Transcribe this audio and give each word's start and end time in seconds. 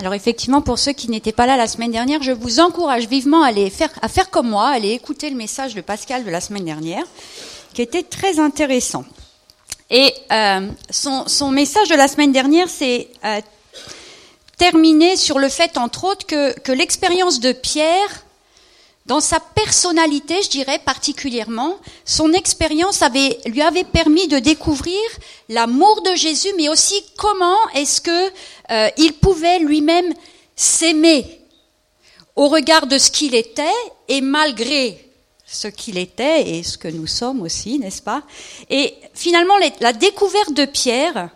Alors 0.00 0.14
effectivement, 0.14 0.62
pour 0.62 0.78
ceux 0.78 0.92
qui 0.92 1.10
n'étaient 1.10 1.32
pas 1.32 1.46
là 1.46 1.56
la 1.56 1.66
semaine 1.66 1.90
dernière, 1.90 2.22
je 2.22 2.30
vous 2.30 2.60
encourage 2.60 3.08
vivement 3.08 3.42
à, 3.42 3.48
aller 3.48 3.68
faire, 3.68 3.90
à 4.00 4.08
faire 4.08 4.30
comme 4.30 4.48
moi, 4.48 4.68
à 4.68 4.74
aller 4.74 4.92
écouter 4.92 5.28
le 5.28 5.36
message 5.36 5.74
de 5.74 5.80
Pascal 5.80 6.24
de 6.24 6.30
la 6.30 6.40
semaine 6.40 6.64
dernière, 6.64 7.02
qui 7.74 7.82
était 7.82 8.04
très 8.04 8.38
intéressant. 8.38 9.04
Et 9.90 10.14
euh, 10.30 10.68
son, 10.90 11.50
message 11.50 11.88
de 11.88 11.96
la 11.96 12.06
semaine 12.06 12.30
dernière 12.30 12.68
s'est 12.68 13.08
euh, 13.24 13.40
terminé 14.56 15.16
sur 15.16 15.40
le 15.40 15.48
fait, 15.48 15.76
entre 15.76 16.04
autres, 16.04 16.26
que 16.26 16.72
l'expérience 16.72 17.40
de 17.40 17.52
Pierre 17.52 18.24
dans 19.08 19.20
sa 19.20 19.40
personnalité, 19.40 20.42
je 20.42 20.50
dirais 20.50 20.78
particulièrement, 20.78 21.78
son 22.04 22.34
expérience 22.34 23.02
lui 23.46 23.62
avait 23.62 23.84
permis 23.84 24.28
de 24.28 24.38
découvrir 24.38 25.00
l'amour 25.48 26.02
de 26.02 26.14
Jésus, 26.14 26.52
mais 26.58 26.68
aussi 26.68 27.02
comment 27.16 27.56
est-ce 27.74 28.02
que 28.02 28.32
euh, 28.70 28.90
il 28.98 29.14
pouvait 29.14 29.60
lui-même 29.60 30.12
s'aimer. 30.54 31.40
Au 32.36 32.48
regard 32.48 32.86
de 32.86 32.98
ce 32.98 33.10
qu'il 33.10 33.34
était 33.34 33.64
et 34.08 34.20
malgré 34.20 35.02
ce 35.46 35.68
qu'il 35.68 35.96
était 35.96 36.50
et 36.50 36.62
ce 36.62 36.76
que 36.76 36.88
nous 36.88 37.06
sommes 37.06 37.40
aussi, 37.40 37.78
n'est-ce 37.78 38.02
pas? 38.02 38.22
Et 38.68 38.94
finalement, 39.14 39.54
la 39.80 39.94
découverte 39.94 40.52
de 40.52 40.66
Pierre, 40.66 41.30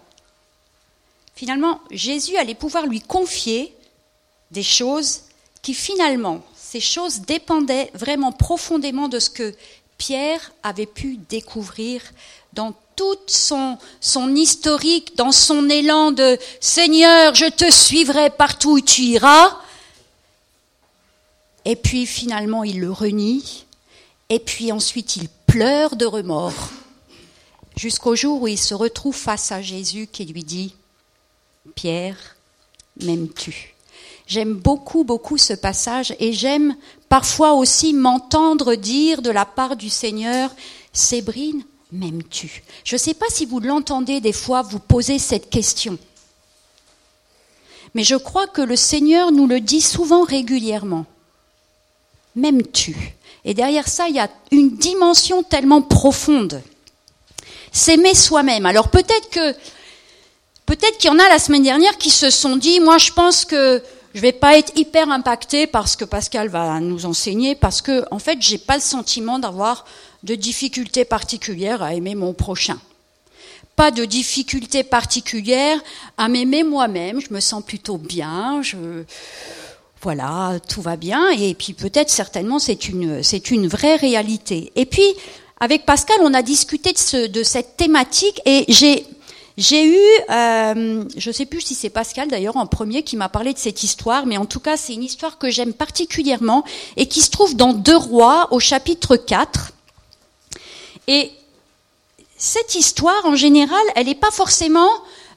finalement, 1.35 1.81
Jésus 1.91 2.37
allait 2.37 2.55
pouvoir 2.55 2.87
lui 2.87 3.01
confier 3.01 3.75
des 4.51 4.63
choses 4.63 5.23
qui 5.63 5.73
finalement 5.73 6.43
ces 6.73 6.81
choses 6.81 7.21
dépendaient 7.21 7.91
vraiment 7.93 8.33
profondément 8.33 9.09
de 9.09 9.19
ce 9.19 9.29
que 9.29 9.55
Pierre 9.99 10.53
avait 10.63 10.87
pu 10.87 11.19
découvrir 11.29 12.01
dans 12.55 12.75
tout 12.97 13.19
son, 13.27 13.77
son 14.01 14.35
historique, 14.35 15.15
dans 15.15 15.33
son 15.33 15.69
élan 15.69 16.13
de 16.13 16.39
Seigneur, 16.61 17.35
je 17.35 17.45
te 17.45 17.71
suivrai 17.71 18.31
partout 18.31 18.71
où 18.71 18.81
tu 18.81 19.03
iras. 19.03 19.55
Et 21.67 21.77
puis 21.77 22.07
finalement, 22.07 22.65
il 22.65 22.81
le 22.81 22.91
renie. 22.91 23.67
Et 24.31 24.39
puis 24.39 24.73
ensuite, 24.73 25.17
il 25.17 25.29
pleure 25.47 25.95
de 25.95 26.07
remords. 26.07 26.71
Jusqu'au 27.77 28.17
jour 28.17 28.41
où 28.41 28.49
il 28.49 28.59
se 28.59 28.73
retrouve 28.73 29.15
face 29.15 29.53
à 29.53 29.61
Jésus 29.61 30.07
qui 30.11 30.25
lui 30.25 30.43
dit, 30.43 30.75
Pierre, 31.75 32.17
m'aimes-tu? 32.99 33.75
J'aime 34.33 34.55
beaucoup, 34.55 35.05
beaucoup 35.05 35.37
ce 35.37 35.53
passage 35.53 36.17
et 36.19 36.33
j'aime 36.33 36.75
parfois 37.11 37.53
aussi 37.53 37.93
m'entendre 37.93 38.77
dire 38.77 39.21
de 39.21 39.29
la 39.29 39.45
part 39.45 39.77
du 39.77 39.91
Seigneur, 39.91 40.49
Sébrine, 40.91 41.63
m'aimes-tu? 41.93 42.63
Je 42.83 42.95
ne 42.95 42.99
sais 42.99 43.13
pas 43.13 43.27
si 43.29 43.45
vous 43.45 43.61
l'entendez 43.61 44.23
des 44.23 44.33
fois 44.33 44.63
vous 44.63 44.79
poser 44.79 45.19
cette 45.19 45.51
question. 45.51 45.99
Mais 47.93 48.05
je 48.05 48.15
crois 48.15 48.47
que 48.47 48.63
le 48.63 48.75
Seigneur 48.75 49.33
nous 49.33 49.47
le 49.47 49.61
dit 49.61 49.83
souvent 49.83 50.25
régulièrement. 50.25 51.05
M'aimes-tu? 52.35 52.97
Et 53.45 53.53
derrière 53.53 53.87
ça, 53.87 54.09
il 54.09 54.15
y 54.15 54.19
a 54.19 54.31
une 54.51 54.71
dimension 54.79 55.43
tellement 55.43 55.83
profonde. 55.83 56.63
S'aimer 57.71 58.15
soi-même. 58.15 58.65
Alors 58.65 58.89
peut-être 58.89 59.29
que 59.29 59.53
peut-être 60.65 60.97
qu'il 60.97 61.11
y 61.11 61.13
en 61.13 61.19
a 61.19 61.29
la 61.29 61.39
semaine 61.39 61.65
dernière 61.65 61.99
qui 61.99 62.09
se 62.09 62.31
sont 62.31 62.57
dit, 62.57 62.81
moi 62.81 62.97
je 62.97 63.13
pense 63.13 63.45
que 63.45 63.83
je 64.15 64.21
vais 64.21 64.33
pas 64.33 64.59
être 64.59 64.73
hyper 64.77 65.11
impactée 65.11 65.67
parce 65.67 65.97
que 65.97 66.05
Pascal 66.05 66.49
va 66.49 66.81
nous 66.81 67.07
enseigner, 67.07 67.55
parce 67.55 67.81
que 67.81 68.05
en 68.11 68.19
fait, 68.19 68.39
j'ai 68.41 68.59
pas 68.59 68.75
le 68.75 68.83
sentiment 68.83 69.39
d'avoir 69.39 69.85
de 70.23 70.35
difficultés 70.35 71.05
particulières 71.05 71.83
à 71.83 71.95
aimer 71.95 72.15
mon 72.15 72.33
prochain. 72.33 72.79
Pas 73.75 73.91
de 73.91 74.05
difficultés 74.05 74.83
particulières 74.83 75.81
à 76.19 76.29
m'aimer 76.29 76.63
moi-même. 76.63 77.21
Je 77.21 77.33
me 77.33 77.41
sens 77.41 77.65
plutôt 77.65 77.97
bien. 77.97 78.61
Je, 78.63 78.77
voilà, 80.03 80.59
tout 80.69 80.83
va 80.83 80.97
bien. 80.97 81.31
Et 81.31 81.55
puis 81.55 81.73
peut-être, 81.73 82.11
certainement, 82.11 82.59
c'est 82.59 82.89
une, 82.89 83.23
c'est 83.23 83.51
une 83.51 83.67
vraie 83.67 83.97
réalité. 83.97 84.73
Et 84.77 84.85
puis, 84.85 85.07
avec 85.59 85.87
Pascal, 85.87 86.17
on 86.23 86.35
a 86.35 86.43
discuté 86.43 86.93
de, 86.93 86.99
ce, 86.99 87.29
de 87.29 87.43
cette 87.43 87.77
thématique 87.77 88.43
et 88.45 88.65
j'ai, 88.69 89.07
j'ai 89.59 89.85
eu, 89.85 89.99
euh, 90.31 91.05
je 91.17 91.29
ne 91.31 91.33
sais 91.33 91.47
plus 91.47 91.61
si 91.61 91.75
c'est 91.75 91.91
Pascal 91.91 92.29
d'ailleurs 92.29 92.57
en 92.57 92.67
premier 92.67 93.03
qui 93.03 93.17
m'a 93.17 93.29
parlé 93.29 93.53
de 93.53 93.59
cette 93.59 93.83
histoire, 93.83 94.27
mais 94.27 94.39
en 94.39 94.47
tout 94.47 94.61
cas 94.61 94.77
c'est 94.77 94.95
une 94.95 95.03
histoire 95.03 95.39
que 95.39 95.51
j'aime 95.51 95.75
particulièrement 95.75 96.65
et 96.97 97.07
qui 97.07 97.21
se 97.21 97.31
trouve 97.31 97.57
dans 97.57 97.73
Deux 97.73 97.97
Rois 97.97 98.49
au 98.51 98.61
chapitre 98.61 99.17
4. 99.17 99.73
Et 101.09 101.31
cette 102.37 102.75
histoire 102.75 103.25
en 103.25 103.37
général, 103.37 103.83
elle 103.95 104.07
n'est 104.07 104.15
pas 104.15 104.31
forcément 104.31 104.91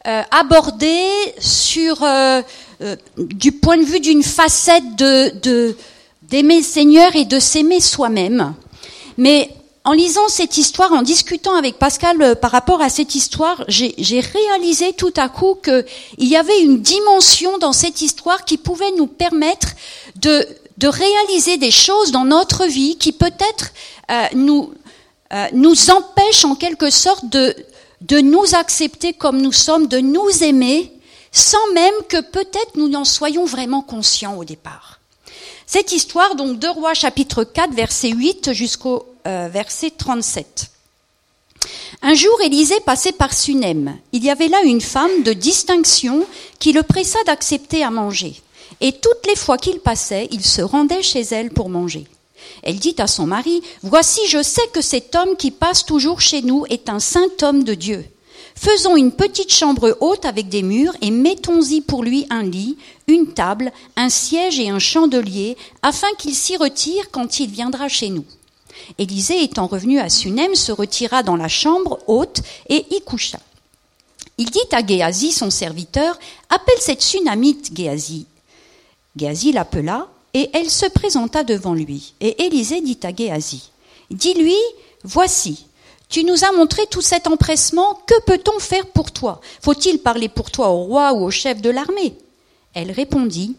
euh, 0.08 0.22
abordée 0.30 1.10
sur 1.40 2.04
euh, 2.04 2.44
euh, 2.82 2.96
du 3.18 3.52
point 3.52 3.78
de 3.78 3.84
vue 3.84 4.00
d'une 4.00 4.22
facette 4.22 4.96
de 4.96 5.76
d'aimer 6.22 6.58
le 6.58 6.64
Seigneur 6.64 7.16
et 7.16 7.26
de 7.26 7.40
s'aimer 7.40 7.80
soi-même. 7.80 8.54
Mais 9.18 9.50
en 9.86 9.94
lisant 9.94 10.28
cette 10.28 10.58
histoire, 10.58 10.92
en 10.92 11.04
discutant 11.04 11.56
avec 11.56 11.78
Pascal 11.78 12.20
euh, 12.22 12.36
par 12.36 12.52
rapport 12.52 12.82
à 12.82 12.90
cette 12.90 13.14
histoire, 13.14 13.64
j'ai 13.68 14.20
réalisé 14.20 14.94
tout 14.94 15.14
à 15.16 15.30
coup 15.30 15.56
qu'il 15.64 15.86
y 16.28 16.36
avait 16.36 16.60
une 16.62 16.82
dimension 16.82 17.60
dans 17.60 17.72
cette 17.72 18.02
histoire 18.02 18.46
qui 18.46 18.58
pouvait 18.58 18.92
nous 18.98 19.06
permettre 19.06 19.70
de, 20.16 20.48
réaliser 20.84 21.58
des 21.58 21.72
choses 21.72 22.12
dans 22.12 22.26
notre 22.26 22.66
vie 22.66 22.98
qui 22.98 23.12
peut-être 23.12 23.72
euh, 24.12 24.26
nous, 24.34 24.72
euh, 25.34 25.76
empêchent 25.90 26.46
en 26.46 26.56
quelque 26.56 26.90
sorte 26.90 27.30
de, 27.30 27.56
de 28.02 28.20
nous 28.20 28.56
accepter 28.56 29.14
comme 29.14 29.42
nous 29.42 29.52
sommes, 29.52 29.88
de 29.88 30.00
nous 30.00 30.44
aimer, 30.44 30.92
sans 31.32 31.72
même 31.74 31.94
que 32.10 32.22
peut-être 32.22 32.76
nous 32.76 32.88
n'en 32.88 33.06
soyons 33.06 33.46
vraiment 33.46 33.82
conscients 33.82 34.38
au 34.38 34.46
départ. 34.46 34.95
Cette 35.68 35.92
histoire, 35.92 36.36
donc, 36.36 36.60
de 36.60 36.68
Rois 36.68 36.94
chapitre 36.94 37.44
4, 37.44 37.74
verset 37.74 38.10
8 38.10 38.54
jusqu'au 38.54 39.06
euh, 39.26 39.50
verset 39.52 39.92
37. 39.92 40.70
Un 42.02 42.14
jour, 42.14 42.40
Élisée 42.44 42.80
passait 42.86 43.12
par 43.12 43.34
Sunem. 43.34 43.98
Il 44.12 44.24
y 44.24 44.30
avait 44.30 44.48
là 44.48 44.62
une 44.64 44.82
femme 44.82 45.24
de 45.24 45.34
distinction 45.34 46.26
qui 46.60 46.72
le 46.72 46.84
pressa 46.84 47.18
d'accepter 47.26 47.84
à 47.84 47.90
manger. 47.90 48.42
Et 48.82 48.92
toutes 48.92 49.26
les 49.28 49.36
fois 49.36 49.58
qu'il 49.58 49.80
passait, 49.80 50.28
il 50.32 50.46
se 50.46 50.62
rendait 50.62 51.02
chez 51.02 51.22
elle 51.22 51.50
pour 51.50 51.70
manger. 51.70 52.06
Elle 52.62 52.78
dit 52.78 52.96
à 53.00 53.08
son 53.08 53.26
mari, 53.26 53.64
Voici, 53.82 54.22
je 54.28 54.44
sais 54.44 54.68
que 54.74 54.82
cet 54.82 55.16
homme 55.16 55.36
qui 55.38 55.50
passe 55.50 55.86
toujours 55.86 56.22
chez 56.22 56.42
nous 56.42 56.66
est 56.70 56.90
un 56.90 57.00
saint 57.00 57.30
homme 57.42 57.64
de 57.64 57.74
Dieu. 57.74 58.06
Faisons 58.56 58.96
une 58.96 59.12
petite 59.12 59.52
chambre 59.52 59.98
haute 60.00 60.26
avec 60.26 60.48
des 60.48 60.64
murs 60.64 60.96
et 61.02 61.12
mettons-y 61.12 61.82
pour 61.82 62.04
lui 62.04 62.26
un 62.30 62.44
lit, 62.44 62.78
une 63.08 63.28
table, 63.34 63.72
un 63.98 64.10
siège 64.10 64.60
et 64.60 64.70
un 64.70 64.80
chandelier, 64.80 65.58
afin 65.82 66.08
qu'il 66.18 66.34
s'y 66.34 66.56
retire 66.56 67.12
quand 67.12 67.40
il 67.40 67.50
viendra 67.50 67.90
chez 67.90 68.10
nous. 68.10 68.26
Élisée, 68.98 69.44
étant 69.44 69.68
revenu 69.68 70.00
à 70.00 70.10
Sunem, 70.10 70.56
se 70.56 70.72
retira 70.72 71.22
dans 71.22 71.36
la 71.36 71.48
chambre 71.48 72.00
haute 72.08 72.42
et 72.70 72.86
y 72.92 73.02
coucha. 73.02 73.40
Il 74.38 74.50
dit 74.50 74.60
à 74.72 74.86
Géasi, 74.86 75.32
son 75.32 75.50
serviteur, 75.50 76.18
Appelle 76.50 76.80
cette 76.80 77.02
Sunamite, 77.02 77.76
Géasi. 77.76 78.26
Géasi 79.16 79.52
l'appela, 79.52 80.08
et 80.34 80.50
elle 80.54 80.70
se 80.70 80.86
présenta 80.88 81.44
devant 81.44 81.74
lui. 81.74 82.14
Et 82.20 82.46
Élisée 82.46 82.82
dit 82.82 83.00
à 83.04 83.16
Géasi, 83.16 83.72
Dis-lui, 84.12 84.56
voici, 85.04 85.66
tu 86.16 86.24
nous 86.24 86.46
as 86.46 86.54
montré 86.54 86.82
tout 86.90 87.02
cet 87.02 87.28
empressement, 87.28 88.00
que 88.08 88.22
peut-on 88.22 88.58
faire 88.60 88.86
pour 88.86 89.12
toi? 89.12 89.42
Faut-il 89.62 90.00
parler 90.00 90.30
pour 90.30 90.50
toi 90.50 90.70
au 90.70 90.84
roi 90.84 91.12
ou 91.12 91.26
au 91.26 91.30
chef 91.30 91.62
de 91.62 91.70
l'armée? 91.70 92.16
Elle 92.74 92.92
répondit, 92.92 93.58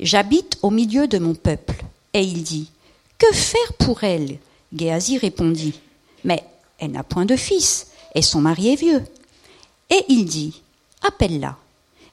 J'habite 0.00 0.58
au 0.62 0.70
milieu 0.70 1.06
de 1.06 1.18
mon 1.18 1.36
peuple. 1.36 1.84
Et 2.12 2.22
il 2.22 2.42
dit, 2.42 2.68
Que 3.16 3.32
faire 3.32 3.74
pour 3.78 4.02
elle? 4.02 4.38
Géasi 4.76 5.18
répondit 5.18 5.78
Mais 6.24 6.42
elle 6.80 6.90
n'a 6.90 7.04
point 7.04 7.26
de 7.26 7.36
fils, 7.36 7.86
et 8.16 8.22
son 8.22 8.40
mari 8.40 8.72
est 8.72 8.80
vieux. 8.80 9.04
Et 9.88 10.04
il 10.08 10.24
dit 10.24 10.62
Appelle-la. 11.00 11.56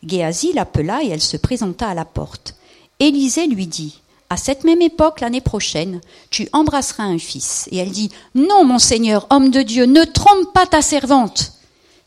Géasi 0.06 0.54
l'appela 0.54 1.02
et 1.04 1.08
elle 1.08 1.24
se 1.24 1.38
présenta 1.38 1.90
à 1.90 1.96
la 1.96 2.06
porte. 2.06 2.54
Élisée 3.00 3.48
lui 3.48 3.66
dit 3.66 4.00
À 4.32 4.38
cette 4.38 4.64
même 4.64 4.82
époque, 4.82 5.20
l'année 5.20 5.42
prochaine, 5.42 6.00
tu 6.30 6.48
embrasseras 6.54 7.04
un 7.04 7.18
fils. 7.18 7.68
Et 7.70 7.80
elle 7.80 7.92
dit 7.92 8.10
Non, 8.34 8.64
mon 8.64 8.80
Seigneur, 8.80 9.28
homme 9.30 9.50
de 9.50 9.62
Dieu, 9.62 9.84
ne 9.84 10.06
trompe 10.06 10.54
pas 10.54 10.66
ta 10.66 10.82
servante. 10.82 11.52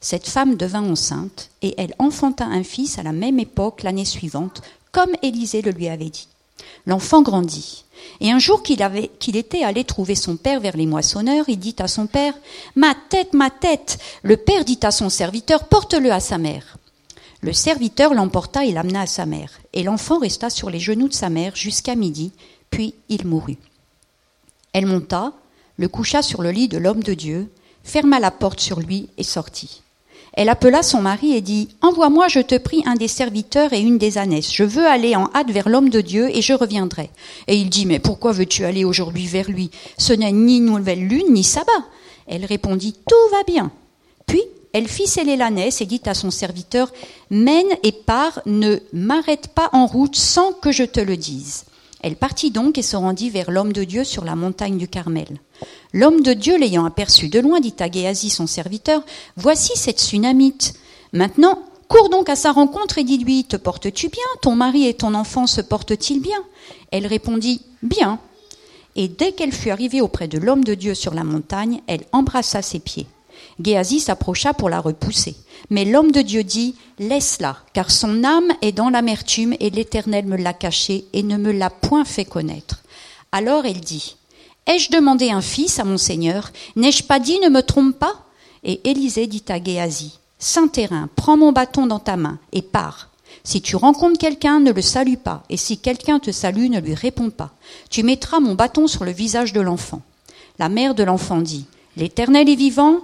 Cette 0.01 0.27
femme 0.27 0.55
devint 0.55 0.91
enceinte, 0.91 1.51
et 1.61 1.75
elle 1.77 1.95
enfanta 1.99 2.47
un 2.47 2.65
fils 2.65 2.99
à 2.99 3.03
la 3.03 3.13
même 3.13 3.39
époque 3.39 3.83
l'année 3.83 4.07
suivante, 4.07 4.63
comme 4.91 5.11
Élisée 5.21 5.61
le 5.61 5.73
lui 5.73 5.87
avait 5.87 6.09
dit. 6.09 6.29
L'enfant 6.87 7.21
grandit. 7.21 7.85
Et 8.23 8.33
un 8.33 8.39
jour 8.39 8.63
qu'il, 8.63 8.83
qu'il 9.19 9.37
était 9.37 9.63
allé 9.63 9.85
trouver 9.85 10.15
son 10.15 10.39
père 10.39 10.61
vers 10.61 10.79
les 10.79 10.87
moissonneurs, 10.87 11.45
il 11.49 11.59
dit 11.59 11.77
à 11.79 11.89
son 11.89 12.07
père, 12.07 12.33
Ma 12.75 12.95
tête, 13.11 13.35
ma 13.35 13.51
tête. 13.51 13.99
Le 14.23 14.39
père 14.39 14.65
dit 14.65 14.81
à 14.83 14.93
son 14.93 15.11
serviteur, 15.11 15.65
Porte-le 15.65 16.11
à 16.11 16.21
sa 16.21 16.39
mère. 16.39 16.79
Le 17.45 17.53
serviteur 17.53 18.15
l'emporta 18.15 18.65
et 18.65 18.73
l'amena 18.73 19.03
à 19.03 19.07
sa 19.07 19.27
mère. 19.27 19.51
Et 19.75 19.83
l'enfant 19.83 20.19
resta 20.19 20.49
sur 20.49 20.71
les 20.71 20.81
genoux 20.81 21.09
de 21.09 21.13
sa 21.13 21.29
mère 21.29 21.55
jusqu'à 21.55 21.95
midi, 21.95 22.33
puis 22.71 22.95
il 23.11 23.27
mourut. 23.27 23.59
Elle 24.73 24.87
monta, 24.87 25.35
le 25.77 25.89
coucha 25.89 26.23
sur 26.23 26.41
le 26.41 26.51
lit 26.51 26.69
de 26.69 26.79
l'homme 26.79 27.03
de 27.03 27.13
Dieu, 27.13 27.53
ferma 27.83 28.19
la 28.19 28.31
porte 28.31 28.61
sur 28.61 28.81
lui 28.81 29.11
et 29.19 29.23
sortit. 29.23 29.83
Elle 30.33 30.49
appela 30.49 30.83
son 30.83 31.03
mari 31.03 31.35
et 31.35 31.43
dit 31.43 31.69
Envoie-moi, 31.83 32.29
je 32.29 32.41
te 32.41 32.57
prie, 32.57 32.83
un 32.87 32.95
des 32.95 33.09
serviteurs 33.09 33.75
et 33.75 33.81
une 33.81 33.99
des 33.99 34.17
ânesses. 34.17 34.51
Je 34.51 34.65
veux 34.65 34.87
aller 34.87 35.15
en 35.15 35.29
hâte 35.35 35.51
vers 35.51 35.69
l'homme 35.69 35.91
de 35.91 36.01
Dieu 36.01 36.35
et 36.35 36.41
je 36.41 36.55
reviendrai. 36.55 37.11
Et 37.47 37.57
il 37.57 37.69
dit 37.69 37.85
Mais 37.85 37.99
pourquoi 37.99 38.33
veux-tu 38.33 38.65
aller 38.65 38.87
aujourd'hui 38.87 39.27
vers 39.27 39.51
lui? 39.51 39.71
Ce 39.99 40.15
n'est 40.15 40.33
ni 40.33 40.61
nouvelle 40.61 41.07
lune 41.07 41.35
ni 41.35 41.45
sabbat. 41.45 41.73
Elle 42.27 42.47
répondit 42.47 42.95
Tout 43.07 43.31
va 43.33 43.43
bien. 43.47 43.71
Puis 44.25 44.41
elle 44.75 44.89
fit 44.89 45.07
sceller 45.07 45.37
l'ânesse 45.37 45.81
et 45.81 45.87
dit 45.87 46.03
à 46.05 46.15
son 46.15 46.33
serviteur 46.33 46.93
Mène 47.31 47.65
et 47.85 47.93
pars, 47.93 48.41
ne 48.45 48.81
m'arrête 48.93 49.49
pas 49.49 49.71
en 49.73 49.87
route 49.87 50.17
sans 50.17 50.53
que 50.53 50.73
je 50.73 50.83
te 50.83 50.99
le 50.99 51.17
dise. 51.17 51.65
Elle 52.03 52.17
partit 52.17 52.51
donc 52.51 52.77
et 52.77 52.83
se 52.83 52.97
rendit 52.97 53.31
vers 53.31 53.53
l'homme 53.53 53.73
de 53.73 53.85
Dieu 53.85 54.03
sur 54.03 54.25
la 54.25 54.35
montagne 54.35 54.77
du 54.77 54.89
Carmel. 54.89 55.39
L'homme 55.93 56.23
de 56.23 56.33
Dieu, 56.33 56.59
l'ayant 56.59 56.85
aperçu 56.85 57.29
de 57.29 57.39
loin, 57.39 57.61
dit 57.61 57.77
à 57.79 57.89
Géasi, 57.89 58.31
son 58.31 58.49
serviteur, 58.49 59.05
Voici 59.37 59.73
cette 59.77 60.01
Sunamite. 60.01 60.75
Maintenant, 61.13 61.63
cours 61.89 62.11
donc 62.11 62.29
à 62.29 62.35
sa 62.35 62.51
rencontre 62.51 62.99
et 62.99 63.05
dis-lui, 63.05 63.45
Te 63.45 63.57
portes-tu 63.57 64.09
bien? 64.09 64.25
Ton 64.43 64.57
mari 64.57 64.89
et 64.89 64.95
ton 64.95 65.15
enfant 65.15 65.47
se 65.47 65.61
portent-ils 65.61 66.21
bien? 66.21 66.43
Elle 66.91 67.07
répondit, 67.07 67.63
Bien. 67.83 68.19
Et 68.97 69.07
dès 69.07 69.31
qu'elle 69.31 69.53
fut 69.53 69.71
arrivée 69.71 70.01
auprès 70.01 70.27
de 70.27 70.39
l'homme 70.39 70.65
de 70.65 70.75
Dieu 70.75 70.95
sur 70.95 71.15
la 71.15 71.23
montagne, 71.23 71.81
elle 71.87 72.05
embrassa 72.13 72.61
ses 72.61 72.81
pieds. 72.81 73.07
Géasi 73.63 74.01
s'approcha 74.01 74.55
pour 74.55 74.69
la 74.69 74.81
repousser. 74.81 75.37
Mais 75.71 75.85
l'homme 75.85 76.13
de 76.13 76.23
Dieu 76.23 76.45
dit, 76.45 76.75
Laisse-la, 76.99 77.57
car 77.73 77.91
son 77.91 78.25
âme 78.25 78.53
est 78.63 78.73
dans 78.73 78.91
l'amertume 78.91 79.55
et 79.61 79.71
l'Éternel 79.71 80.27
me 80.27 80.37
l'a 80.37 80.53
cachée 80.53 81.07
et 81.13 81.23
ne 81.23 81.37
me 81.37 81.53
l'a 81.53 81.71
point 81.71 82.05
fait 82.05 82.25
connaître. 82.25 82.83
Alors 83.33 83.65
elle 83.67 83.81
dit, 83.81 84.17
Ai-je 84.67 84.91
demandé 84.91 85.31
un 85.31 85.41
fils 85.41 85.79
à 85.79 85.85
mon 85.85 85.99
Seigneur? 85.99 86.51
N'ai-je 86.77 87.03
pas 87.03 87.19
dit, 87.19 87.39
ne 87.41 87.49
me 87.49 87.63
trompe 87.63 87.99
pas? 87.99 88.15
Et 88.63 88.81
Élisée 88.89 89.27
dit 89.27 89.45
à 89.49 89.63
Géasi, 89.63 90.19
Saint-Terrain, 90.39 91.09
prends 91.17 91.37
mon 91.37 91.53
bâton 91.53 91.87
dans 91.87 91.99
ta 91.99 92.17
main 92.17 92.39
et 92.53 92.63
pars. 92.63 93.11
Si 93.43 93.61
tu 93.61 93.77
rencontres 93.77 94.19
quelqu'un, 94.19 94.61
ne 94.61 94.73
le 94.73 94.81
salue 94.81 95.17
pas, 95.17 95.43
et 95.51 95.59
si 95.59 95.77
quelqu'un 95.79 96.19
te 96.19 96.31
salue, 96.31 96.71
ne 96.71 96.81
lui 96.81 96.95
réponds 96.95 97.29
pas. 97.29 97.51
Tu 97.91 98.03
mettras 98.03 98.41
mon 98.41 98.55
bâton 98.55 98.87
sur 98.87 99.05
le 99.05 99.11
visage 99.11 99.53
de 99.53 99.61
l'enfant. 99.61 100.01
La 100.59 100.71
mère 100.71 100.95
de 100.95 101.03
l'enfant 101.03 101.41
dit, 101.41 101.67
L'Éternel 101.97 102.49
est 102.49 102.55
vivant, 102.55 103.01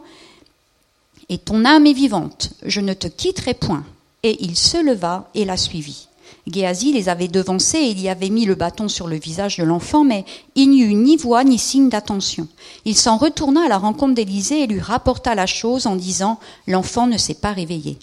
et 1.30 1.38
ton 1.38 1.64
âme 1.64 1.86
est 1.86 1.94
vivante, 1.94 2.50
je 2.66 2.80
ne 2.80 2.92
te 2.92 3.06
quitterai 3.06 3.54
point. 3.54 3.84
Et 4.24 4.36
il 4.44 4.56
se 4.56 4.76
leva 4.84 5.30
et 5.34 5.46
la 5.46 5.56
suivit. 5.56 6.08
Géasi 6.46 6.92
les 6.92 7.08
avait 7.08 7.28
devancés 7.28 7.78
et 7.78 7.90
il 7.90 8.00
y 8.00 8.08
avait 8.08 8.30
mis 8.30 8.44
le 8.44 8.56
bâton 8.56 8.88
sur 8.88 9.06
le 9.06 9.16
visage 9.16 9.56
de 9.56 9.64
l'enfant, 9.64 10.04
mais 10.04 10.24
il 10.56 10.70
n'y 10.70 10.82
eut 10.82 10.94
ni 10.94 11.16
voix 11.16 11.44
ni 11.44 11.56
signe 11.56 11.88
d'attention. 11.88 12.48
Il 12.84 12.96
s'en 12.96 13.16
retourna 13.16 13.64
à 13.64 13.68
la 13.68 13.78
rencontre 13.78 14.14
d'Élisée 14.14 14.64
et 14.64 14.66
lui 14.66 14.80
rapporta 14.80 15.36
la 15.36 15.46
chose 15.46 15.86
en 15.86 15.94
disant 15.94 16.40
L'enfant 16.66 17.06
ne 17.06 17.16
s'est 17.16 17.34
pas 17.34 17.52
réveillé. 17.52 17.96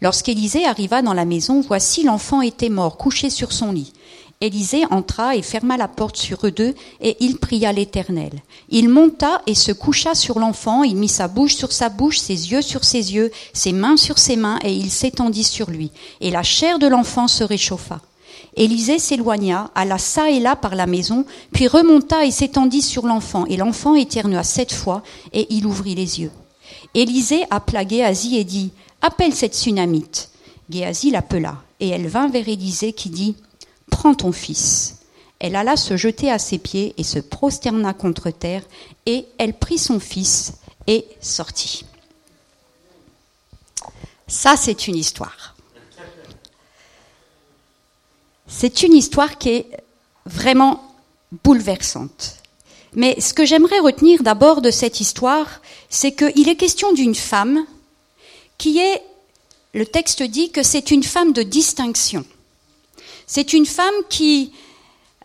Lorsqu'Élisée 0.00 0.64
arriva 0.64 1.02
dans 1.02 1.12
la 1.12 1.24
maison, 1.24 1.60
voici 1.60 2.04
l'enfant 2.04 2.40
était 2.40 2.68
mort, 2.68 2.96
couché 2.96 3.30
sur 3.30 3.52
son 3.52 3.72
lit. 3.72 3.92
Élisée 4.42 4.86
entra 4.90 5.36
et 5.36 5.42
ferma 5.42 5.76
la 5.76 5.86
porte 5.86 6.16
sur 6.16 6.46
eux 6.46 6.50
deux, 6.50 6.74
et 7.02 7.18
il 7.20 7.36
pria 7.36 7.74
l'Éternel. 7.74 8.32
Il 8.70 8.88
monta 8.88 9.42
et 9.46 9.54
se 9.54 9.70
coucha 9.70 10.14
sur 10.14 10.38
l'enfant, 10.38 10.82
il 10.82 10.96
mit 10.96 11.08
sa 11.08 11.28
bouche 11.28 11.54
sur 11.54 11.72
sa 11.72 11.90
bouche, 11.90 12.18
ses 12.18 12.50
yeux 12.50 12.62
sur 12.62 12.82
ses 12.82 13.12
yeux, 13.12 13.30
ses 13.52 13.72
mains 13.72 13.98
sur 13.98 14.18
ses 14.18 14.36
mains, 14.36 14.58
et 14.64 14.72
il 14.72 14.90
s'étendit 14.90 15.44
sur 15.44 15.68
lui. 15.68 15.90
Et 16.22 16.30
la 16.30 16.42
chair 16.42 16.78
de 16.78 16.86
l'enfant 16.86 17.28
se 17.28 17.44
réchauffa. 17.44 18.00
Élisée 18.56 18.98
s'éloigna, 18.98 19.70
alla 19.74 19.98
çà 19.98 20.30
et 20.30 20.40
là 20.40 20.56
par 20.56 20.74
la 20.74 20.86
maison, 20.86 21.26
puis 21.52 21.68
remonta 21.68 22.24
et 22.24 22.30
s'étendit 22.30 22.80
sur 22.80 23.04
l'enfant, 23.04 23.44
et 23.44 23.58
l'enfant 23.58 23.94
éternua 23.94 24.42
sept 24.42 24.72
fois, 24.72 25.02
et 25.34 25.48
il 25.50 25.66
ouvrit 25.66 25.94
les 25.94 26.20
yeux. 26.20 26.32
Élisée 26.94 27.44
appela 27.50 27.86
Géasi 27.86 28.38
et 28.38 28.44
dit, 28.44 28.70
Appelle 29.02 29.34
cette 29.34 29.54
Sunamite. 29.54 30.30
Géasi 30.70 31.10
l'appela, 31.10 31.56
et 31.78 31.88
elle 31.88 32.08
vint 32.08 32.30
vers 32.30 32.48
Élisée 32.48 32.94
qui 32.94 33.10
dit, 33.10 33.36
Prends 34.00 34.14
ton 34.14 34.32
fils. 34.32 34.96
Elle 35.40 35.54
alla 35.54 35.76
se 35.76 35.94
jeter 35.98 36.30
à 36.30 36.38
ses 36.38 36.56
pieds 36.56 36.94
et 36.96 37.04
se 37.04 37.18
prosterna 37.18 37.92
contre 37.92 38.30
terre, 38.30 38.62
et 39.04 39.26
elle 39.36 39.52
prit 39.52 39.76
son 39.76 40.00
fils 40.00 40.54
et 40.86 41.04
sortit. 41.20 41.84
Ça, 44.26 44.56
c'est 44.56 44.88
une 44.88 44.96
histoire. 44.96 45.54
C'est 48.48 48.84
une 48.84 48.94
histoire 48.94 49.36
qui 49.36 49.50
est 49.50 49.66
vraiment 50.24 50.82
bouleversante. 51.44 52.36
Mais 52.94 53.20
ce 53.20 53.34
que 53.34 53.44
j'aimerais 53.44 53.80
retenir 53.80 54.22
d'abord 54.22 54.62
de 54.62 54.70
cette 54.70 55.02
histoire, 55.02 55.60
c'est 55.90 56.12
qu'il 56.12 56.48
est 56.48 56.56
question 56.56 56.94
d'une 56.94 57.14
femme 57.14 57.66
qui 58.56 58.78
est, 58.78 59.02
le 59.74 59.84
texte 59.84 60.22
dit 60.22 60.50
que 60.52 60.62
c'est 60.62 60.90
une 60.90 61.02
femme 61.04 61.34
de 61.34 61.42
distinction. 61.42 62.24
C'est 63.32 63.52
une 63.52 63.64
femme 63.64 63.94
qui 64.08 64.50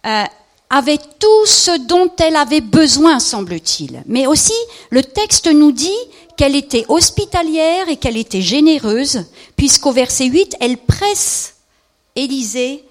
euh, 0.06 0.24
avait 0.70 1.00
tout 1.00 1.46
ce 1.48 1.76
dont 1.88 2.12
elle 2.20 2.36
avait 2.36 2.62
besoin, 2.62 3.20
semble-t-il. 3.20 4.04
Mais 4.06 4.28
aussi, 4.28 4.54
le 4.92 5.02
texte 5.02 5.48
nous 5.48 5.72
dit 5.72 5.90
qu'elle 6.38 6.56
était 6.56 6.86
hospitalière 6.88 7.90
et 7.90 7.98
qu'elle 7.98 8.18
était 8.18 8.44
généreuse, 8.44 9.26
puisqu'au 9.58 9.92
verset 9.92 10.26
8, 10.26 10.56
elle 10.60 10.78
presse 10.78 11.56
Élisée 12.16 12.85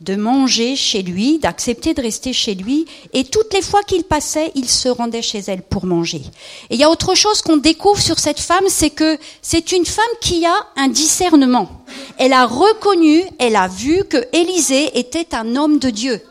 de 0.00 0.16
manger 0.16 0.76
chez 0.76 1.02
lui, 1.02 1.38
d'accepter 1.38 1.92
de 1.92 2.00
rester 2.00 2.32
chez 2.32 2.54
lui, 2.54 2.86
et 3.12 3.24
toutes 3.24 3.52
les 3.52 3.60
fois 3.60 3.82
qu'il 3.82 4.04
passait, 4.04 4.50
il 4.54 4.68
se 4.68 4.88
rendait 4.88 5.22
chez 5.22 5.40
elle 5.46 5.62
pour 5.62 5.84
manger. 5.84 6.22
Et 6.70 6.74
il 6.74 6.80
y 6.80 6.84
a 6.84 6.90
autre 6.90 7.14
chose 7.14 7.42
qu'on 7.42 7.58
découvre 7.58 8.00
sur 8.00 8.18
cette 8.18 8.40
femme, 8.40 8.64
c'est 8.68 8.90
que 8.90 9.18
c'est 9.42 9.72
une 9.72 9.84
femme 9.84 10.04
qui 10.22 10.46
a 10.46 10.54
un 10.76 10.88
discernement. 10.88 11.84
Elle 12.16 12.32
a 12.32 12.46
reconnu, 12.46 13.22
elle 13.38 13.56
a 13.56 13.68
vu 13.68 14.04
que 14.04 14.24
Élisée 14.32 14.98
était 14.98 15.34
un 15.34 15.54
homme 15.56 15.78
de 15.78 15.90
Dieu. 15.90 16.22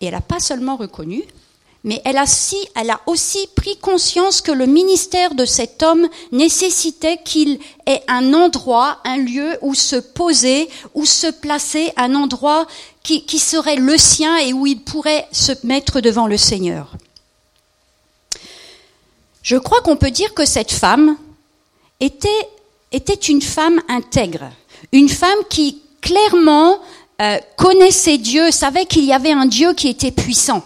Et 0.00 0.06
elle 0.06 0.14
n'a 0.14 0.20
pas 0.20 0.40
seulement 0.40 0.76
reconnu, 0.76 1.24
mais 1.84 2.00
elle 2.04 2.16
a, 2.16 3.00
aussi 3.06 3.48
pris 3.56 3.76
conscience 3.76 4.40
que 4.40 4.52
le 4.52 4.66
ministère 4.66 5.34
de 5.34 5.44
cet 5.44 5.82
homme 5.82 6.08
nécessitait 6.30 7.18
qu'il 7.24 7.58
ait 7.86 8.02
un 8.06 8.34
endroit, 8.34 8.98
un 9.04 9.16
lieu 9.16 9.58
où 9.62 9.74
se 9.74 9.96
poser, 9.96 10.68
où 10.94 11.04
se 11.04 11.26
placer, 11.26 11.92
un 11.96 12.14
endroit 12.14 12.66
qui, 13.02 13.38
serait 13.38 13.76
le 13.76 13.98
sien 13.98 14.38
et 14.38 14.52
où 14.52 14.66
il 14.66 14.80
pourrait 14.80 15.26
se 15.32 15.52
mettre 15.64 16.00
devant 16.00 16.28
le 16.28 16.36
Seigneur. 16.36 16.92
Je 19.42 19.56
crois 19.56 19.80
qu'on 19.80 19.96
peut 19.96 20.12
dire 20.12 20.34
que 20.34 20.44
cette 20.44 20.70
femme 20.70 21.16
était, 21.98 22.28
était 22.92 23.14
une 23.14 23.42
femme 23.42 23.80
intègre, 23.88 24.52
une 24.92 25.08
femme 25.08 25.38
qui 25.50 25.82
clairement 26.00 26.78
euh, 27.20 27.38
connaissait 27.56 28.18
Dieu, 28.18 28.52
savait 28.52 28.86
qu'il 28.86 29.04
y 29.04 29.12
avait 29.12 29.32
un 29.32 29.46
Dieu 29.46 29.72
qui 29.74 29.88
était 29.88 30.12
puissant 30.12 30.62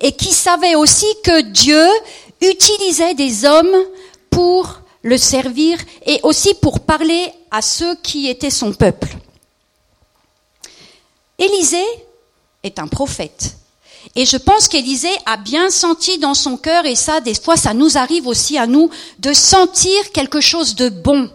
et 0.00 0.12
qui 0.12 0.32
savait 0.32 0.74
aussi 0.74 1.06
que 1.24 1.40
Dieu 1.42 1.86
utilisait 2.40 3.14
des 3.14 3.44
hommes 3.44 3.76
pour 4.30 4.80
le 5.02 5.16
servir 5.16 5.78
et 6.06 6.20
aussi 6.22 6.54
pour 6.54 6.80
parler 6.80 7.32
à 7.50 7.62
ceux 7.62 7.96
qui 7.96 8.28
étaient 8.28 8.50
son 8.50 8.72
peuple. 8.72 9.08
Élisée 11.38 11.86
est 12.62 12.78
un 12.78 12.86
prophète. 12.86 13.56
Et 14.16 14.24
je 14.24 14.36
pense 14.36 14.68
qu'Élisée 14.68 15.08
a 15.26 15.36
bien 15.36 15.70
senti 15.70 16.18
dans 16.18 16.34
son 16.34 16.56
cœur, 16.56 16.86
et 16.86 16.96
ça, 16.96 17.20
des 17.20 17.34
fois, 17.34 17.56
ça 17.56 17.74
nous 17.74 17.98
arrive 17.98 18.26
aussi 18.26 18.58
à 18.58 18.66
nous, 18.66 18.90
de 19.18 19.32
sentir 19.32 20.10
quelque 20.12 20.40
chose 20.40 20.74
de 20.74 20.88
bon 20.88 21.30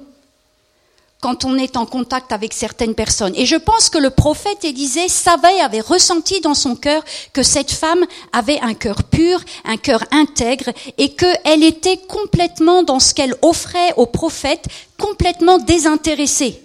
quand 1.22 1.46
on 1.46 1.58
est 1.58 1.78
en 1.78 1.86
contact 1.86 2.32
avec 2.32 2.54
certaines 2.54 2.94
personnes. 2.94 3.34
Et 3.36 3.46
je 3.46 3.56
pense 3.56 3.90
que 3.90 3.98
le 3.98 4.10
prophète 4.10 4.64
Élisée 4.64 5.08
savait, 5.08 5.60
avait 5.62 5.82
ressenti 5.82 6.42
dans 6.42 6.54
son 6.54 6.76
cœur 6.76 7.04
que 7.34 7.44
cette 7.44 7.72
femme 7.72 8.06
avait 8.32 8.60
un 8.60 8.74
cœur 8.74 9.04
pur, 9.04 9.40
un 9.64 9.78
cœur 9.78 10.04
intègre, 10.12 10.72
et 10.98 11.16
qu'elle 11.16 11.64
était 11.64 11.98
complètement 11.98 12.84
dans 12.84 13.00
ce 13.00 13.14
qu'elle 13.14 13.36
offrait 13.42 13.94
au 13.98 14.06
prophète, 14.06 14.66
complètement 15.00 15.58
désintéressée. 15.58 16.62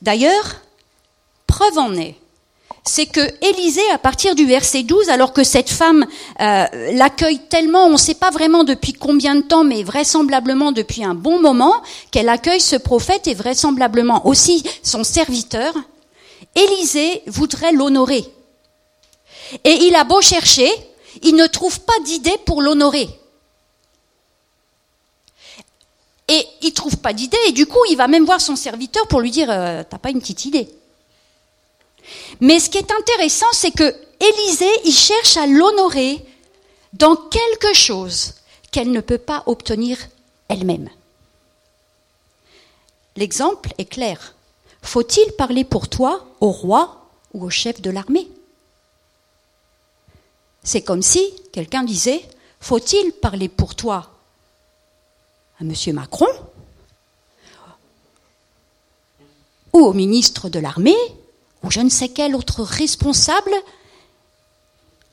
D'ailleurs, 0.00 0.62
preuve 1.46 1.78
en 1.78 1.94
est 1.94 2.16
c'est 2.84 3.06
que 3.06 3.20
Élisée, 3.44 3.88
à 3.92 3.98
partir 3.98 4.34
du 4.34 4.46
verset 4.46 4.82
12, 4.82 5.10
alors 5.10 5.32
que 5.32 5.44
cette 5.44 5.68
femme 5.68 6.06
euh, 6.40 6.64
l'accueille 6.92 7.40
tellement, 7.48 7.84
on 7.86 7.92
ne 7.92 7.96
sait 7.96 8.14
pas 8.14 8.30
vraiment 8.30 8.64
depuis 8.64 8.94
combien 8.94 9.34
de 9.34 9.42
temps, 9.42 9.64
mais 9.64 9.82
vraisemblablement 9.82 10.72
depuis 10.72 11.04
un 11.04 11.14
bon 11.14 11.40
moment, 11.40 11.74
qu'elle 12.10 12.28
accueille 12.28 12.60
ce 12.60 12.76
prophète 12.76 13.26
et 13.26 13.34
vraisemblablement 13.34 14.26
aussi 14.26 14.64
son 14.82 15.04
serviteur, 15.04 15.74
Élisée 16.56 17.22
voudrait 17.26 17.72
l'honorer. 17.72 18.24
Et 19.64 19.84
il 19.84 19.94
a 19.94 20.04
beau 20.04 20.20
chercher, 20.20 20.68
il 21.22 21.34
ne 21.34 21.46
trouve 21.46 21.80
pas 21.80 21.98
d'idée 22.04 22.36
pour 22.46 22.62
l'honorer. 22.62 23.08
Et 26.28 26.46
il 26.62 26.72
trouve 26.72 26.96
pas 26.96 27.12
d'idée, 27.12 27.36
et 27.48 27.52
du 27.52 27.66
coup, 27.66 27.80
il 27.90 27.96
va 27.96 28.06
même 28.06 28.24
voir 28.24 28.40
son 28.40 28.56
serviteur 28.56 29.06
pour 29.08 29.20
lui 29.20 29.32
dire, 29.32 29.48
euh, 29.50 29.82
t'as 29.88 29.98
pas 29.98 30.10
une 30.10 30.20
petite 30.20 30.44
idée 30.44 30.68
mais 32.40 32.60
ce 32.60 32.70
qui 32.70 32.78
est 32.78 32.90
intéressant, 32.90 33.46
c'est 33.52 33.70
que 33.70 33.94
Élisée, 34.20 34.80
il 34.84 34.92
cherche 34.92 35.36
à 35.36 35.46
l'honorer 35.46 36.22
dans 36.92 37.16
quelque 37.16 37.72
chose 37.74 38.34
qu'elle 38.70 38.90
ne 38.90 39.00
peut 39.00 39.18
pas 39.18 39.42
obtenir 39.46 39.98
elle-même. 40.48 40.90
L'exemple 43.16 43.72
est 43.78 43.86
clair. 43.86 44.34
Faut-il 44.82 45.32
parler 45.32 45.64
pour 45.64 45.88
toi 45.88 46.26
au 46.40 46.50
roi 46.50 47.06
ou 47.32 47.44
au 47.44 47.50
chef 47.50 47.80
de 47.80 47.90
l'armée? 47.90 48.28
C'est 50.62 50.82
comme 50.82 51.02
si 51.02 51.22
quelqu'un 51.52 51.82
disait 51.82 52.22
Faut-il 52.60 53.12
parler 53.12 53.48
pour 53.48 53.74
toi 53.74 54.10
à 55.58 55.64
M. 55.64 55.74
Macron 55.94 56.28
ou 59.72 59.78
au 59.80 59.92
ministre 59.92 60.48
de 60.48 60.58
l'armée 60.58 60.96
ou 61.62 61.70
je 61.70 61.80
ne 61.80 61.90
sais 61.90 62.08
quel 62.08 62.34
autre 62.34 62.62
responsable 62.62 63.52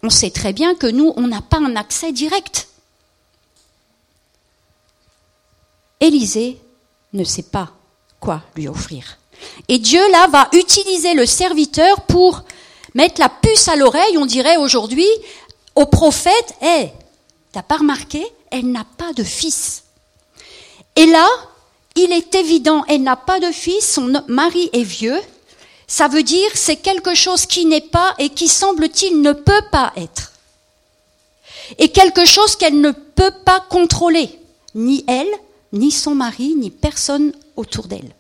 On 0.04 0.10
sait 0.10 0.32
très 0.32 0.54
bien 0.54 0.76
que 0.76 0.88
nous, 0.88 1.14
on 1.16 1.28
n'a 1.28 1.42
pas 1.42 1.58
un 1.58 1.76
accès 1.76 2.12
direct. 2.12 2.68
Élisée 6.00 6.60
ne 7.14 7.24
sait 7.24 7.44
pas 7.44 7.72
quoi 8.20 8.44
lui 8.56 8.68
offrir. 8.68 9.18
Et 9.68 9.80
Dieu, 9.80 10.02
là, 10.12 10.28
va 10.28 10.50
utiliser 10.54 11.14
le 11.14 11.26
serviteur 11.26 12.02
pour 12.02 12.44
mettre 12.94 13.20
la 13.20 13.30
puce 13.30 13.68
à 13.68 13.76
l'oreille, 13.76 14.18
on 14.18 14.26
dirait 14.26 14.58
aujourd'hui, 14.58 15.08
au 15.76 15.86
prophète, 15.86 16.56
hé, 16.62 16.66
hey, 16.66 16.94
t'as 17.52 17.62
pas 17.62 17.78
remarqué, 17.78 18.26
elle 18.50 18.72
n'a 18.72 18.86
pas 18.98 19.14
de 19.14 19.24
fils. 19.24 19.84
Et 20.96 21.06
là, 21.06 21.28
il 21.96 22.12
est 22.12 22.34
évident, 22.34 22.84
elle 22.88 23.04
n'a 23.04 23.16
pas 23.16 23.40
de 23.40 23.52
fils, 23.52 23.94
son 23.94 24.24
mari 24.28 24.70
est 24.74 24.84
vieux, 24.84 25.20
ça 25.88 26.10
veut 26.10 26.24
dire 26.24 26.52
c'est 26.54 26.76
quelque 26.76 27.16
chose 27.16 27.46
qui 27.46 27.66
n'est 27.66 27.82
pas 27.82 28.14
et 28.20 28.30
qui 28.30 28.50
semble-t-il 28.50 29.22
ne 29.22 29.32
peut 29.32 29.64
pas 29.72 29.94
être. 29.96 30.34
Et 31.78 31.90
quelque 31.90 32.26
chose 32.26 32.56
qu'elle 32.56 32.80
ne 32.80 32.92
peut 32.92 33.34
pas 33.46 33.62
contrôler, 33.70 34.40
ni 34.76 35.04
elle, 35.08 35.28
ni 35.74 35.92
son 35.92 36.16
mari, 36.16 36.56
ni 36.56 36.70
personne 36.70 37.34
autour 37.56 37.88
d'elle. 37.88 38.14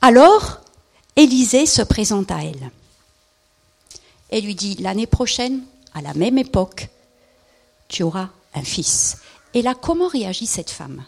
Alors, 0.00 0.60
Élisée 1.16 1.66
se 1.66 1.82
présente 1.82 2.30
à 2.30 2.42
elle 2.42 2.70
et 4.30 4.40
lui 4.40 4.54
dit, 4.54 4.76
l'année 4.76 5.06
prochaine, 5.06 5.62
à 5.94 6.00
la 6.00 6.14
même 6.14 6.38
époque, 6.38 6.88
tu 7.88 8.02
auras 8.02 8.28
un 8.54 8.62
fils. 8.62 9.18
Et 9.54 9.62
là, 9.62 9.74
comment 9.74 10.06
réagit 10.06 10.46
cette 10.46 10.70
femme? 10.70 11.04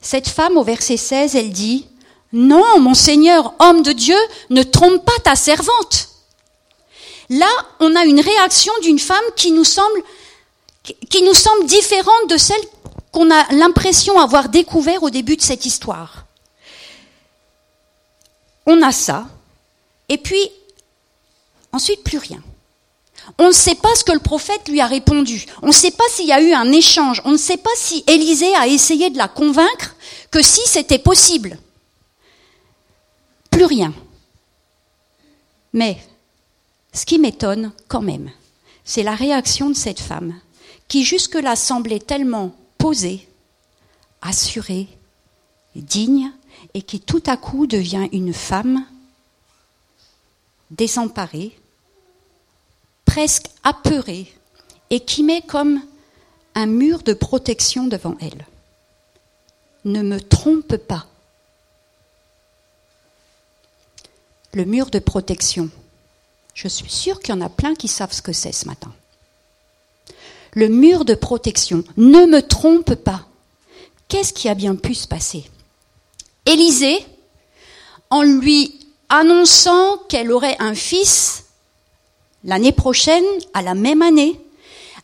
Cette 0.00 0.28
femme, 0.28 0.56
au 0.56 0.64
verset 0.64 0.96
16, 0.96 1.36
elle 1.36 1.52
dit, 1.52 1.86
non, 2.32 2.80
mon 2.80 2.94
Seigneur, 2.94 3.54
homme 3.58 3.82
de 3.82 3.92
Dieu, 3.92 4.18
ne 4.50 4.62
trompe 4.62 5.04
pas 5.04 5.18
ta 5.24 5.34
servante. 5.36 6.08
Là, 7.30 7.48
on 7.80 7.94
a 7.96 8.04
une 8.04 8.20
réaction 8.20 8.72
d'une 8.82 8.98
femme 8.98 9.16
qui 9.36 9.52
nous 9.52 9.64
semble, 9.64 10.02
qui 10.82 11.22
nous 11.22 11.34
semble 11.34 11.66
différente 11.66 12.30
de 12.30 12.36
celle 12.36 12.60
qu'on 13.12 13.30
a 13.30 13.52
l'impression 13.52 14.18
avoir 14.18 14.48
découvert 14.48 15.02
au 15.02 15.10
début 15.10 15.36
de 15.36 15.42
cette 15.42 15.66
histoire 15.66 16.26
on 18.68 18.82
a 18.82 18.92
ça, 18.92 19.26
et 20.10 20.18
puis 20.18 20.50
ensuite 21.72 22.04
plus 22.04 22.18
rien. 22.18 22.42
On 23.38 23.48
ne 23.48 23.52
sait 23.52 23.74
pas 23.74 23.94
ce 23.94 24.04
que 24.04 24.12
le 24.12 24.20
prophète 24.20 24.68
lui 24.68 24.80
a 24.80 24.86
répondu. 24.86 25.46
On 25.62 25.68
ne 25.68 25.72
sait 25.72 25.90
pas 25.90 26.04
s'il 26.10 26.26
y 26.26 26.32
a 26.32 26.40
eu 26.40 26.52
un 26.52 26.70
échange. 26.72 27.20
On 27.24 27.32
ne 27.32 27.38
sait 27.38 27.56
pas 27.56 27.70
si 27.76 28.04
Élisée 28.06 28.54
a 28.54 28.66
essayé 28.66 29.10
de 29.10 29.18
la 29.18 29.28
convaincre 29.28 29.96
que 30.30 30.42
si 30.42 30.60
c'était 30.66 30.98
possible. 30.98 31.58
Plus 33.58 33.64
rien. 33.64 33.92
Mais 35.72 35.98
ce 36.92 37.04
qui 37.04 37.18
m'étonne 37.18 37.72
quand 37.88 38.02
même, 38.02 38.30
c'est 38.84 39.02
la 39.02 39.16
réaction 39.16 39.68
de 39.68 39.74
cette 39.74 39.98
femme 39.98 40.38
qui 40.86 41.02
jusque-là 41.02 41.56
semblait 41.56 41.98
tellement 41.98 42.54
posée, 42.78 43.26
assurée, 44.22 44.86
digne, 45.74 46.30
et 46.72 46.82
qui 46.82 47.00
tout 47.00 47.24
à 47.26 47.36
coup 47.36 47.66
devient 47.66 48.08
une 48.12 48.32
femme 48.32 48.86
désemparée, 50.70 51.58
presque 53.06 53.48
apeurée, 53.64 54.32
et 54.90 55.00
qui 55.00 55.24
met 55.24 55.42
comme 55.42 55.82
un 56.54 56.66
mur 56.66 57.02
de 57.02 57.12
protection 57.12 57.88
devant 57.88 58.16
elle. 58.20 58.46
Ne 59.84 60.02
me 60.02 60.20
trompe 60.20 60.76
pas. 60.76 61.08
Le 64.54 64.64
mur 64.64 64.90
de 64.90 64.98
protection. 64.98 65.68
Je 66.54 66.68
suis 66.68 66.90
sûre 66.90 67.20
qu'il 67.20 67.34
y 67.34 67.38
en 67.38 67.40
a 67.40 67.48
plein 67.48 67.74
qui 67.74 67.88
savent 67.88 68.12
ce 68.12 68.22
que 68.22 68.32
c'est 68.32 68.52
ce 68.52 68.66
matin. 68.66 68.92
Le 70.54 70.68
mur 70.68 71.04
de 71.04 71.14
protection. 71.14 71.84
Ne 71.96 72.26
me 72.26 72.40
trompe 72.40 72.94
pas. 72.94 73.26
Qu'est-ce 74.08 74.32
qui 74.32 74.48
a 74.48 74.54
bien 74.54 74.74
pu 74.74 74.94
se 74.94 75.06
passer? 75.06 75.44
Élisée, 76.46 77.04
en 78.10 78.22
lui 78.22 78.74
annonçant 79.08 79.98
qu'elle 80.08 80.32
aurait 80.32 80.56
un 80.58 80.74
fils 80.74 81.44
l'année 82.44 82.72
prochaine, 82.72 83.24
à 83.52 83.62
la 83.62 83.74
même 83.74 84.02
année, 84.02 84.40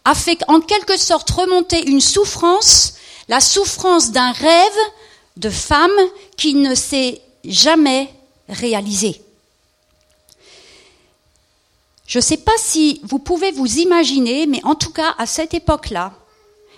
a 0.04 0.14
fait 0.14 0.38
en 0.48 0.60
quelque 0.60 0.96
sorte 0.96 1.30
remonter 1.30 1.88
une 1.88 2.00
souffrance, 2.00 2.94
la 3.28 3.40
souffrance 3.40 4.10
d'un 4.10 4.32
rêve 4.32 4.78
de 5.36 5.50
femme 5.50 5.90
qui 6.36 6.54
ne 6.54 6.74
s'est 6.74 7.20
jamais 7.44 8.08
réalisé. 8.48 9.20
Je 12.06 12.18
ne 12.18 12.22
sais 12.22 12.36
pas 12.36 12.56
si 12.58 13.00
vous 13.02 13.18
pouvez 13.18 13.50
vous 13.52 13.78
imaginer, 13.78 14.46
mais 14.46 14.60
en 14.64 14.74
tout 14.74 14.90
cas, 14.90 15.14
à 15.18 15.26
cette 15.26 15.54
époque-là, 15.54 16.12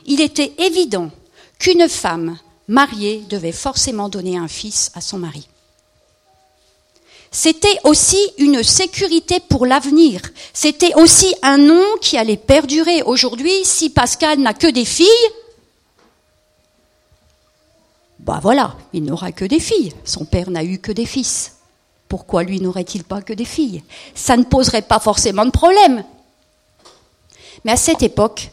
il 0.07 0.21
était 0.21 0.53
évident 0.59 1.11
qu'une 1.59 1.89
femme 1.89 2.39
mariée 2.69 3.25
devait 3.29 3.53
forcément 3.53 4.09
donner 4.09 4.37
un 4.37 4.49
fils 4.49 4.91
à 4.95 5.01
son 5.01 5.19
mari. 5.19 5.49
C'était 7.33 7.79
aussi 7.85 8.19
une 8.39 8.63
sécurité 8.63 9.41
pour 9.41 9.67
l'avenir. 9.67 10.23
C'était 10.55 10.95
aussi 10.95 11.35
un 11.43 11.59
nom 11.59 11.85
qui 12.01 12.17
allait 12.17 12.37
perdurer. 12.37 13.03
Aujourd'hui, 13.03 13.65
si 13.65 13.91
Pascal 13.91 14.39
n'a 14.39 14.55
que 14.55 14.69
des 14.69 14.85
filles, 14.85 15.07
bah 18.21 18.41
voilà, 18.43 18.77
il 18.93 19.05
n'aura 19.05 19.33
que 19.33 19.45
des 19.45 19.61
filles. 19.61 19.93
Son 20.05 20.25
père 20.25 20.51
n'a 20.51 20.65
eu 20.65 20.79
que 20.79 20.93
des 20.93 21.05
fils. 21.05 21.56
Pourquoi 22.09 22.45
lui 22.45 22.61
n'aurait-il 22.61 23.05
pas 23.05 23.23
que 23.23 23.33
des 23.33 23.45
filles? 23.45 23.83
Ça 24.15 24.37
ne 24.37 24.45
poserait 24.45 24.83
pas 24.83 25.01
forcément 25.01 25.45
de 25.45 25.51
problème. 25.51 26.05
Mais 27.65 27.73
à 27.73 27.77
cette 27.77 28.03
époque, 28.03 28.51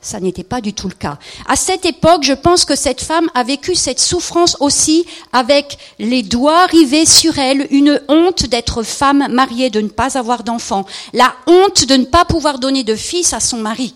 ça 0.00 0.20
n'était 0.20 0.44
pas 0.44 0.60
du 0.60 0.74
tout 0.74 0.88
le 0.88 0.94
cas. 0.94 1.18
À 1.46 1.56
cette 1.56 1.84
époque, 1.84 2.22
je 2.22 2.32
pense 2.32 2.64
que 2.64 2.76
cette 2.76 3.00
femme 3.00 3.28
a 3.34 3.42
vécu 3.42 3.74
cette 3.74 4.00
souffrance 4.00 4.56
aussi 4.60 5.06
avec 5.32 5.78
les 5.98 6.22
doigts 6.22 6.66
rivés 6.66 7.06
sur 7.06 7.38
elle, 7.38 7.66
une 7.70 8.00
honte 8.08 8.46
d'être 8.46 8.82
femme 8.82 9.26
mariée, 9.32 9.70
de 9.70 9.80
ne 9.80 9.88
pas 9.88 10.16
avoir 10.16 10.44
d'enfant, 10.44 10.86
la 11.12 11.34
honte 11.46 11.84
de 11.84 11.96
ne 11.96 12.04
pas 12.04 12.24
pouvoir 12.24 12.58
donner 12.58 12.84
de 12.84 12.94
fils 12.94 13.32
à 13.32 13.40
son 13.40 13.58
mari. 13.58 13.94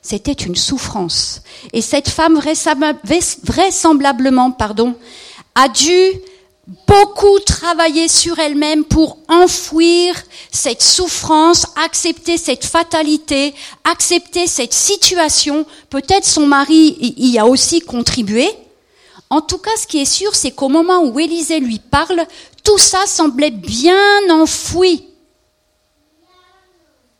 C'était 0.00 0.32
une 0.32 0.56
souffrance. 0.56 1.42
Et 1.72 1.80
cette 1.80 2.08
femme 2.08 2.40
vraisemblablement, 3.44 4.50
pardon, 4.50 4.96
a 5.54 5.68
dû 5.68 5.94
beaucoup 6.66 7.38
travailler 7.40 8.08
sur 8.08 8.38
elle-même 8.38 8.84
pour 8.84 9.18
enfouir 9.28 10.14
cette 10.50 10.82
souffrance, 10.82 11.66
accepter 11.76 12.38
cette 12.38 12.64
fatalité, 12.64 13.54
accepter 13.84 14.46
cette 14.46 14.72
situation. 14.72 15.66
Peut-être 15.90 16.24
son 16.24 16.46
mari 16.46 16.96
y 17.16 17.38
a 17.38 17.46
aussi 17.46 17.80
contribué. 17.80 18.48
En 19.30 19.40
tout 19.40 19.58
cas, 19.58 19.70
ce 19.76 19.86
qui 19.86 19.98
est 19.98 20.04
sûr, 20.04 20.34
c'est 20.34 20.52
qu'au 20.52 20.68
moment 20.68 21.02
où 21.04 21.18
Élisée 21.18 21.58
lui 21.58 21.78
parle, 21.78 22.26
tout 22.62 22.78
ça 22.78 23.06
semblait 23.06 23.50
bien 23.50 24.30
enfoui 24.30 25.06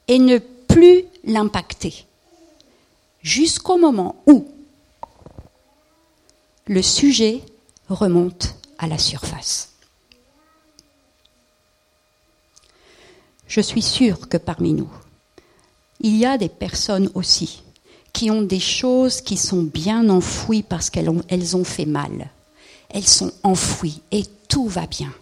et 0.08 0.18
ne 0.18 0.38
plus 0.38 1.04
l'impacter. 1.24 2.04
Jusqu'au 3.22 3.78
moment 3.78 4.16
où 4.26 4.46
le 6.66 6.82
sujet 6.82 7.40
remonte 7.88 8.54
la 8.86 8.98
surface. 8.98 9.70
Je 13.46 13.60
suis 13.60 13.82
sûre 13.82 14.28
que 14.28 14.38
parmi 14.38 14.72
nous, 14.72 14.90
il 16.00 16.16
y 16.16 16.24
a 16.24 16.38
des 16.38 16.48
personnes 16.48 17.10
aussi 17.14 17.62
qui 18.12 18.30
ont 18.30 18.42
des 18.42 18.60
choses 18.60 19.20
qui 19.20 19.36
sont 19.36 19.62
bien 19.62 20.08
enfouies 20.08 20.62
parce 20.62 20.90
qu'elles 20.90 21.08
ont, 21.08 21.22
elles 21.28 21.56
ont 21.56 21.64
fait 21.64 21.86
mal. 21.86 22.30
Elles 22.90 23.06
sont 23.06 23.32
enfouies 23.42 24.02
et 24.10 24.24
tout 24.48 24.68
va 24.68 24.86
bien. 24.86 25.12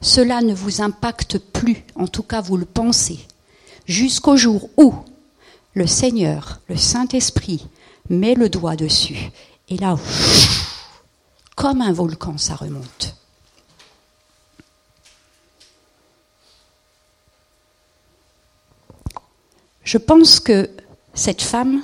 Cela 0.00 0.40
ne 0.42 0.54
vous 0.54 0.82
impacte 0.82 1.38
plus, 1.38 1.84
en 1.94 2.06
tout 2.06 2.22
cas 2.22 2.40
vous 2.40 2.56
le 2.56 2.66
pensez, 2.66 3.18
jusqu'au 3.86 4.36
jour 4.36 4.68
où 4.76 4.94
le 5.74 5.86
Seigneur, 5.86 6.60
le 6.68 6.76
Saint-Esprit, 6.76 7.66
met 8.08 8.34
le 8.34 8.48
doigt 8.48 8.76
dessus. 8.76 9.30
Et 9.68 9.76
là, 9.76 9.96
comme 11.56 11.80
un 11.80 11.92
volcan, 11.92 12.38
ça 12.38 12.54
remonte. 12.54 13.16
Je 19.82 19.98
pense 19.98 20.38
que 20.38 20.70
cette 21.14 21.42
femme, 21.42 21.80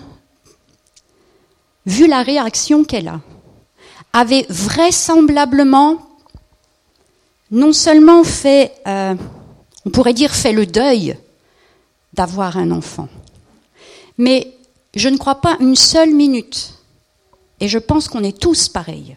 vu 1.86 2.06
la 2.06 2.22
réaction 2.22 2.84
qu'elle 2.84 3.08
a, 3.08 3.20
avait 4.12 4.46
vraisemblablement 4.50 5.98
non 7.50 7.72
seulement 7.72 8.24
fait, 8.24 8.72
euh, 8.86 9.14
on 9.86 9.90
pourrait 9.90 10.14
dire, 10.14 10.32
fait 10.32 10.52
le 10.52 10.66
deuil 10.66 11.16
d'avoir 12.12 12.56
un 12.56 12.70
enfant, 12.70 13.08
mais 14.18 14.54
je 14.94 15.08
ne 15.08 15.16
crois 15.16 15.40
pas 15.40 15.56
une 15.60 15.76
seule 15.76 16.12
minute, 16.12 16.74
et 17.60 17.68
je 17.68 17.78
pense 17.78 18.08
qu'on 18.08 18.24
est 18.24 18.38
tous 18.38 18.68
pareils, 18.68 19.16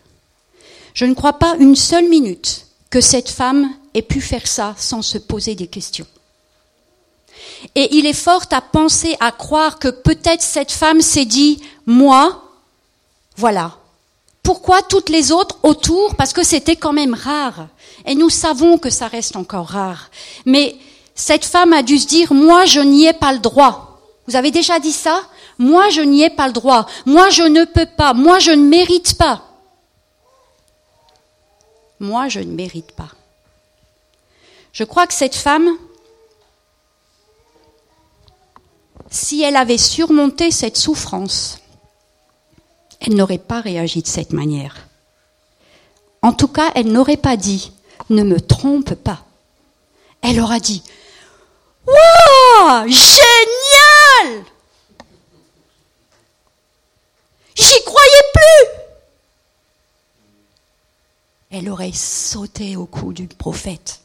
je 0.96 1.06
ne 1.06 1.14
crois 1.14 1.34
pas 1.34 1.56
une 1.60 1.76
seule 1.76 2.08
minute 2.10 2.66
que 2.90 3.02
cette 3.02 3.30
femme 3.30 3.70
ait 3.94 4.02
pu 4.02 4.22
faire 4.22 4.48
ça 4.48 4.74
sans 4.78 5.02
se 5.02 5.20
poser 5.20 5.54
des 5.54 5.68
questions. 5.68 6.08
Et 7.76 7.96
il 7.98 8.06
est 8.06 8.14
fort 8.14 8.46
à 8.52 8.62
penser, 8.62 9.16
à 9.20 9.32
croire 9.32 9.78
que 9.78 9.90
peut-être 9.90 10.42
cette 10.42 10.72
femme 10.72 11.02
s'est 11.02 11.26
dit, 11.26 11.62
moi, 11.86 12.44
voilà. 13.36 13.78
Pourquoi 14.42 14.82
toutes 14.84 15.10
les 15.10 15.32
autres 15.32 15.58
autour? 15.64 16.16
Parce 16.16 16.32
que 16.32 16.44
c'était 16.44 16.78
quand 16.78 16.94
même 16.94 17.14
rare. 17.14 17.68
Et 18.06 18.16
nous 18.16 18.30
savons 18.30 18.78
que 18.78 18.90
ça 18.90 19.08
reste 19.08 19.36
encore 19.36 19.68
rare. 19.68 20.10
Mais 20.46 20.78
cette 21.14 21.44
femme 21.44 21.74
a 21.74 21.84
dû 21.84 21.98
se 21.98 22.08
dire, 22.08 22.34
moi, 22.34 22.66
je 22.66 22.80
n'y 22.80 23.06
ai 23.06 23.14
pas 23.14 23.34
le 23.34 23.40
droit. 23.40 24.00
Vous 24.28 24.36
avez 24.38 24.52
déjà 24.52 24.80
dit 24.80 24.94
ça? 24.94 25.22
Moi, 25.58 25.90
je 25.90 26.02
n'y 26.02 26.24
ai 26.24 26.30
pas 26.30 26.48
le 26.48 26.54
droit. 26.54 26.86
Moi, 27.06 27.30
je 27.32 27.44
ne 27.44 27.66
peux 27.66 27.86
pas. 27.86 28.14
Moi, 28.14 28.40
je 28.40 28.52
ne 28.52 28.64
mérite 28.64 29.18
pas. 29.18 29.44
Moi, 32.00 32.28
je 32.28 32.40
ne 32.40 32.52
mérite 32.52 32.92
pas. 32.92 33.10
Je 34.74 34.84
crois 34.84 35.08
que 35.08 35.14
cette 35.14 35.36
femme, 35.36 35.70
si 39.10 39.42
elle 39.42 39.56
avait 39.56 39.78
surmonté 39.78 40.52
cette 40.52 40.78
souffrance, 40.78 41.60
elle 43.00 43.16
n'aurait 43.16 43.38
pas 43.38 43.62
réagi 43.62 44.02
de 44.02 44.08
cette 44.08 44.34
manière. 44.34 44.88
En 46.22 46.34
tout 46.34 46.48
cas, 46.48 46.72
elle 46.76 46.92
n'aurait 46.92 47.18
pas 47.18 47.38
dit 47.38 47.72
ne 48.10 48.24
me 48.24 48.40
trompe 48.40 48.96
pas. 48.96 49.24
Elle 50.22 50.40
aura 50.40 50.60
dit 50.60 50.84
Waouh 51.86 52.88
Génial 52.88 54.44
J'y 57.56 57.84
croyais 57.84 58.32
plus 58.34 58.75
Elle 61.58 61.70
aurait 61.70 61.94
sauté 61.94 62.76
au 62.76 62.86
cou 62.86 63.14
du 63.14 63.28
prophète. 63.28 64.02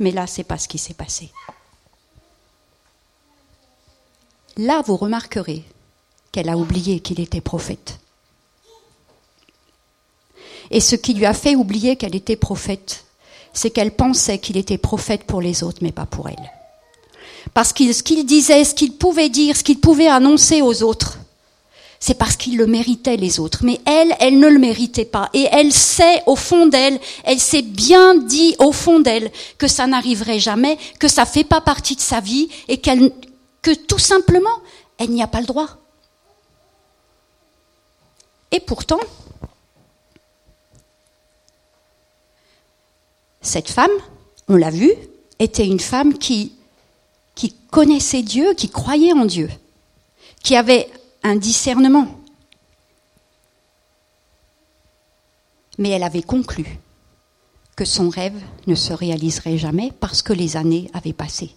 Mais 0.00 0.10
là, 0.10 0.26
c'est 0.26 0.42
pas 0.42 0.58
ce 0.58 0.66
qui 0.66 0.76
s'est 0.76 0.92
passé. 0.92 1.30
Là, 4.56 4.82
vous 4.84 4.96
remarquerez 4.96 5.62
qu'elle 6.32 6.48
a 6.48 6.56
oublié 6.56 6.98
qu'il 6.98 7.20
était 7.20 7.40
prophète. 7.40 8.00
Et 10.72 10.80
ce 10.80 10.96
qui 10.96 11.14
lui 11.14 11.26
a 11.26 11.32
fait 11.32 11.54
oublier 11.54 11.94
qu'elle 11.94 12.16
était 12.16 12.34
prophète, 12.34 13.04
c'est 13.52 13.70
qu'elle 13.70 13.92
pensait 13.92 14.40
qu'il 14.40 14.56
était 14.56 14.78
prophète 14.78 15.22
pour 15.22 15.40
les 15.40 15.62
autres, 15.62 15.78
mais 15.80 15.92
pas 15.92 16.06
pour 16.06 16.28
elle. 16.28 16.52
Parce 17.54 17.72
que 17.72 17.92
ce 17.92 18.02
qu'il 18.02 18.26
disait, 18.26 18.64
ce 18.64 18.74
qu'il 18.74 18.96
pouvait 18.96 19.28
dire, 19.28 19.56
ce 19.56 19.62
qu'il 19.62 19.78
pouvait 19.78 20.08
annoncer 20.08 20.60
aux 20.60 20.82
autres, 20.82 21.20
c'est 22.00 22.14
parce 22.14 22.36
qu'il 22.36 22.56
le 22.56 22.66
méritait 22.66 23.16
les 23.16 23.40
autres. 23.40 23.60
Mais 23.64 23.80
elle, 23.84 24.14
elle 24.20 24.38
ne 24.38 24.48
le 24.48 24.58
méritait 24.58 25.04
pas. 25.04 25.30
Et 25.32 25.46
elle 25.50 25.72
sait 25.72 26.22
au 26.26 26.36
fond 26.36 26.66
d'elle, 26.66 27.00
elle 27.24 27.40
s'est 27.40 27.62
bien 27.62 28.14
dit 28.14 28.54
au 28.58 28.72
fond 28.72 29.00
d'elle 29.00 29.30
que 29.58 29.68
ça 29.68 29.86
n'arriverait 29.86 30.38
jamais, 30.38 30.78
que 30.98 31.08
ça 31.08 31.26
fait 31.26 31.44
pas 31.44 31.60
partie 31.60 31.96
de 31.96 32.00
sa 32.00 32.20
vie 32.20 32.48
et 32.68 32.78
qu'elle, 32.78 33.10
que 33.62 33.74
tout 33.74 33.98
simplement, 33.98 34.48
elle 34.98 35.10
n'y 35.10 35.22
a 35.22 35.26
pas 35.26 35.40
le 35.40 35.46
droit. 35.46 35.68
Et 38.52 38.60
pourtant, 38.60 39.00
cette 43.40 43.68
femme, 43.70 43.90
on 44.48 44.56
l'a 44.56 44.70
vu, 44.70 44.92
était 45.38 45.66
une 45.66 45.80
femme 45.80 46.16
qui, 46.16 46.52
qui 47.34 47.54
connaissait 47.70 48.22
Dieu, 48.22 48.54
qui 48.54 48.68
croyait 48.68 49.12
en 49.12 49.24
Dieu, 49.24 49.50
qui 50.42 50.56
avait 50.56 50.88
un 51.22 51.36
discernement. 51.36 52.08
Mais 55.78 55.90
elle 55.90 56.02
avait 56.02 56.22
conclu 56.22 56.78
que 57.76 57.84
son 57.84 58.08
rêve 58.08 58.40
ne 58.66 58.74
se 58.74 58.92
réaliserait 58.92 59.58
jamais 59.58 59.92
parce 60.00 60.22
que 60.22 60.32
les 60.32 60.56
années 60.56 60.90
avaient 60.94 61.12
passé. 61.12 61.50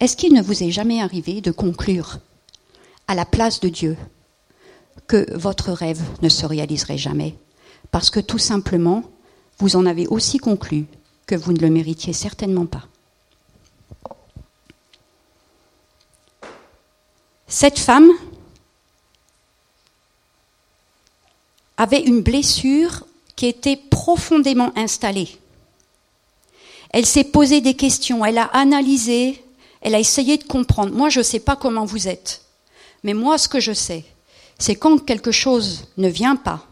Est-ce 0.00 0.16
qu'il 0.16 0.32
ne 0.32 0.42
vous 0.42 0.64
est 0.64 0.70
jamais 0.70 1.00
arrivé 1.00 1.40
de 1.40 1.50
conclure 1.50 2.18
à 3.06 3.14
la 3.14 3.26
place 3.26 3.60
de 3.60 3.68
Dieu 3.68 3.96
que 5.06 5.36
votre 5.36 5.70
rêve 5.70 6.02
ne 6.22 6.28
se 6.28 6.46
réaliserait 6.46 6.98
jamais 6.98 7.36
Parce 7.90 8.10
que 8.10 8.20
tout 8.20 8.38
simplement, 8.38 9.04
vous 9.58 9.76
en 9.76 9.86
avez 9.86 10.06
aussi 10.08 10.38
conclu 10.38 10.86
que 11.26 11.34
vous 11.34 11.52
ne 11.52 11.60
le 11.60 11.70
méritiez 11.70 12.12
certainement 12.14 12.66
pas? 12.66 12.88
Cette 17.52 17.78
femme 17.78 18.10
avait 21.76 22.00
une 22.00 22.22
blessure 22.22 23.04
qui 23.36 23.44
était 23.44 23.76
profondément 23.76 24.72
installée. 24.74 25.38
Elle 26.94 27.04
s'est 27.04 27.24
posé 27.24 27.60
des 27.60 27.74
questions, 27.74 28.24
elle 28.24 28.38
a 28.38 28.46
analysé, 28.56 29.44
elle 29.82 29.94
a 29.94 29.98
essayé 29.98 30.38
de 30.38 30.44
comprendre. 30.44 30.94
Moi, 30.94 31.10
je 31.10 31.18
ne 31.18 31.24
sais 31.24 31.40
pas 31.40 31.54
comment 31.54 31.84
vous 31.84 32.08
êtes, 32.08 32.42
mais 33.02 33.12
moi, 33.12 33.36
ce 33.36 33.50
que 33.50 33.60
je 33.60 33.74
sais, 33.74 34.06
c'est 34.58 34.76
quand 34.76 35.04
quelque 35.04 35.30
chose 35.30 35.88
ne 35.98 36.08
vient 36.08 36.36
pas, 36.36 36.66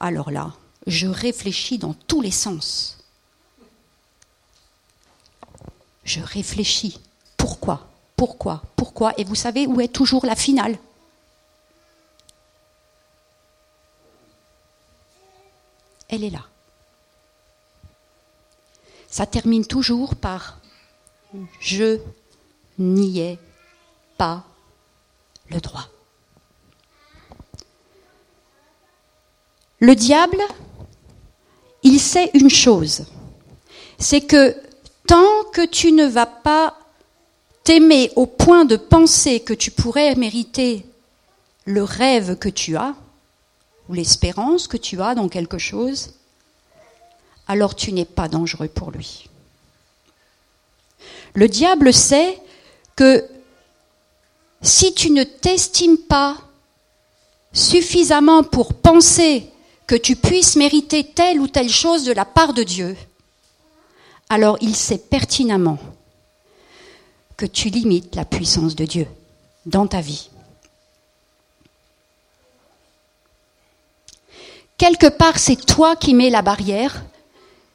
alors 0.00 0.30
là, 0.30 0.54
je 0.86 1.08
réfléchis 1.08 1.76
dans 1.76 1.92
tous 1.92 2.22
les 2.22 2.30
sens. 2.30 3.04
Je 6.04 6.22
réfléchis. 6.22 6.98
Pourquoi? 7.36 7.89
Pourquoi 8.20 8.60
Pourquoi 8.76 9.14
Et 9.16 9.24
vous 9.24 9.34
savez 9.34 9.66
où 9.66 9.80
est 9.80 9.88
toujours 9.88 10.26
la 10.26 10.36
finale 10.36 10.76
Elle 16.06 16.24
est 16.24 16.28
là. 16.28 16.44
Ça 19.08 19.24
termine 19.24 19.64
toujours 19.64 20.16
par 20.16 20.58
je 21.60 21.98
n'y 22.78 23.20
ai 23.20 23.38
pas 24.18 24.44
le 25.48 25.58
droit. 25.58 25.88
Le 29.78 29.94
diable, 29.94 30.42
il 31.82 31.98
sait 31.98 32.30
une 32.34 32.50
chose, 32.50 33.06
c'est 33.98 34.20
que 34.20 34.54
tant 35.06 35.44
que 35.54 35.64
tu 35.64 35.92
ne 35.92 36.04
vas 36.04 36.26
pas 36.26 36.79
t'aimer 37.64 38.10
au 38.16 38.26
point 38.26 38.64
de 38.64 38.76
penser 38.76 39.40
que 39.40 39.54
tu 39.54 39.70
pourrais 39.70 40.14
mériter 40.14 40.84
le 41.64 41.82
rêve 41.82 42.36
que 42.36 42.48
tu 42.48 42.76
as, 42.76 42.94
ou 43.88 43.94
l'espérance 43.94 44.68
que 44.68 44.76
tu 44.76 45.00
as 45.00 45.14
dans 45.14 45.28
quelque 45.28 45.58
chose, 45.58 46.14
alors 47.46 47.74
tu 47.74 47.92
n'es 47.92 48.04
pas 48.04 48.28
dangereux 48.28 48.68
pour 48.68 48.90
lui. 48.90 49.28
Le 51.34 51.48
diable 51.48 51.92
sait 51.92 52.38
que 52.96 53.24
si 54.62 54.94
tu 54.94 55.10
ne 55.10 55.24
t'estimes 55.24 55.98
pas 55.98 56.36
suffisamment 57.52 58.42
pour 58.42 58.74
penser 58.74 59.46
que 59.86 59.94
tu 59.94 60.16
puisses 60.16 60.56
mériter 60.56 61.04
telle 61.04 61.40
ou 61.40 61.48
telle 61.48 61.70
chose 61.70 62.04
de 62.04 62.12
la 62.12 62.24
part 62.24 62.52
de 62.52 62.62
Dieu, 62.62 62.96
alors 64.28 64.56
il 64.60 64.76
sait 64.76 64.98
pertinemment 64.98 65.78
que 67.40 67.46
tu 67.46 67.70
limites 67.70 68.16
la 68.16 68.26
puissance 68.26 68.76
de 68.76 68.84
Dieu 68.84 69.06
dans 69.64 69.86
ta 69.86 70.02
vie. 70.02 70.28
Quelque 74.76 75.06
part, 75.06 75.38
c'est 75.38 75.56
toi 75.56 75.96
qui 75.96 76.12
mets 76.12 76.28
la 76.28 76.42
barrière, 76.42 77.02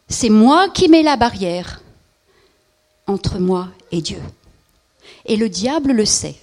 c'est 0.07 0.29
moi 0.29 0.69
qui 0.69 0.87
mets 0.87 1.01
la 1.01 1.15
barrière 1.15 1.81
entre 3.07 3.39
moi 3.39 3.69
et 3.91 4.03
Dieu. 4.03 4.21
Et 5.25 5.35
le 5.35 5.49
diable 5.49 5.93
le 5.93 6.05
sait. 6.05 6.35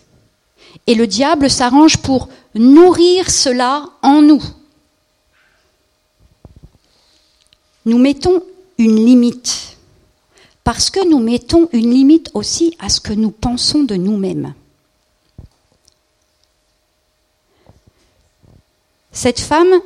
Et 0.88 0.96
le 0.96 1.06
diable 1.06 1.48
s'arrange 1.48 1.98
pour 1.98 2.28
nourrir 2.56 3.30
cela 3.30 3.88
en 4.02 4.20
nous. 4.20 4.42
Nous 7.84 7.98
mettons 7.98 8.42
une 8.78 8.96
limite, 8.96 9.76
parce 10.64 10.90
que 10.90 11.06
nous 11.08 11.18
mettons 11.18 11.68
une 11.72 11.90
limite 11.90 12.30
aussi 12.34 12.76
à 12.78 12.88
ce 12.88 13.00
que 13.00 13.12
nous 13.12 13.30
pensons 13.30 13.82
de 13.82 13.96
nous-mêmes. 13.96 14.54
Cette 19.10 19.40
femme, 19.40 19.80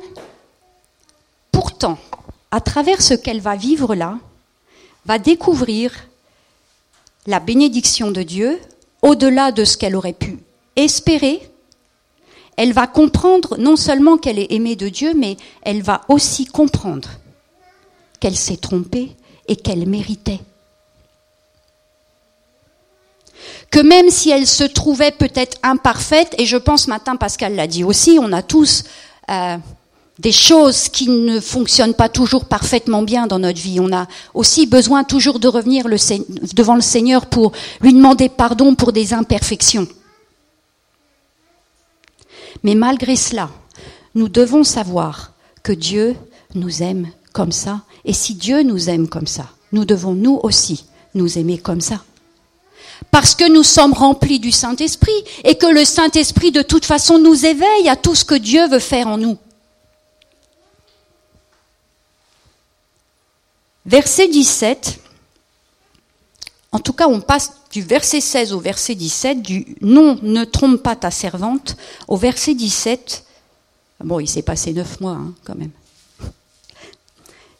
pourtant, 1.51 1.97
à 2.51 2.61
travers 2.61 3.01
ce 3.01 3.13
qu'elle 3.13 3.41
va 3.41 3.55
vivre 3.55 3.93
là, 3.93 4.17
va 5.05 5.19
découvrir 5.19 6.07
la 7.25 7.39
bénédiction 7.39 8.11
de 8.11 8.23
Dieu 8.23 8.59
au-delà 9.01 9.51
de 9.51 9.65
ce 9.65 9.77
qu'elle 9.77 9.95
aurait 9.95 10.13
pu 10.13 10.39
espérer. 10.75 11.41
Elle 12.55 12.73
va 12.73 12.87
comprendre 12.87 13.57
non 13.57 13.75
seulement 13.75 14.17
qu'elle 14.17 14.39
est 14.39 14.51
aimée 14.51 14.75
de 14.75 14.89
Dieu, 14.89 15.13
mais 15.13 15.37
elle 15.61 15.81
va 15.81 16.01
aussi 16.07 16.45
comprendre 16.45 17.09
qu'elle 18.19 18.35
s'est 18.35 18.57
trompée 18.57 19.15
et 19.47 19.55
qu'elle 19.55 19.87
méritait. 19.87 20.39
Que 23.71 23.79
même 23.79 24.09
si 24.09 24.29
elle 24.29 24.47
se 24.47 24.63
trouvait 24.63 25.11
peut-être 25.11 25.57
imparfaite, 25.63 26.35
et 26.37 26.45
je 26.45 26.57
pense 26.57 26.87
matin 26.87 27.15
Pascal 27.15 27.55
l'a 27.55 27.67
dit 27.67 27.83
aussi, 27.83 28.17
on 28.21 28.31
a 28.31 28.41
tous 28.41 28.83
euh, 29.29 29.57
des 30.19 30.31
choses 30.31 30.89
qui 30.89 31.09
ne 31.09 31.39
fonctionnent 31.39 31.93
pas 31.93 32.09
toujours 32.09 32.45
parfaitement 32.45 33.03
bien 33.03 33.27
dans 33.27 33.39
notre 33.39 33.59
vie. 33.59 33.79
On 33.79 33.91
a 33.91 34.07
aussi 34.33 34.65
besoin 34.65 35.03
toujours 35.03 35.39
de 35.39 35.47
revenir 35.47 35.85
devant 36.53 36.75
le 36.75 36.81
Seigneur 36.81 37.27
pour 37.27 37.51
lui 37.81 37.93
demander 37.93 38.29
pardon 38.29 38.75
pour 38.75 38.93
des 38.93 39.13
imperfections. 39.13 39.87
Mais 42.63 42.75
malgré 42.75 43.15
cela, 43.15 43.49
nous 44.15 44.29
devons 44.29 44.63
savoir 44.63 45.33
que 45.61 45.71
Dieu 45.71 46.15
nous 46.55 46.81
aime 46.81 47.11
comme 47.33 47.51
ça. 47.51 47.81
Et 48.03 48.13
si 48.13 48.33
Dieu 48.33 48.63
nous 48.63 48.89
aime 48.89 49.07
comme 49.07 49.27
ça, 49.27 49.45
nous 49.71 49.85
devons 49.85 50.13
nous 50.13 50.39
aussi 50.41 50.85
nous 51.13 51.37
aimer 51.37 51.59
comme 51.59 51.81
ça. 51.81 52.01
Parce 53.11 53.35
que 53.35 53.49
nous 53.49 53.63
sommes 53.63 53.93
remplis 53.93 54.39
du 54.39 54.51
Saint-Esprit 54.51 55.23
et 55.43 55.55
que 55.55 55.67
le 55.67 55.85
Saint-Esprit 55.85 56.51
de 56.51 56.61
toute 56.61 56.85
façon 56.85 57.19
nous 57.19 57.45
éveille 57.45 57.89
à 57.89 57.95
tout 57.95 58.15
ce 58.15 58.25
que 58.25 58.35
Dieu 58.35 58.67
veut 58.67 58.79
faire 58.79 59.07
en 59.07 59.17
nous. 59.17 59.37
Verset 63.85 64.27
17, 64.27 64.99
en 66.73 66.79
tout 66.79 66.91
cas 66.91 67.07
on 67.07 67.21
passe 67.21 67.53
du 67.71 67.81
verset 67.81 68.19
16 68.19 68.51
au 68.51 68.59
verset 68.59 68.95
17, 68.95 69.41
du 69.41 69.77
non, 69.79 70.19
ne 70.21 70.43
trompe 70.43 70.83
pas 70.83 70.97
ta 70.97 71.09
servante, 71.09 71.77
au 72.09 72.17
verset 72.17 72.53
17, 72.53 73.23
bon 74.03 74.19
il 74.19 74.27
s'est 74.27 74.41
passé 74.41 74.73
neuf 74.73 74.99
mois 74.99 75.13
hein, 75.13 75.33
quand 75.45 75.55
même. 75.55 75.71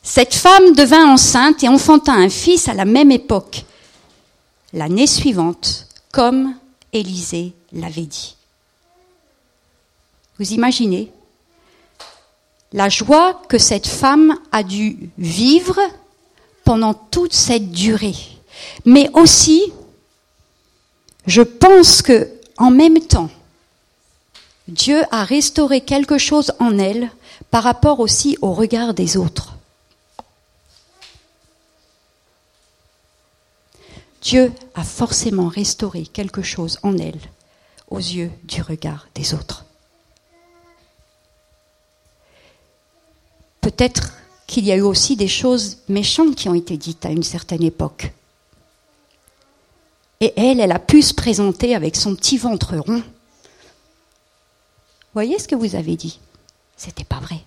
Cette 0.04 0.36
femme 0.36 0.74
devint 0.74 1.10
enceinte 1.10 1.64
et 1.64 1.70
enfanta 1.70 2.12
un 2.12 2.30
fils 2.30 2.68
à 2.68 2.74
la 2.74 2.86
même 2.86 3.12
époque, 3.12 3.66
l'année 4.74 5.08
suivante, 5.08 5.88
comme 6.12 6.56
Élisée 6.94 7.54
l'avait 7.74 8.02
dit. 8.02 8.36
Vous 10.40 10.54
imaginez 10.54 11.12
la 12.74 12.90
joie 12.90 13.42
que 13.48 13.58
cette 13.58 13.88
femme 13.88 14.38
a 14.52 14.64
dû 14.64 15.10
vivre 15.18 15.80
pendant 16.64 16.94
toute 16.94 17.34
cette 17.34 17.72
durée. 17.72 18.16
Mais 18.86 19.10
aussi, 19.14 19.72
je 21.26 21.42
pense 21.42 22.02
que 22.02 22.30
en 22.58 22.72
même 22.72 23.00
temps, 23.00 23.30
Dieu 24.68 25.02
a 25.12 25.24
restauré 25.24 25.82
quelque 25.82 26.18
chose 26.18 26.52
en 26.60 26.78
elle 26.78 27.10
par 27.52 27.64
rapport 27.64 28.00
aussi 28.00 28.38
au 28.42 28.54
regard 28.54 28.94
des 28.94 29.16
autres. 29.16 29.57
Dieu 34.22 34.52
a 34.76 34.84
forcément 34.84 35.48
restauré 35.48 36.06
quelque 36.06 36.42
chose 36.42 36.80
en 36.84 36.98
elle 36.98 37.20
aux 37.90 38.00
yeux 38.00 38.32
du 38.44 38.62
regard 38.62 39.08
des 39.16 39.34
autres. 39.34 39.66
Peut-être 43.62 44.14
qu'il 44.48 44.66
y 44.66 44.72
a 44.72 44.78
eu 44.78 44.82
aussi 44.82 45.16
des 45.16 45.28
choses 45.28 45.80
méchantes 45.90 46.36
qui 46.36 46.50
ont 46.50 46.54
été 46.54 46.78
dites 46.78 47.06
à 47.06 47.10
une 47.10 47.24
certaine 47.24 47.64
époque. 47.64 48.12
Et 50.20 50.34
elle, 50.36 50.60
elle 50.60 50.72
a 50.72 50.80
pu 50.80 51.02
se 51.02 51.14
présenter 51.14 51.76
avec 51.76 51.96
son 51.96 52.16
petit 52.16 52.38
ventre 52.38 52.78
rond. 52.78 53.04
Voyez 55.14 55.38
ce 55.38 55.48
que 55.48 55.56
vous 55.56 55.76
avez 55.76 55.96
dit 55.96 56.20
C'était 56.76 57.04
pas 57.04 57.20
vrai. 57.20 57.40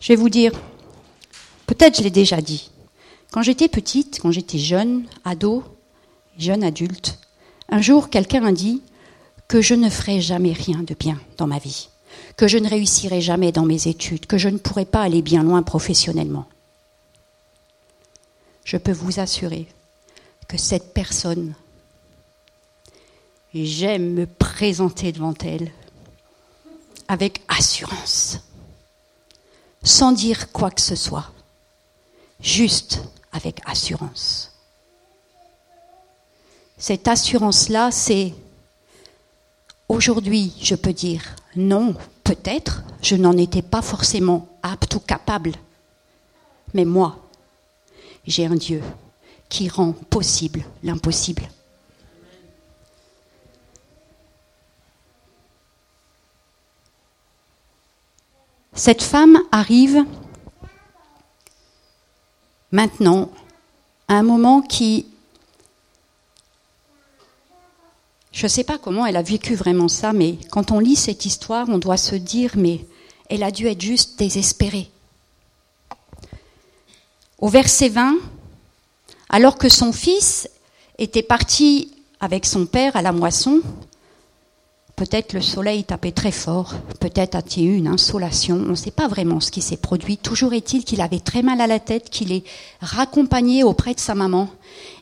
Je 0.00 0.08
vais 0.08 0.16
vous 0.16 0.28
dire, 0.28 0.52
peut-être 1.66 1.98
je 1.98 2.02
l'ai 2.02 2.10
déjà 2.10 2.40
dit. 2.40 2.70
Quand 3.30 3.42
j'étais 3.42 3.68
petite, 3.68 4.20
quand 4.22 4.30
j'étais 4.30 4.58
jeune, 4.58 5.04
ado, 5.24 5.64
jeune 6.38 6.64
adulte, 6.64 7.18
un 7.68 7.80
jour 7.80 8.10
quelqu'un 8.10 8.44
a 8.44 8.52
dit 8.52 8.82
que 9.48 9.60
je 9.60 9.74
ne 9.74 9.90
ferai 9.90 10.20
jamais 10.20 10.52
rien 10.52 10.82
de 10.82 10.94
bien 10.94 11.20
dans 11.36 11.46
ma 11.46 11.58
vie 11.58 11.88
que 12.36 12.48
je 12.48 12.58
ne 12.58 12.68
réussirai 12.68 13.20
jamais 13.20 13.52
dans 13.52 13.64
mes 13.64 13.88
études, 13.88 14.26
que 14.26 14.38
je 14.38 14.48
ne 14.48 14.58
pourrai 14.58 14.84
pas 14.84 15.02
aller 15.02 15.22
bien 15.22 15.42
loin 15.42 15.62
professionnellement. 15.62 16.46
Je 18.64 18.76
peux 18.76 18.92
vous 18.92 19.20
assurer 19.20 19.68
que 20.48 20.56
cette 20.56 20.94
personne, 20.94 21.54
j'aime 23.54 24.14
me 24.14 24.26
présenter 24.26 25.12
devant 25.12 25.34
elle 25.44 25.70
avec 27.08 27.42
assurance, 27.48 28.40
sans 29.82 30.12
dire 30.12 30.50
quoi 30.50 30.70
que 30.70 30.80
ce 30.80 30.96
soit, 30.96 31.30
juste 32.40 33.00
avec 33.32 33.60
assurance. 33.66 34.52
Cette 36.76 37.08
assurance-là, 37.08 37.90
c'est 37.90 38.34
Aujourd'hui, 39.88 40.52
je 40.60 40.74
peux 40.74 40.92
dire 40.92 41.22
non, 41.56 41.94
peut-être, 42.24 42.82
je 43.02 43.16
n'en 43.16 43.36
étais 43.36 43.62
pas 43.62 43.82
forcément 43.82 44.48
apte 44.62 44.94
ou 44.94 45.00
capable. 45.00 45.52
Mais 46.72 46.84
moi, 46.84 47.18
j'ai 48.26 48.46
un 48.46 48.56
Dieu 48.56 48.82
qui 49.48 49.68
rend 49.68 49.92
possible 49.92 50.64
l'impossible. 50.82 51.42
Cette 58.72 59.02
femme 59.02 59.38
arrive 59.52 60.04
maintenant 62.74 63.30
un 64.08 64.24
moment 64.24 64.60
qui 64.60 65.06
Je 68.32 68.46
ne 68.46 68.48
sais 68.48 68.64
pas 68.64 68.78
comment 68.78 69.06
elle 69.06 69.16
a 69.16 69.22
vécu 69.22 69.54
vraiment 69.54 69.86
ça, 69.86 70.12
mais 70.12 70.38
quand 70.50 70.72
on 70.72 70.80
lit 70.80 70.96
cette 70.96 71.24
histoire, 71.24 71.68
on 71.68 71.78
doit 71.78 71.96
se 71.96 72.16
dire, 72.16 72.50
mais 72.56 72.84
elle 73.30 73.44
a 73.44 73.52
dû 73.52 73.68
être 73.68 73.80
juste 73.80 74.18
désespérée. 74.18 74.90
Au 77.38 77.48
verset 77.48 77.90
20, 77.90 78.16
alors 79.28 79.56
que 79.56 79.68
son 79.68 79.92
fils 79.92 80.48
était 80.98 81.22
parti 81.22 81.92
avec 82.18 82.44
son 82.44 82.66
père 82.66 82.96
à 82.96 83.02
la 83.02 83.12
moisson, 83.12 83.62
peut-être 84.96 85.32
le 85.32 85.40
soleil 85.40 85.84
tapait 85.84 86.12
très 86.12 86.30
fort, 86.30 86.74
peut-être 87.00 87.34
a-t-il 87.34 87.68
eu 87.68 87.76
une 87.76 87.88
insolation, 87.88 88.56
on 88.56 88.70
ne 88.70 88.74
sait 88.74 88.90
pas 88.90 89.08
vraiment 89.08 89.40
ce 89.40 89.50
qui 89.50 89.62
s'est 89.62 89.76
produit. 89.76 90.18
Toujours 90.18 90.52
est-il 90.52 90.84
qu'il 90.84 91.00
avait 91.00 91.20
très 91.20 91.42
mal 91.42 91.60
à 91.60 91.66
la 91.66 91.80
tête, 91.80 92.10
qu'il 92.10 92.32
est 92.32 92.44
raccompagné 92.80 93.64
auprès 93.64 93.94
de 93.94 94.00
sa 94.00 94.14
maman, 94.14 94.48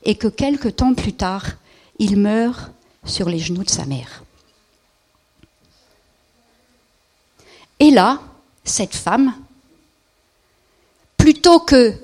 et 0.05 0.15
que 0.15 0.29
quelque 0.29 0.69
temps 0.69 0.95
plus 0.95 1.13
tard, 1.13 1.45
il 1.99 2.17
meurt 2.17 2.73
sur 3.05 3.29
les 3.29 3.39
genoux 3.39 3.65
de 3.65 3.71
sa 3.71 3.85
mère. 3.85 4.25
Et 7.81 7.91
là, 7.91 8.21
cette 8.65 8.95
femme, 8.95 9.35
plutôt 11.17 11.59
que 11.61 11.95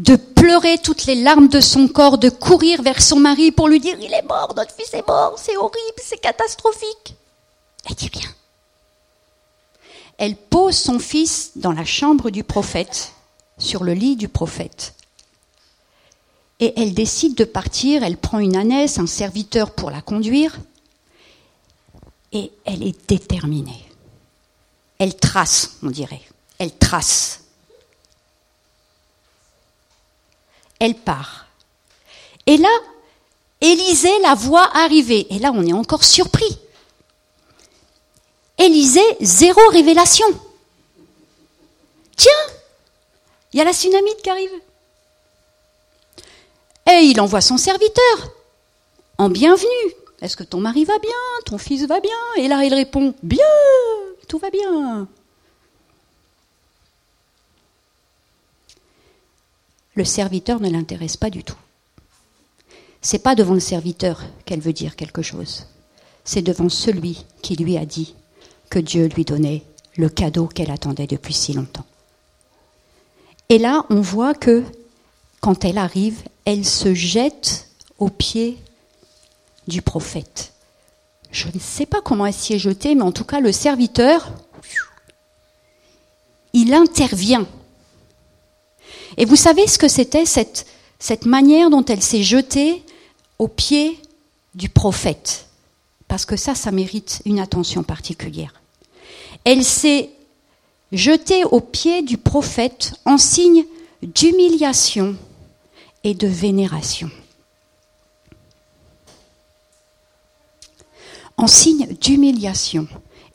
de 0.00 0.16
pleurer 0.16 0.78
toutes 0.78 1.06
les 1.06 1.14
larmes 1.14 1.48
de 1.48 1.60
son 1.60 1.88
corps, 1.88 2.18
de 2.18 2.28
courir 2.28 2.82
vers 2.82 3.02
son 3.02 3.18
mari 3.20 3.52
pour 3.52 3.68
lui 3.68 3.80
dire 3.80 3.96
il 4.00 4.12
est 4.12 4.26
mort, 4.28 4.54
notre 4.56 4.74
fils 4.74 4.92
est 4.94 5.06
mort, 5.06 5.34
c'est 5.36 5.56
horrible, 5.56 6.00
c'est 6.02 6.20
catastrophique. 6.20 7.14
Elle 7.88 7.96
dit 7.96 8.10
rien. 8.12 8.28
Elle 10.18 10.36
pose 10.36 10.76
son 10.76 10.98
fils 10.98 11.52
dans 11.56 11.72
la 11.72 11.84
chambre 11.84 12.30
du 12.30 12.44
prophète, 12.44 13.12
sur 13.58 13.84
le 13.84 13.94
lit 13.94 14.16
du 14.16 14.28
prophète 14.28 14.94
et 16.60 16.74
elle 16.76 16.92
décide 16.92 17.34
de 17.34 17.44
partir, 17.44 18.02
elle 18.02 18.18
prend 18.18 18.38
une 18.38 18.56
ânesse, 18.56 18.98
un 18.98 19.06
serviteur 19.06 19.70
pour 19.70 19.90
la 19.90 20.02
conduire, 20.02 20.58
et 22.32 22.52
elle 22.66 22.82
est 22.82 23.08
déterminée. 23.08 23.82
Elle 24.98 25.16
trace, 25.16 25.78
on 25.82 25.88
dirait, 25.88 26.20
elle 26.58 26.76
trace. 26.76 27.39
Elle 30.80 30.96
part. 30.96 31.46
Et 32.46 32.56
là, 32.56 32.68
Élisée 33.60 34.18
la 34.20 34.34
voit 34.34 34.74
arriver, 34.74 35.26
et 35.30 35.38
là 35.38 35.52
on 35.54 35.66
est 35.66 35.72
encore 35.72 36.02
surpris. 36.02 36.58
Élisée, 38.56 39.16
zéro 39.20 39.60
révélation. 39.68 40.26
Tiens, 42.16 42.32
il 43.52 43.58
y 43.58 43.60
a 43.60 43.64
la 43.64 43.72
tsunamite 43.72 44.22
qui 44.22 44.30
arrive. 44.30 44.50
Et 46.90 47.04
il 47.04 47.20
envoie 47.20 47.42
son 47.42 47.58
serviteur 47.58 48.32
en 49.18 49.28
bienvenue. 49.28 49.94
Est-ce 50.22 50.36
que 50.36 50.42
ton 50.42 50.60
mari 50.60 50.84
va 50.84 50.98
bien? 50.98 51.10
Ton 51.44 51.58
fils 51.58 51.84
va 51.86 52.00
bien? 52.00 52.16
Et 52.36 52.48
là, 52.48 52.64
il 52.64 52.74
répond 52.74 53.14
Bien, 53.22 53.44
tout 54.28 54.38
va 54.38 54.50
bien. 54.50 55.06
Le 60.00 60.04
serviteur 60.06 60.60
ne 60.60 60.70
l'intéresse 60.70 61.18
pas 61.18 61.28
du 61.28 61.44
tout. 61.44 61.58
C'est 63.02 63.18
pas 63.18 63.34
devant 63.34 63.52
le 63.52 63.60
serviteur 63.60 64.24
qu'elle 64.46 64.62
veut 64.62 64.72
dire 64.72 64.96
quelque 64.96 65.20
chose. 65.20 65.66
C'est 66.24 66.40
devant 66.40 66.70
celui 66.70 67.26
qui 67.42 67.54
lui 67.54 67.76
a 67.76 67.84
dit 67.84 68.14
que 68.70 68.78
Dieu 68.78 69.08
lui 69.14 69.26
donnait 69.26 69.62
le 69.98 70.08
cadeau 70.08 70.46
qu'elle 70.46 70.70
attendait 70.70 71.06
depuis 71.06 71.34
si 71.34 71.52
longtemps. 71.52 71.84
Et 73.50 73.58
là, 73.58 73.84
on 73.90 74.00
voit 74.00 74.32
que 74.32 74.64
quand 75.42 75.66
elle 75.66 75.76
arrive, 75.76 76.22
elle 76.46 76.64
se 76.64 76.94
jette 76.94 77.68
aux 77.98 78.08
pieds 78.08 78.56
du 79.68 79.82
prophète. 79.82 80.54
Je 81.30 81.48
ne 81.48 81.60
sais 81.60 81.84
pas 81.84 82.00
comment 82.00 82.24
elle 82.24 82.32
s'y 82.32 82.54
est 82.54 82.58
jetée, 82.58 82.94
mais 82.94 83.02
en 83.02 83.12
tout 83.12 83.24
cas, 83.24 83.40
le 83.40 83.52
serviteur, 83.52 84.32
il 86.54 86.72
intervient. 86.72 87.46
Et 89.16 89.24
vous 89.24 89.36
savez 89.36 89.66
ce 89.66 89.78
que 89.78 89.88
c'était 89.88 90.26
cette, 90.26 90.66
manière 91.26 91.70
dont 91.70 91.84
elle 91.84 92.02
s'est 92.02 92.22
jetée 92.22 92.82
aux 93.38 93.48
pieds 93.48 93.98
du 94.54 94.68
prophète? 94.68 95.46
Parce 96.08 96.24
que 96.24 96.36
ça, 96.36 96.54
ça 96.54 96.70
mérite 96.70 97.22
une 97.24 97.40
attention 97.40 97.82
particulière. 97.82 98.54
Elle 99.44 99.64
s'est 99.64 100.10
jetée 100.92 101.44
aux 101.44 101.60
pieds 101.60 102.02
du 102.02 102.18
prophète 102.18 102.94
en 103.04 103.16
signe 103.16 103.64
d'humiliation 104.02 105.16
et 106.04 106.14
de 106.14 106.26
vénération. 106.26 107.10
En 111.36 111.46
signe 111.46 111.86
d'humiliation 112.00 112.86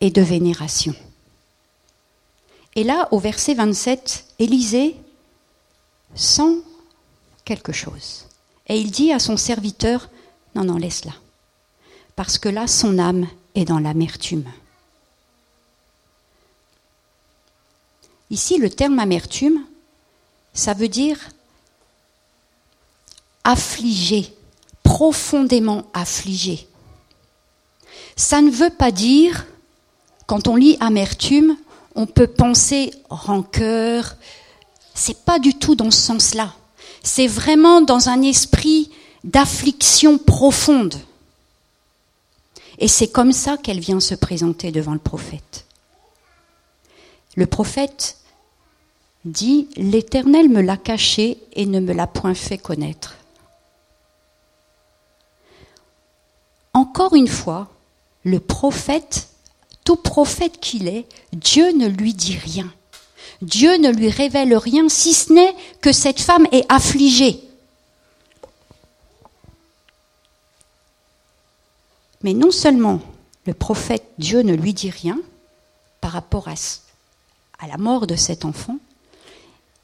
et 0.02 0.12
de 0.12 0.22
vénération. 0.22 0.94
Et 2.76 2.84
là, 2.84 3.08
au 3.12 3.20
verset 3.20 3.54
27, 3.54 4.26
Élisée 4.38 4.96
sent 6.16 6.62
quelque 7.44 7.72
chose. 7.72 8.26
Et 8.68 8.80
il 8.80 8.92
dit 8.92 9.12
à 9.12 9.20
son 9.20 9.38
serviteur, 9.38 10.10
non, 10.56 10.64
non, 10.64 10.78
laisse-la. 10.78 11.14
Parce 12.16 12.38
que 12.38 12.50
là, 12.50 12.68
son 12.68 12.98
âme 12.98 13.28
est 13.54 13.66
dans 13.66 13.80
l'amertume. 13.80 14.46
Ici, 18.32 18.58
le 18.58 18.70
terme 18.70 19.00
amertume, 19.00 19.66
ça 20.54 20.74
veut 20.74 20.88
dire 20.88 21.20
affligé, 23.44 24.34
profondément 24.82 25.86
affligé. 25.94 26.68
Ça 28.16 28.42
ne 28.42 28.50
veut 28.50 28.72
pas 28.72 28.92
dire, 28.92 29.46
quand 30.26 30.48
on 30.48 30.56
lit 30.56 30.78
amertume, 30.80 31.56
on 31.96 32.08
peut 32.08 32.28
penser 32.28 32.92
rancœur. 33.10 34.16
C'est 34.96 35.24
pas 35.26 35.38
du 35.38 35.54
tout 35.54 35.76
dans 35.76 35.92
ce 35.92 36.02
sens-là. 36.02 36.56
C'est 37.04 37.28
vraiment 37.28 37.82
dans 37.82 38.10
un 38.10 38.24
esprit 38.24 38.90
d'affliction 39.24 40.18
profonde. 40.18 40.96
Et 42.80 42.88
c'est 42.88 43.10
comme 43.10 43.32
ça 43.32 43.58
qu'elle 43.58 43.80
vient 43.80 44.00
se 44.00 44.16
présenter 44.16 44.72
devant 44.72 44.94
le 44.94 45.00
prophète. 45.00 45.66
Le 47.36 47.46
prophète 47.46 48.18
dit, 49.26 49.68
L'Éternel 49.76 50.50
me 50.50 50.62
l'a 50.62 50.78
caché 50.78 51.38
et 51.54 51.66
ne 51.66 51.80
me 51.80 51.94
l'a 51.94 52.08
point 52.08 52.34
fait 52.34 52.58
connaître. 52.58 53.18
Encore 56.74 57.16
une 57.16 57.28
fois, 57.28 57.70
le 58.24 58.40
prophète, 58.40 59.30
tout 59.84 59.96
prophète 59.98 60.60
qu'il 60.60 60.88
est, 60.88 61.06
Dieu 61.34 61.72
ne 61.74 61.88
lui 61.88 62.14
dit 62.14 62.38
rien. 62.38 62.72
Dieu 63.46 63.78
ne 63.78 63.92
lui 63.92 64.10
révèle 64.10 64.56
rien, 64.56 64.90
si 64.90 65.14
ce 65.14 65.32
n'est 65.32 65.56
que 65.80 65.92
cette 65.92 66.20
femme 66.20 66.48
est 66.52 66.66
affligée. 66.68 67.40
Mais 72.24 72.34
non 72.34 72.50
seulement 72.50 73.02
le 73.46 73.54
prophète, 73.54 74.04
Dieu 74.18 74.42
ne 74.42 74.56
lui 74.56 74.74
dit 74.74 74.90
rien 74.90 75.20
par 76.02 76.12
rapport 76.12 76.48
à, 76.48 77.68
la 77.68 77.78
mort 77.78 78.08
de 78.08 78.16
cet 78.16 78.46
enfant, 78.46 78.78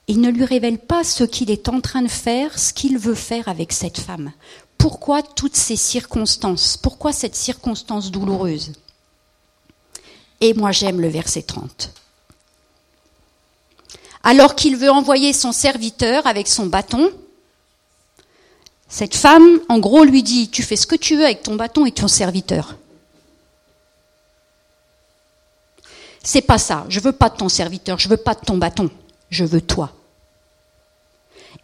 il 0.07 0.21
ne 0.21 0.31
lui 0.31 0.45
révèle 0.45 0.79
pas 0.79 1.03
ce 1.03 1.23
qu'il 1.23 1.51
est 1.51 1.69
en 1.69 1.81
train 1.81 2.01
de 2.01 2.07
faire, 2.07 2.57
ce 2.57 2.73
qu'il 2.73 2.97
veut 2.97 3.15
faire 3.15 3.47
avec 3.47 3.71
cette 3.73 3.99
femme. 3.99 4.31
Pourquoi 4.79 5.21
toutes 5.21 5.55
ces 5.55 5.75
circonstances? 5.75 6.77
Pourquoi 6.77 7.13
cette 7.13 7.35
circonstance 7.35 8.09
douloureuse? 8.09 8.73
Et 10.41 10.55
moi 10.55 10.71
j'aime 10.71 10.99
le 10.99 11.09
verset 11.09 11.43
30. 11.43 12.00
Alors 14.23 14.55
qu'il 14.55 14.77
veut 14.77 14.91
envoyer 14.91 15.33
son 15.33 15.51
serviteur 15.51 16.27
avec 16.27 16.47
son 16.47 16.67
bâton, 16.67 17.11
cette 18.87 19.15
femme, 19.15 19.59
en 19.69 19.79
gros, 19.79 20.03
lui 20.03 20.21
dit, 20.21 20.49
tu 20.49 20.63
fais 20.63 20.75
ce 20.75 20.85
que 20.85 20.95
tu 20.95 21.15
veux 21.15 21.23
avec 21.23 21.43
ton 21.43 21.55
bâton 21.55 21.85
et 21.85 21.91
ton 21.91 22.07
serviteur. 22.09 22.75
C'est 26.23 26.41
pas 26.41 26.57
ça. 26.57 26.85
Je 26.89 26.99
veux 26.99 27.13
pas 27.13 27.29
de 27.29 27.37
ton 27.37 27.49
serviteur, 27.49 27.97
je 27.97 28.09
veux 28.09 28.17
pas 28.17 28.35
de 28.35 28.41
ton 28.41 28.57
bâton. 28.57 28.89
Je 29.29 29.45
veux 29.45 29.61
toi. 29.61 29.91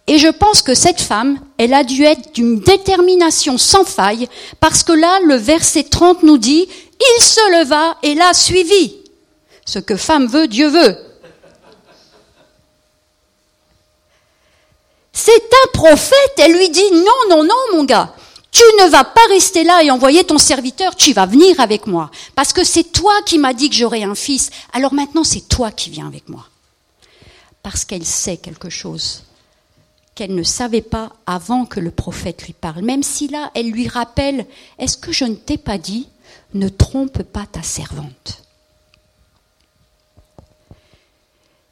Et 0.07 0.17
je 0.19 0.29
pense 0.29 0.61
que 0.61 0.73
cette 0.73 1.01
femme, 1.01 1.37
elle 1.57 1.73
a 1.73 1.83
dû 1.83 2.03
être 2.03 2.33
d'une 2.33 2.61
détermination 2.61 3.57
sans 3.57 3.83
faille, 3.83 4.29
parce 4.61 4.83
que 4.83 4.93
là, 4.93 5.19
le 5.25 5.35
verset 5.35 5.83
30 5.83 6.23
nous 6.23 6.37
dit, 6.37 6.65
il 6.69 7.21
se 7.21 7.59
leva 7.59 7.97
et 8.03 8.15
l'a 8.15 8.33
suivi. 8.33 8.95
Ce 9.65 9.79
que 9.79 9.97
femme 9.97 10.27
veut, 10.27 10.47
Dieu 10.47 10.69
veut. 10.69 10.97
C'est 15.19 15.31
un 15.31 15.71
prophète, 15.73 16.33
elle 16.37 16.53
lui 16.53 16.69
dit, 16.69 16.91
non, 16.91 17.35
non, 17.35 17.43
non, 17.43 17.55
mon 17.73 17.85
gars, 17.85 18.13
tu 18.51 18.61
ne 18.79 18.87
vas 18.87 19.03
pas 19.03 19.25
rester 19.29 19.63
là 19.63 19.81
et 19.83 19.89
envoyer 19.89 20.23
ton 20.23 20.37
serviteur, 20.37 20.95
tu 20.95 21.11
vas 21.11 21.25
venir 21.25 21.59
avec 21.59 21.87
moi. 21.87 22.11
Parce 22.35 22.53
que 22.53 22.63
c'est 22.63 22.83
toi 22.83 23.13
qui 23.25 23.39
m'as 23.39 23.55
dit 23.55 23.67
que 23.71 23.75
j'aurais 23.75 24.03
un 24.03 24.13
fils, 24.13 24.51
alors 24.73 24.93
maintenant 24.93 25.23
c'est 25.23 25.49
toi 25.49 25.71
qui 25.71 25.89
viens 25.89 26.05
avec 26.05 26.29
moi. 26.29 26.45
Parce 27.63 27.83
qu'elle 27.83 28.05
sait 28.05 28.37
quelque 28.37 28.69
chose 28.69 29.23
qu'elle 30.13 30.35
ne 30.35 30.43
savait 30.43 30.83
pas 30.83 31.11
avant 31.25 31.65
que 31.65 31.79
le 31.79 31.89
prophète 31.89 32.43
lui 32.43 32.53
parle. 32.53 32.83
Même 32.83 33.01
si 33.01 33.27
là, 33.27 33.49
elle 33.55 33.71
lui 33.71 33.87
rappelle, 33.87 34.45
est-ce 34.77 34.97
que 34.97 35.11
je 35.11 35.25
ne 35.25 35.33
t'ai 35.33 35.57
pas 35.57 35.79
dit, 35.79 36.09
ne 36.53 36.69
trompe 36.69 37.23
pas 37.23 37.47
ta 37.51 37.63
servante. 37.63 38.43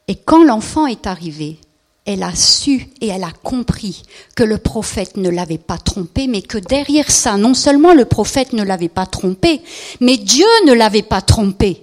Et 0.08 0.16
quand 0.16 0.44
l'enfant 0.44 0.88
est 0.88 1.06
arrivé, 1.06 1.60
elle 2.06 2.22
a 2.22 2.36
su 2.36 2.88
et 3.02 3.08
elle 3.08 3.24
a 3.24 3.32
compris 3.44 4.04
que 4.36 4.44
le 4.44 4.60
prophète 4.60 5.18
ne 5.18 5.30
l'avait 5.30 5.58
pas 5.58 5.80
trompé, 5.80 6.28
mais 6.28 6.44
que 6.44 6.60
derrière 6.60 7.10
ça, 7.10 7.36
non 7.36 7.56
seulement 7.56 7.94
le 7.94 8.06
prophète 8.06 8.54
ne 8.54 8.64
l'avait 8.64 8.90
pas 8.90 9.08
trompé, 9.08 9.62
mais 10.00 10.18
Dieu 10.18 10.46
ne 10.68 10.74
l'avait 10.74 11.02
pas 11.02 11.22
trompé. 11.22 11.82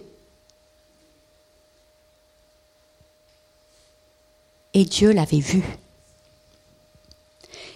Et 4.75 4.85
Dieu 4.85 5.13
l'avait 5.13 5.41
vu. 5.41 5.63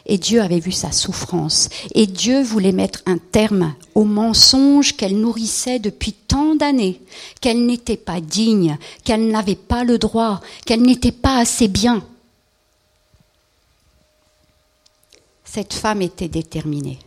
Et 0.07 0.19
Dieu 0.19 0.41
avait 0.41 0.61
vu 0.61 0.71
sa 0.71 0.93
souffrance. 0.93 1.69
Et 1.95 2.07
Dieu 2.07 2.41
voulait 2.41 2.73
mettre 2.73 3.03
un 3.07 3.19
terme 3.19 3.75
au 3.97 4.05
mensonge 4.05 4.97
qu'elle 4.97 5.19
nourrissait 5.19 5.81
depuis 5.81 6.13
tant 6.13 6.55
d'années, 6.55 7.01
qu'elle 7.41 7.67
n'était 7.67 7.97
pas 7.97 8.21
digne, 8.21 8.79
qu'elle 9.03 9.27
n'avait 9.29 9.57
pas 9.57 9.83
le 9.83 9.99
droit, 9.99 10.41
qu'elle 10.65 10.83
n'était 10.83 11.13
pas 11.13 11.39
assez 11.39 11.67
bien. 11.67 12.05
Cette 15.57 15.73
femme 15.73 16.03
était 16.03 16.29
déterminée. 16.29 16.99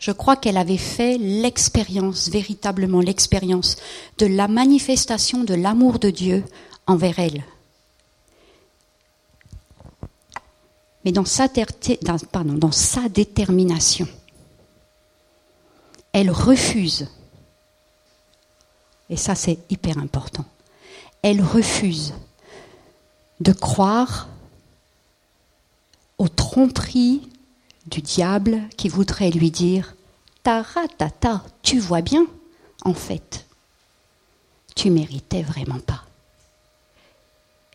Je 0.00 0.10
crois 0.10 0.34
qu'elle 0.34 0.56
avait 0.56 0.76
fait 0.76 1.16
l'expérience, 1.16 2.28
véritablement 2.28 2.98
l'expérience 2.98 3.76
de 4.18 4.26
la 4.26 4.48
manifestation 4.48 5.44
de 5.44 5.54
l'amour 5.54 6.00
de 6.00 6.10
Dieu 6.10 6.44
envers 6.88 7.20
elle. 7.20 7.44
mais 11.04 11.12
dans 11.12 11.24
sa, 11.24 11.46
détermination. 13.08 14.08
Elle 16.12 16.32
refuse, 16.32 17.06
et 19.08 19.16
ça 19.16 19.36
c'est 19.36 19.60
hyper 19.70 19.98
important, 19.98 20.46
elle 21.22 21.42
refuse 21.42 22.12
de 23.38 23.52
croire 23.52 24.26
aux 26.22 26.28
tromperies 26.28 27.28
du 27.86 28.00
diable 28.00 28.62
qui 28.76 28.88
voudrait 28.88 29.32
lui 29.32 29.50
dire 29.50 29.96
Taratata, 30.44 31.42
tu 31.62 31.80
vois 31.80 32.00
bien, 32.00 32.24
en 32.84 32.94
fait, 32.94 33.44
tu 34.76 34.90
méritais 34.90 35.42
vraiment 35.42 35.80
pas. 35.80 36.04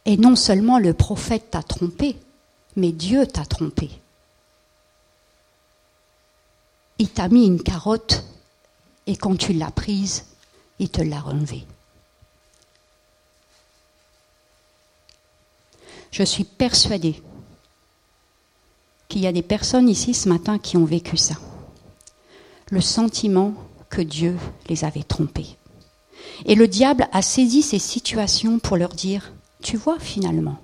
Et 0.05 0.15
non 0.15 0.37
seulement 0.37 0.79
le 0.79 0.93
prophète 0.93 1.51
t'a 1.51 1.61
trompé, 1.61 2.15
mais 2.77 2.93
Dieu 2.93 3.27
t'a 3.27 3.43
trompé. 3.43 3.89
Il 6.99 7.09
t'a 7.09 7.27
mis 7.27 7.47
une 7.47 7.61
carotte 7.61 8.23
et 9.07 9.17
quand 9.17 9.35
tu 9.35 9.51
l'as 9.51 9.71
prise, 9.71 10.23
il 10.79 10.87
te 10.87 11.01
l'a 11.01 11.21
enlevée. 11.25 11.65
Je 16.11 16.23
suis 16.23 16.45
persuadée 16.45 17.21
qu'il 19.07 19.21
y 19.21 19.27
a 19.27 19.31
des 19.31 19.41
personnes 19.41 19.89
ici 19.89 20.13
ce 20.13 20.29
matin 20.29 20.59
qui 20.59 20.77
ont 20.77 20.85
vécu 20.85 21.17
ça. 21.17 21.35
Le 22.69 22.81
sentiment 22.81 23.53
que 23.89 24.01
Dieu 24.01 24.37
les 24.67 24.83
avait 24.83 25.03
trompés. 25.03 25.57
Et 26.45 26.55
le 26.55 26.67
diable 26.67 27.07
a 27.11 27.21
saisi 27.21 27.61
ces 27.61 27.79
situations 27.79 28.59
pour 28.59 28.77
leur 28.77 28.93
dire, 28.93 29.31
tu 29.61 29.77
vois 29.77 29.99
finalement, 29.99 30.57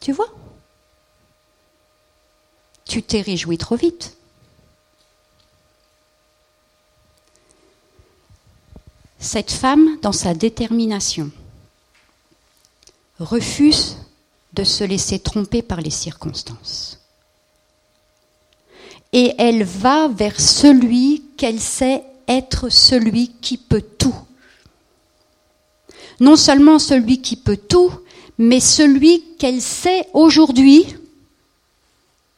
tu 0.00 0.12
vois, 0.12 0.32
tu 2.84 3.02
t'es 3.02 3.20
réjoui 3.20 3.58
trop 3.58 3.76
vite. 3.76 4.16
Cette 9.18 9.50
femme, 9.50 9.98
dans 10.00 10.12
sa 10.12 10.32
détermination, 10.32 11.30
refuse 13.18 13.98
de 14.52 14.64
se 14.64 14.84
laisser 14.84 15.18
tromper 15.18 15.62
par 15.62 15.80
les 15.80 15.90
circonstances. 15.90 16.98
Et 19.12 19.34
elle 19.38 19.64
va 19.64 20.08
vers 20.08 20.40
celui 20.40 21.24
qu'elle 21.36 21.60
sait 21.60 22.04
être 22.28 22.68
celui 22.68 23.28
qui 23.40 23.56
peut 23.56 23.82
tout. 23.82 24.14
Non 26.20 26.36
seulement 26.36 26.78
celui 26.78 27.20
qui 27.20 27.36
peut 27.36 27.56
tout, 27.56 27.92
mais 28.38 28.60
celui 28.60 29.22
qu'elle 29.38 29.60
sait 29.60 30.06
aujourd'hui 30.12 30.84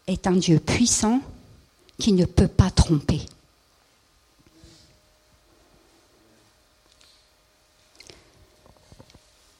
est 0.06 0.26
un 0.26 0.32
Dieu 0.32 0.58
puissant 0.58 1.20
qui 1.98 2.12
ne 2.12 2.24
peut 2.24 2.48
pas 2.48 2.70
tromper. 2.70 3.20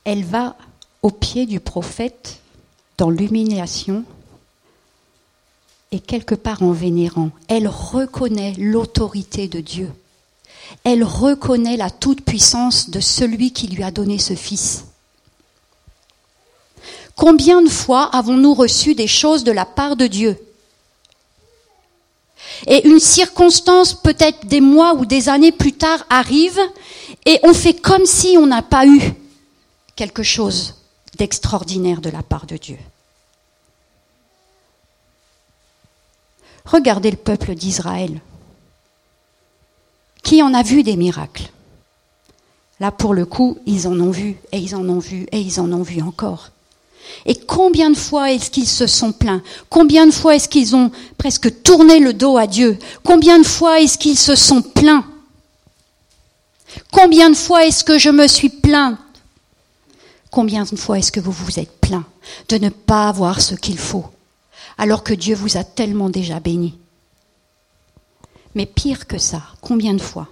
Elle 0.05 0.25
va 0.25 0.57
au 1.03 1.11
pied 1.11 1.47
du 1.47 1.61
prophète 1.61 2.42
dans 3.03 3.11
l'humiliation 3.11 4.05
et 5.91 5.99
quelque 5.99 6.37
part 6.37 6.63
en 6.63 6.71
vénérant. 6.71 7.31
Elle 7.49 7.67
reconnaît 7.67 8.55
l'autorité 8.59 9.49
de 9.49 9.59
Dieu. 9.59 9.91
Elle 10.85 11.03
reconnaît 11.03 11.77
la 11.77 11.91
toute-puissance 11.91 12.91
de 12.91 13.01
celui 13.01 13.53
qui 13.53 13.67
lui 13.67 13.83
a 13.83 13.91
donné 13.91 14.21
ce 14.21 14.37
Fils. 14.37 14.85
Combien 17.17 17.61
de 17.61 17.69
fois 17.69 18.05
avons-nous 18.15 18.55
reçu 18.55 18.95
des 18.95 19.09
choses 19.09 19.43
de 19.43 19.51
la 19.51 19.65
part 19.65 19.97
de 19.97 20.07
Dieu? 20.07 20.39
Et 22.69 22.87
une 22.87 23.01
circonstance, 23.01 23.95
peut-être 23.95 24.47
des 24.47 24.61
mois 24.61 24.95
ou 24.95 25.07
des 25.07 25.29
années 25.29 25.51
plus 25.51 25.73
tard, 25.73 26.07
arrive 26.09 26.61
et 27.27 27.41
on 27.43 27.53
fait 27.53 27.75
comme 27.75 28.07
si 28.07 28.37
on 28.39 28.47
n'a 28.47 28.63
pas 28.63 28.87
eu 28.87 29.01
quelque 29.97 30.23
chose 30.23 30.77
d'extraordinaire 31.19 32.01
de 32.01 32.11
la 32.11 32.23
part 32.23 32.47
de 32.47 32.57
Dieu. 32.57 32.79
Regardez 36.65 37.11
le 37.11 37.17
peuple 37.17 37.55
d'Israël. 37.55 38.21
Qui 40.23 40.43
en 40.43 40.55
a 40.55 40.63
vu 40.63 40.83
des 40.83 40.97
miracles? 40.97 41.51
Là, 42.81 42.91
pour 42.91 43.15
le 43.15 43.27
coup, 43.27 43.59
ils 43.67 43.87
en 43.87 43.99
ont 44.01 44.11
vu, 44.11 44.37
et 44.51 44.59
ils 44.59 44.75
en 44.75 44.89
ont 44.89 44.99
vu, 44.99 45.27
et 45.33 45.41
ils 45.41 45.61
en 45.61 45.73
ont 45.73 45.83
vu 45.83 46.03
encore. 46.03 46.51
Et 47.27 47.35
combien 47.35 47.91
de 47.91 47.97
fois 47.97 48.33
est-ce 48.33 48.51
qu'ils 48.51 48.69
se 48.69 48.87
sont 48.87 49.13
plaints? 49.13 49.43
Combien 49.69 50.07
de 50.07 50.13
fois 50.13 50.37
est-ce 50.37 50.49
qu'ils 50.49 50.75
ont 50.75 50.91
presque 51.19 51.63
tourné 51.63 51.99
le 51.99 52.13
dos 52.13 52.37
à 52.37 52.47
Dieu? 52.47 52.79
Combien 53.05 53.39
de 53.39 53.47
fois 53.47 53.81
est-ce 53.81 53.99
qu'ils 53.99 54.19
se 54.19 54.35
sont 54.35 54.63
plaints? 54.63 55.05
Combien 56.91 57.31
de 57.31 57.37
fois 57.37 57.67
est-ce 57.67 57.85
que 57.85 57.99
je 57.99 58.09
me 58.09 58.27
suis 58.27 58.49
plaint? 58.49 58.99
Combien 60.31 60.65
de 60.65 60.77
fois 60.77 60.99
est-ce 60.99 61.13
que 61.13 61.21
vous 61.21 61.33
vous 61.33 61.59
êtes 61.61 61.81
plaint 61.81 62.05
de 62.49 62.57
ne 62.57 62.71
pas 62.71 63.09
avoir 63.09 63.41
ce 63.41 63.55
qu'il 63.55 63.79
faut, 63.79 64.07
alors 64.79 65.05
que 65.05 65.15
Dieu 65.15 65.35
vous 65.35 65.57
a 65.57 65.65
tellement 65.65 66.11
déjà 66.11 66.41
béni 66.41 66.79
Mais 68.55 68.67
pire 68.67 69.07
que 69.07 69.19
ça, 69.19 69.43
combien 69.61 69.95
de 69.95 70.01
fois 70.01 70.29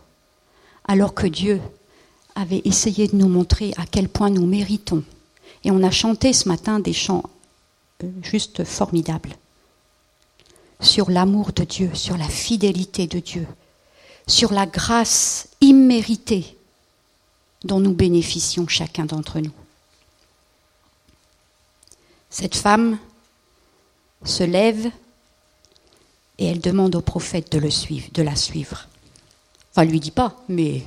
Alors 0.87 1.15
que 1.15 1.27
Dieu 1.27 1.61
avait 2.35 2.63
essayé 2.65 3.09
de 3.09 3.17
nous 3.17 3.29
montrer 3.29 3.73
à 3.77 3.87
quel 3.87 4.09
point 4.09 4.31
nous 4.31 4.47
méritons. 4.47 5.03
Et 5.65 5.71
on 5.71 5.83
a 5.83 5.91
chanté 5.91 6.33
ce 6.33 6.49
matin 6.49 6.81
des 6.81 6.93
chants 6.93 7.25
euh, 8.03 8.11
juste 8.23 8.65
formidables 8.65 9.37
sur 10.81 11.11
l'amour 11.11 11.53
de 11.53 11.65
Dieu, 11.65 11.91
sur 11.95 12.17
la 12.17 12.29
fidélité 12.29 13.07
de 13.07 13.19
Dieu, 13.19 13.47
sur 14.27 14.53
la 14.53 14.65
grâce 14.65 15.49
imméritée 15.61 16.57
dont 17.65 17.81
nous 17.81 17.93
bénéficions 17.93 18.67
chacun 18.67 19.05
d'entre 19.05 19.41
nous. 19.41 19.53
Cette 22.31 22.55
femme 22.55 22.99
se 24.25 24.45
lève 24.45 24.91
et 26.39 26.47
elle 26.47 26.61
demande 26.61 26.95
au 26.95 27.01
prophète 27.01 27.53
de, 27.53 27.59
le 27.59 27.71
suivre, 27.71 28.09
de 28.13 28.23
la 28.23 28.37
suivre. 28.37 28.89
Enfin, 29.73 29.85
lui 29.85 30.01
dit 30.01 30.11
pas, 30.11 30.37
mais 30.49 30.83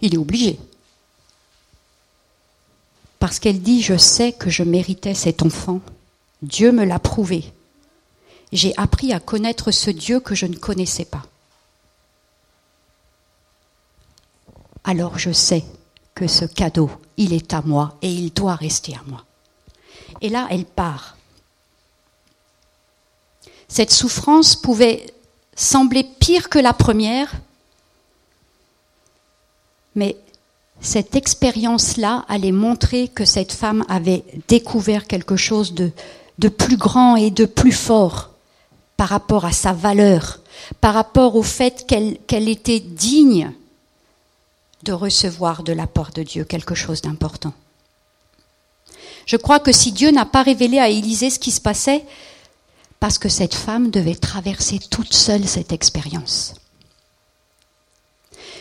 il 0.00 0.14
est 0.14 0.18
obligé. 0.18 0.58
Parce 3.18 3.38
qu'elle 3.38 3.60
dit, 3.60 3.82
je 3.82 3.96
sais 3.96 4.32
que 4.32 4.50
je 4.50 4.62
méritais 4.62 5.14
cet 5.14 5.42
enfant. 5.42 5.80
Dieu 6.42 6.72
me 6.72 6.84
l'a 6.84 6.98
prouvé. 6.98 7.44
J'ai 8.52 8.72
appris 8.76 9.12
à 9.12 9.20
connaître 9.20 9.70
ce 9.70 9.90
Dieu 9.90 10.20
que 10.20 10.34
je 10.34 10.46
ne 10.46 10.56
connaissais 10.56 11.04
pas. 11.04 11.24
Alors 14.84 15.18
je 15.18 15.32
sais 15.32 15.64
que 16.14 16.26
ce 16.26 16.46
cadeau, 16.46 16.90
il 17.16 17.32
est 17.32 17.52
à 17.52 17.60
moi 17.62 17.98
et 18.00 18.10
il 18.10 18.32
doit 18.32 18.54
rester 18.54 18.94
à 18.94 19.02
moi. 19.06 19.24
Et 20.20 20.30
là, 20.30 20.46
elle 20.50 20.64
part. 20.64 21.17
Cette 23.68 23.92
souffrance 23.92 24.56
pouvait 24.56 25.06
sembler 25.54 26.04
pire 26.04 26.48
que 26.48 26.58
la 26.58 26.72
première, 26.72 27.32
mais 29.94 30.16
cette 30.80 31.16
expérience-là 31.16 32.24
allait 32.28 32.52
montrer 32.52 33.08
que 33.08 33.24
cette 33.24 33.52
femme 33.52 33.84
avait 33.88 34.24
découvert 34.46 35.06
quelque 35.06 35.36
chose 35.36 35.74
de, 35.74 36.48
plus 36.48 36.76
grand 36.76 37.16
et 37.16 37.30
de 37.30 37.44
plus 37.44 37.72
fort 37.72 38.30
par 38.96 39.08
rapport 39.08 39.44
à 39.44 39.52
sa 39.52 39.72
valeur, 39.72 40.40
par 40.80 40.94
rapport 40.94 41.36
au 41.36 41.42
fait 41.42 41.86
qu'elle 41.86 42.18
qu'elle 42.26 42.48
était 42.48 42.80
digne 42.80 43.52
de 44.84 44.92
recevoir 44.92 45.62
de 45.62 45.72
la 45.72 45.86
part 45.86 46.12
de 46.12 46.22
Dieu 46.22 46.44
quelque 46.44 46.74
chose 46.74 47.02
d'important. 47.02 47.52
Je 49.26 49.36
crois 49.36 49.58
que 49.58 49.72
si 49.72 49.92
Dieu 49.92 50.10
n'a 50.10 50.24
pas 50.24 50.42
révélé 50.42 50.78
à 50.78 50.88
Élisée 50.88 51.30
ce 51.30 51.38
qui 51.38 51.50
se 51.50 51.60
passait, 51.60 52.04
parce 53.00 53.18
que 53.18 53.28
cette 53.28 53.54
femme 53.54 53.90
devait 53.90 54.14
traverser 54.14 54.78
toute 54.90 55.12
seule 55.12 55.46
cette 55.46 55.72
expérience. 55.72 56.54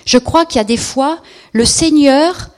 Je 0.05 0.17
crois 0.17 0.45
qu'il 0.45 0.57
y 0.57 0.61
a 0.61 0.65
des 0.65 0.77
fois, 0.77 1.21
le 1.53 1.65
Seigneur 1.65 2.49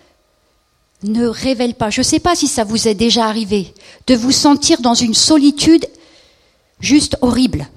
ne 1.03 1.25
révèle 1.25 1.73
pas. 1.73 1.89
Je 1.89 2.01
ne 2.01 2.05
sais 2.05 2.19
pas 2.19 2.35
si 2.35 2.47
ça 2.47 2.63
vous 2.63 2.87
est 2.87 2.95
déjà 2.95 3.25
arrivé, 3.25 3.73
de 4.07 4.15
vous 4.15 4.31
sentir 4.31 4.81
dans 4.81 4.93
une 4.93 5.13
solitude 5.13 5.87
juste 6.79 7.17
horrible, 7.21 7.67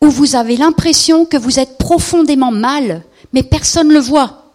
où 0.00 0.10
vous 0.10 0.34
avez 0.34 0.56
l'impression 0.56 1.24
que 1.24 1.36
vous 1.36 1.58
êtes 1.58 1.78
profondément 1.78 2.52
mal, 2.52 3.04
mais 3.32 3.42
personne 3.42 3.88
ne 3.88 3.94
le 3.94 4.00
voit. 4.00 4.52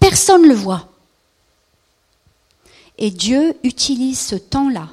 Personne 0.00 0.42
ne 0.42 0.48
le 0.48 0.54
voit. 0.54 0.88
Et 2.98 3.10
Dieu 3.10 3.56
utilise 3.62 4.20
ce 4.20 4.36
temps-là 4.36 4.88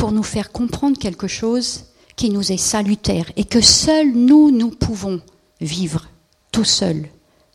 pour 0.00 0.12
nous 0.12 0.22
faire 0.22 0.50
comprendre 0.50 0.98
quelque 0.98 1.28
chose 1.28 1.84
qui 2.16 2.30
nous 2.30 2.52
est 2.52 2.56
salutaire 2.56 3.30
et 3.36 3.44
que 3.44 3.60
seuls 3.60 4.10
nous, 4.10 4.50
nous 4.50 4.70
pouvons 4.70 5.20
vivre 5.60 6.08
tout 6.50 6.64
seuls 6.64 7.06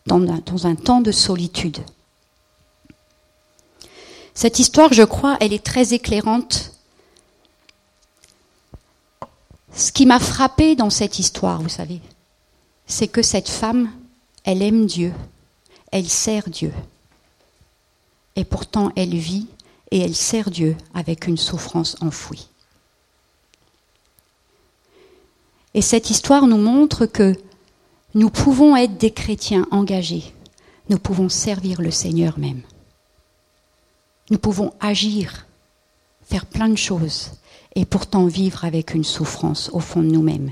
dans 0.05 0.19
dans 0.19 0.67
un 0.67 0.75
temps 0.75 1.01
de 1.01 1.11
solitude. 1.11 1.79
Cette 4.35 4.59
histoire, 4.59 4.93
je 4.93 5.01
crois, 5.01 5.37
elle 5.41 5.53
est 5.53 5.65
très 5.65 5.95
éclairante. 5.95 6.73
Ce 9.73 9.91
qui 9.91 10.05
m'a 10.05 10.19
frappé 10.19 10.75
dans 10.75 10.91
cette 10.91 11.17
histoire, 11.17 11.63
vous 11.63 11.69
savez, 11.69 11.99
c'est 12.85 13.07
que 13.07 13.23
cette 13.23 13.49
femme, 13.49 13.89
elle 14.43 14.61
aime 14.61 14.85
Dieu, 14.85 15.13
elle 15.91 16.07
sert 16.07 16.47
Dieu 16.47 16.71
et 18.35 18.45
pourtant 18.45 18.91
elle 18.95 19.15
vit 19.15 19.47
et 19.91 19.99
elle 19.99 20.15
sert 20.15 20.49
Dieu 20.49 20.75
avec 20.93 21.27
une 21.27 21.37
souffrance 21.37 21.95
enfouie. 22.01 22.49
Et 25.73 25.81
cette 25.81 26.09
histoire 26.09 26.47
nous 26.47 26.57
montre 26.57 27.05
que 27.05 27.35
nous 28.13 28.29
pouvons 28.29 28.75
être 28.75 28.97
des 28.97 29.11
chrétiens 29.11 29.67
engagés, 29.71 30.23
nous 30.89 30.99
pouvons 30.99 31.29
servir 31.29 31.81
le 31.81 31.91
Seigneur 31.91 32.39
même, 32.39 32.61
nous 34.29 34.37
pouvons 34.37 34.73
agir, 34.79 35.45
faire 36.23 36.45
plein 36.45 36.69
de 36.69 36.77
choses, 36.77 37.31
et 37.75 37.85
pourtant 37.85 38.25
vivre 38.25 38.63
avec 38.63 38.93
une 38.93 39.03
souffrance 39.03 39.69
au 39.73 39.79
fond 39.79 40.01
de 40.01 40.07
nous-mêmes. 40.07 40.51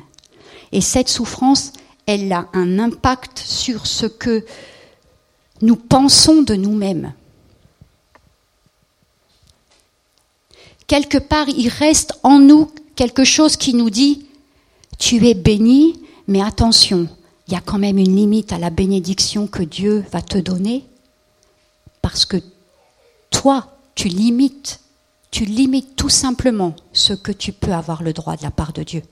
Et 0.74 0.82
cette 0.82 1.08
souffrance, 1.08 1.72
elle 2.06 2.32
a 2.34 2.50
un 2.54 2.80
impact 2.80 3.40
sur 3.40 3.88
ce 3.88 4.06
que 4.06 4.46
nous 5.62 5.78
pensons 5.78 6.42
de 6.42 6.56
nous-mêmes. 6.56 7.14
Quelque 10.88 11.18
part, 11.18 11.50
il 11.50 11.70
reste 11.70 12.14
en 12.24 12.40
nous 12.40 12.72
quelque 12.96 13.24
chose 13.24 13.58
qui 13.58 13.74
nous 13.74 13.90
dit, 13.90 14.26
tu 15.00 15.28
es 15.28 15.34
béni, 15.34 16.00
mais 16.28 16.42
attention, 16.42 17.08
il 17.48 17.54
y 17.54 17.58
a 17.58 17.62
quand 17.62 17.80
même 17.80 17.98
une 17.98 18.16
limite 18.16 18.54
à 18.54 18.60
la 18.60 18.70
bénédiction 18.70 19.48
que 19.48 19.64
Dieu 19.64 20.06
va 20.12 20.22
te 20.22 20.38
donner, 20.38 20.86
parce 22.02 22.26
que 22.26 22.38
toi, 23.30 23.68
tu 23.96 24.08
limites, 24.08 24.80
tu 25.32 25.46
limites 25.46 25.96
tout 25.96 26.10
simplement 26.10 26.76
ce 26.94 27.14
que 27.14 27.32
tu 27.32 27.52
peux 27.52 27.74
avoir 27.74 28.04
le 28.04 28.14
droit 28.14 28.36
de 28.36 28.44
la 28.44 28.52
part 28.52 28.74
de 28.74 28.84
Dieu. 28.84 29.04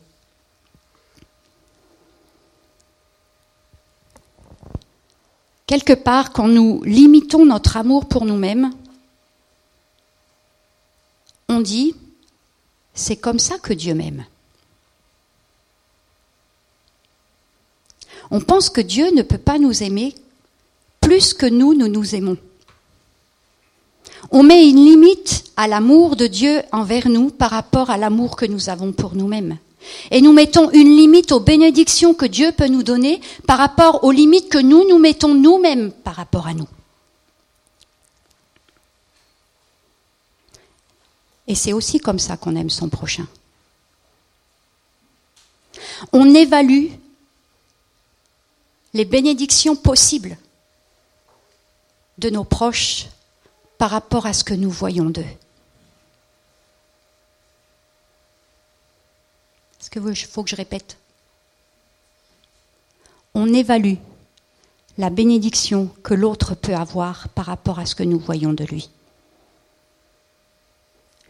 Quelque 5.65 5.93
part, 5.93 6.33
quand 6.33 6.49
nous 6.49 6.83
limitons 6.83 7.45
notre 7.45 7.77
amour 7.77 8.05
pour 8.05 8.25
nous-mêmes, 8.25 8.71
on 11.51 11.59
dit, 11.59 11.95
c'est 12.93 13.17
comme 13.17 13.39
ça 13.39 13.57
que 13.57 13.73
Dieu 13.73 13.93
m'aime. 13.93 14.25
On 18.31 18.39
pense 18.39 18.69
que 18.69 18.81
Dieu 18.81 19.11
ne 19.13 19.21
peut 19.21 19.37
pas 19.37 19.59
nous 19.59 19.83
aimer 19.83 20.15
plus 21.01 21.33
que 21.33 21.45
nous, 21.45 21.73
nous 21.73 21.89
nous 21.89 22.15
aimons. 22.15 22.37
On 24.31 24.43
met 24.43 24.69
une 24.69 24.85
limite 24.85 25.43
à 25.57 25.67
l'amour 25.67 26.15
de 26.15 26.27
Dieu 26.27 26.61
envers 26.71 27.09
nous 27.09 27.29
par 27.29 27.49
rapport 27.49 27.89
à 27.89 27.97
l'amour 27.97 28.37
que 28.37 28.45
nous 28.45 28.69
avons 28.69 28.93
pour 28.93 29.15
nous-mêmes. 29.15 29.57
Et 30.11 30.21
nous 30.21 30.31
mettons 30.31 30.69
une 30.71 30.95
limite 30.95 31.31
aux 31.31 31.39
bénédictions 31.39 32.13
que 32.13 32.25
Dieu 32.25 32.51
peut 32.51 32.67
nous 32.67 32.83
donner 32.83 33.19
par 33.47 33.57
rapport 33.57 34.03
aux 34.03 34.11
limites 34.11 34.47
que 34.47 34.59
nous 34.59 34.87
nous 34.87 34.99
mettons 34.99 35.33
nous-mêmes 35.33 35.91
par 35.91 36.15
rapport 36.15 36.47
à 36.47 36.53
nous. 36.53 36.67
Et 41.47 41.55
c'est 41.55 41.73
aussi 41.73 41.99
comme 41.99 42.19
ça 42.19 42.37
qu'on 42.37 42.55
aime 42.55 42.69
son 42.69 42.89
prochain. 42.89 43.27
On 46.13 46.33
évalue 46.33 46.87
les 48.93 49.05
bénédictions 49.05 49.75
possibles 49.75 50.37
de 52.17 52.29
nos 52.29 52.43
proches 52.43 53.07
par 53.77 53.89
rapport 53.89 54.25
à 54.25 54.33
ce 54.33 54.43
que 54.43 54.53
nous 54.53 54.69
voyons 54.69 55.09
d'eux. 55.09 55.25
Est-ce 59.79 59.89
qu'il 59.89 60.27
faut 60.27 60.43
que 60.43 60.49
je 60.49 60.55
répète? 60.55 60.97
On 63.33 63.53
évalue 63.53 63.95
la 64.97 65.09
bénédiction 65.09 65.89
que 66.03 66.13
l'autre 66.13 66.53
peut 66.53 66.75
avoir 66.75 67.29
par 67.29 67.45
rapport 67.45 67.79
à 67.79 67.85
ce 67.85 67.95
que 67.95 68.03
nous 68.03 68.19
voyons 68.19 68.53
de 68.53 68.65
lui. 68.65 68.89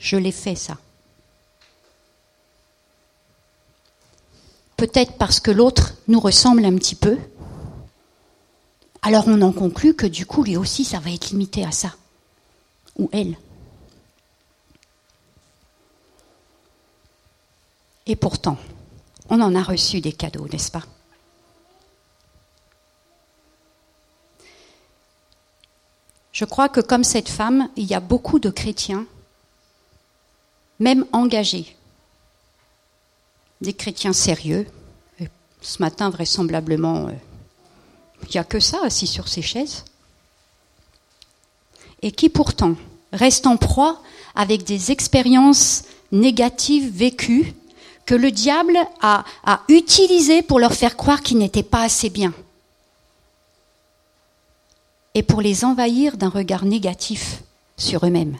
Je 0.01 0.17
l'ai 0.17 0.31
fait 0.31 0.55
ça. 0.55 0.77
Peut-être 4.75 5.13
parce 5.13 5.39
que 5.39 5.51
l'autre 5.51 5.93
nous 6.07 6.19
ressemble 6.19 6.65
un 6.65 6.75
petit 6.75 6.95
peu. 6.95 7.19
Alors 9.03 9.25
on 9.27 9.39
en 9.43 9.51
conclut 9.51 9.93
que 9.93 10.07
du 10.07 10.25
coup, 10.25 10.43
lui 10.43 10.57
aussi, 10.57 10.83
ça 10.85 10.99
va 10.99 11.11
être 11.11 11.29
limité 11.29 11.63
à 11.63 11.71
ça. 11.71 11.93
Ou 12.97 13.09
elle. 13.13 13.37
Et 18.07 18.15
pourtant, 18.15 18.57
on 19.29 19.39
en 19.39 19.53
a 19.53 19.61
reçu 19.61 20.01
des 20.01 20.13
cadeaux, 20.13 20.47
n'est-ce 20.47 20.71
pas? 20.71 20.83
Je 26.31 26.45
crois 26.45 26.69
que 26.69 26.81
comme 26.81 27.03
cette 27.03 27.29
femme, 27.29 27.69
il 27.75 27.85
y 27.85 27.93
a 27.93 27.99
beaucoup 27.99 28.39
de 28.39 28.49
chrétiens 28.49 29.05
même 30.81 31.05
engagés. 31.13 31.77
Des 33.61 33.73
chrétiens 33.73 34.13
sérieux. 34.13 34.67
ce 35.61 35.81
matin, 35.81 36.09
vraisemblablement, 36.09 37.07
euh, 37.07 37.11
il 38.23 38.31
n'y 38.31 38.39
a 38.39 38.43
que 38.43 38.59
ça 38.59 38.79
assis 38.83 39.05
sur 39.05 39.27
ces 39.27 39.43
chaises. 39.43 39.85
Et 42.01 42.11
qui 42.11 42.29
pourtant 42.29 42.75
restent 43.13 43.45
en 43.45 43.57
proie 43.57 44.01
avec 44.33 44.63
des 44.63 44.91
expériences 44.91 45.83
négatives 46.11 46.91
vécues 46.91 47.53
que 48.07 48.15
le 48.15 48.31
diable 48.31 48.77
a, 49.01 49.23
a 49.43 49.61
utilisées 49.67 50.41
pour 50.41 50.59
leur 50.59 50.73
faire 50.73 50.97
croire 50.97 51.21
qu'ils 51.21 51.37
n'étaient 51.37 51.61
pas 51.61 51.83
assez 51.83 52.09
bien. 52.09 52.33
Et 55.13 55.21
pour 55.21 55.41
les 55.41 55.63
envahir 55.63 56.17
d'un 56.17 56.29
regard 56.29 56.65
négatif 56.65 57.43
sur 57.77 58.03
eux-mêmes. 58.03 58.37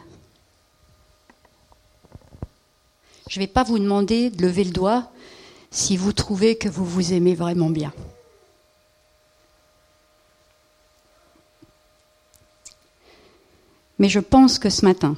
Je 3.32 3.40
ne 3.40 3.44
vais 3.44 3.50
pas 3.50 3.62
vous 3.62 3.78
demander 3.78 4.28
de 4.28 4.42
lever 4.42 4.62
le 4.62 4.72
doigt 4.72 5.10
si 5.70 5.96
vous 5.96 6.12
trouvez 6.12 6.56
que 6.56 6.68
vous 6.68 6.84
vous 6.84 7.14
aimez 7.14 7.34
vraiment 7.34 7.70
bien. 7.70 7.90
Mais 13.98 14.10
je 14.10 14.20
pense 14.20 14.58
que 14.58 14.68
ce 14.68 14.84
matin, 14.84 15.16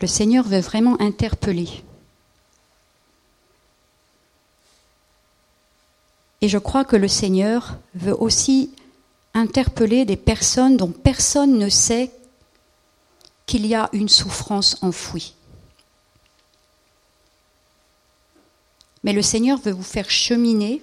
le 0.00 0.06
Seigneur 0.06 0.46
veut 0.46 0.60
vraiment 0.60 0.98
interpeller. 0.98 1.68
Et 6.40 6.48
je 6.48 6.56
crois 6.56 6.86
que 6.86 6.96
le 6.96 7.06
Seigneur 7.06 7.76
veut 7.94 8.18
aussi 8.18 8.70
interpeller 9.34 10.06
des 10.06 10.16
personnes 10.16 10.78
dont 10.78 10.90
personne 10.90 11.58
ne 11.58 11.68
sait 11.68 12.10
qu'il 13.44 13.66
y 13.66 13.74
a 13.74 13.90
une 13.92 14.08
souffrance 14.08 14.78
enfouie. 14.80 15.35
Mais 19.06 19.14
le 19.14 19.22
Seigneur 19.22 19.58
veut 19.58 19.72
vous 19.72 19.82
faire 19.82 20.10
cheminer, 20.10 20.82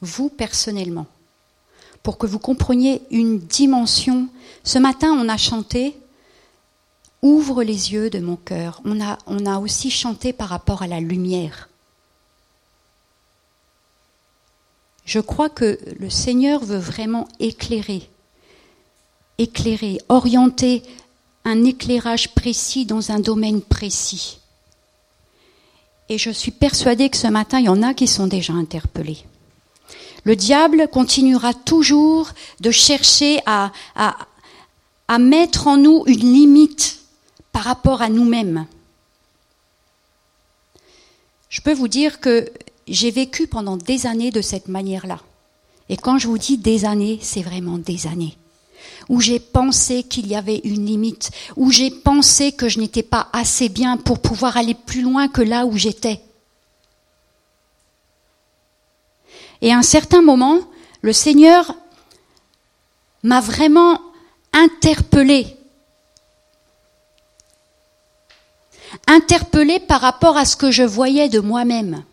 vous 0.00 0.30
personnellement, 0.30 1.06
pour 2.02 2.16
que 2.16 2.26
vous 2.26 2.38
compreniez 2.38 3.02
une 3.10 3.38
dimension. 3.38 4.28
Ce 4.64 4.78
matin, 4.78 5.12
on 5.12 5.28
a 5.28 5.36
chanté 5.36 5.94
Ouvre 7.22 7.62
les 7.62 7.92
yeux 7.92 8.08
de 8.08 8.18
mon 8.18 8.36
cœur. 8.36 8.80
On 8.86 8.98
a, 8.98 9.18
on 9.26 9.44
a 9.44 9.58
aussi 9.58 9.90
chanté 9.90 10.32
par 10.32 10.48
rapport 10.48 10.80
à 10.80 10.86
la 10.86 11.00
lumière. 11.00 11.68
Je 15.04 15.20
crois 15.20 15.50
que 15.50 15.78
le 15.98 16.08
Seigneur 16.08 16.64
veut 16.64 16.78
vraiment 16.78 17.28
éclairer, 17.38 18.08
éclairer, 19.36 19.98
orienter 20.08 20.82
un 21.44 21.64
éclairage 21.64 22.34
précis 22.34 22.86
dans 22.86 23.10
un 23.10 23.20
domaine 23.20 23.60
précis. 23.60 24.39
Et 26.10 26.18
je 26.18 26.30
suis 26.30 26.50
persuadée 26.50 27.08
que 27.08 27.16
ce 27.16 27.28
matin, 27.28 27.60
il 27.60 27.66
y 27.66 27.68
en 27.68 27.84
a 27.84 27.94
qui 27.94 28.08
sont 28.08 28.26
déjà 28.26 28.52
interpellés. 28.52 29.24
Le 30.24 30.34
diable 30.34 30.88
continuera 30.92 31.54
toujours 31.54 32.30
de 32.58 32.72
chercher 32.72 33.38
à, 33.46 33.72
à, 33.94 35.18
mettre 35.18 35.68
en 35.68 35.76
nous 35.76 36.02
une 36.06 36.32
limite 36.32 36.98
par 37.52 37.62
rapport 37.62 38.02
à 38.02 38.08
nous-mêmes. 38.08 38.66
Je 41.48 41.60
peux 41.60 41.72
vous 41.72 41.88
dire 41.88 42.18
que 42.18 42.50
j'ai 42.88 43.12
vécu 43.12 43.46
pendant 43.46 43.76
des 43.76 44.06
années 44.06 44.32
de 44.32 44.42
cette 44.42 44.66
manière-là. 44.66 45.20
Et 45.88 45.96
quand 45.96 46.18
je 46.18 46.26
vous 46.26 46.38
dis 46.38 46.58
des 46.58 46.84
années, 46.84 47.20
c'est 47.22 47.42
vraiment 47.42 47.78
des 47.78 48.08
années 48.08 48.36
où 49.08 49.20
j'ai 49.20 49.40
pensé 49.40 50.02
qu'il 50.02 50.26
y 50.28 50.36
avait 50.36 50.60
une 50.64 50.86
limite, 50.86 51.30
où 51.56 51.70
j'ai 51.70 51.90
pensé 51.90 52.52
que 52.52 52.68
je 52.68 52.78
n'étais 52.78 53.02
pas 53.02 53.28
assez 53.32 53.68
bien 53.68 53.96
pour 53.96 54.20
pouvoir 54.20 54.56
aller 54.56 54.74
plus 54.74 55.02
loin 55.02 55.28
que 55.28 55.42
là 55.42 55.66
où 55.66 55.76
j'étais. 55.76 56.20
Et 59.62 59.72
à 59.72 59.76
un 59.76 59.82
certain 59.82 60.22
moment, 60.22 60.60
le 61.02 61.12
Seigneur 61.12 61.74
m'a 63.22 63.40
vraiment 63.40 64.00
interpellé. 64.52 65.56
Interpellé 69.06 69.80
par 69.80 70.00
rapport 70.00 70.36
à 70.36 70.44
ce 70.44 70.56
que 70.56 70.70
je 70.70 70.82
voyais 70.82 71.28
de 71.28 71.40
moi-même. 71.40 72.04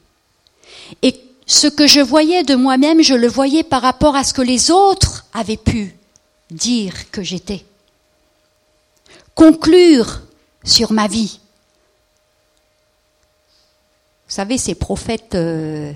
Et 1.02 1.16
ce 1.46 1.68
que 1.68 1.88
je 1.88 2.02
voyais 2.02 2.44
de 2.44 2.56
moi-même, 2.56 3.02
je 3.02 3.14
le 3.14 3.28
voyais 3.28 3.64
par 3.64 3.82
rapport 3.82 4.16
à 4.16 4.24
ce 4.24 4.34
que 4.34 4.42
les 4.42 4.72
autres 4.72 5.26
avaient 5.34 5.58
pu 5.58 5.97
dire 6.50 7.12
que 7.12 7.22
j'étais. 7.22 7.66
Conclure 9.36 10.22
sur 10.64 10.92
ma 10.92 11.08
vie. 11.08 11.40
Vous 14.28 14.34
savez, 14.34 14.58
ces 14.58 14.76
prophètes 14.76 15.36
euh, 15.36 15.94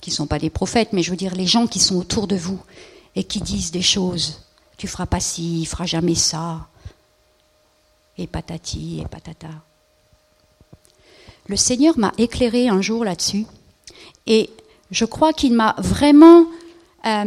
qui 0.00 0.10
ne 0.10 0.14
sont 0.14 0.26
pas 0.26 0.38
des 0.38 0.50
prophètes, 0.50 0.92
mais 0.92 1.02
je 1.02 1.10
veux 1.10 1.16
dire 1.16 1.34
les 1.34 1.46
gens 1.46 1.66
qui 1.66 1.80
sont 1.80 1.96
autour 1.96 2.26
de 2.26 2.36
vous 2.36 2.60
et 3.16 3.24
qui 3.24 3.40
disent 3.40 3.70
des 3.70 3.82
choses. 3.82 4.42
Tu 4.76 4.86
feras 4.86 5.06
pas 5.06 5.20
ci, 5.20 5.64
feras 5.66 5.86
jamais 5.86 6.14
ça. 6.14 6.68
Et 8.18 8.26
patati 8.26 9.00
et 9.00 9.08
patata. 9.08 9.48
Le 11.46 11.56
Seigneur 11.56 11.98
m'a 11.98 12.12
éclairé 12.18 12.68
un 12.68 12.80
jour 12.80 13.04
là-dessus 13.04 13.46
et 14.26 14.50
je 14.90 15.04
crois 15.04 15.32
qu'il 15.32 15.54
m'a 15.54 15.74
vraiment 15.78 16.46
euh, 17.06 17.24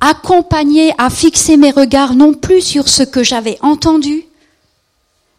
accompagné 0.00 0.92
à 0.98 1.10
fixer 1.10 1.56
mes 1.56 1.70
regards 1.70 2.14
non 2.14 2.34
plus 2.34 2.60
sur 2.60 2.88
ce 2.88 3.02
que 3.02 3.22
j'avais 3.22 3.58
entendu, 3.62 4.24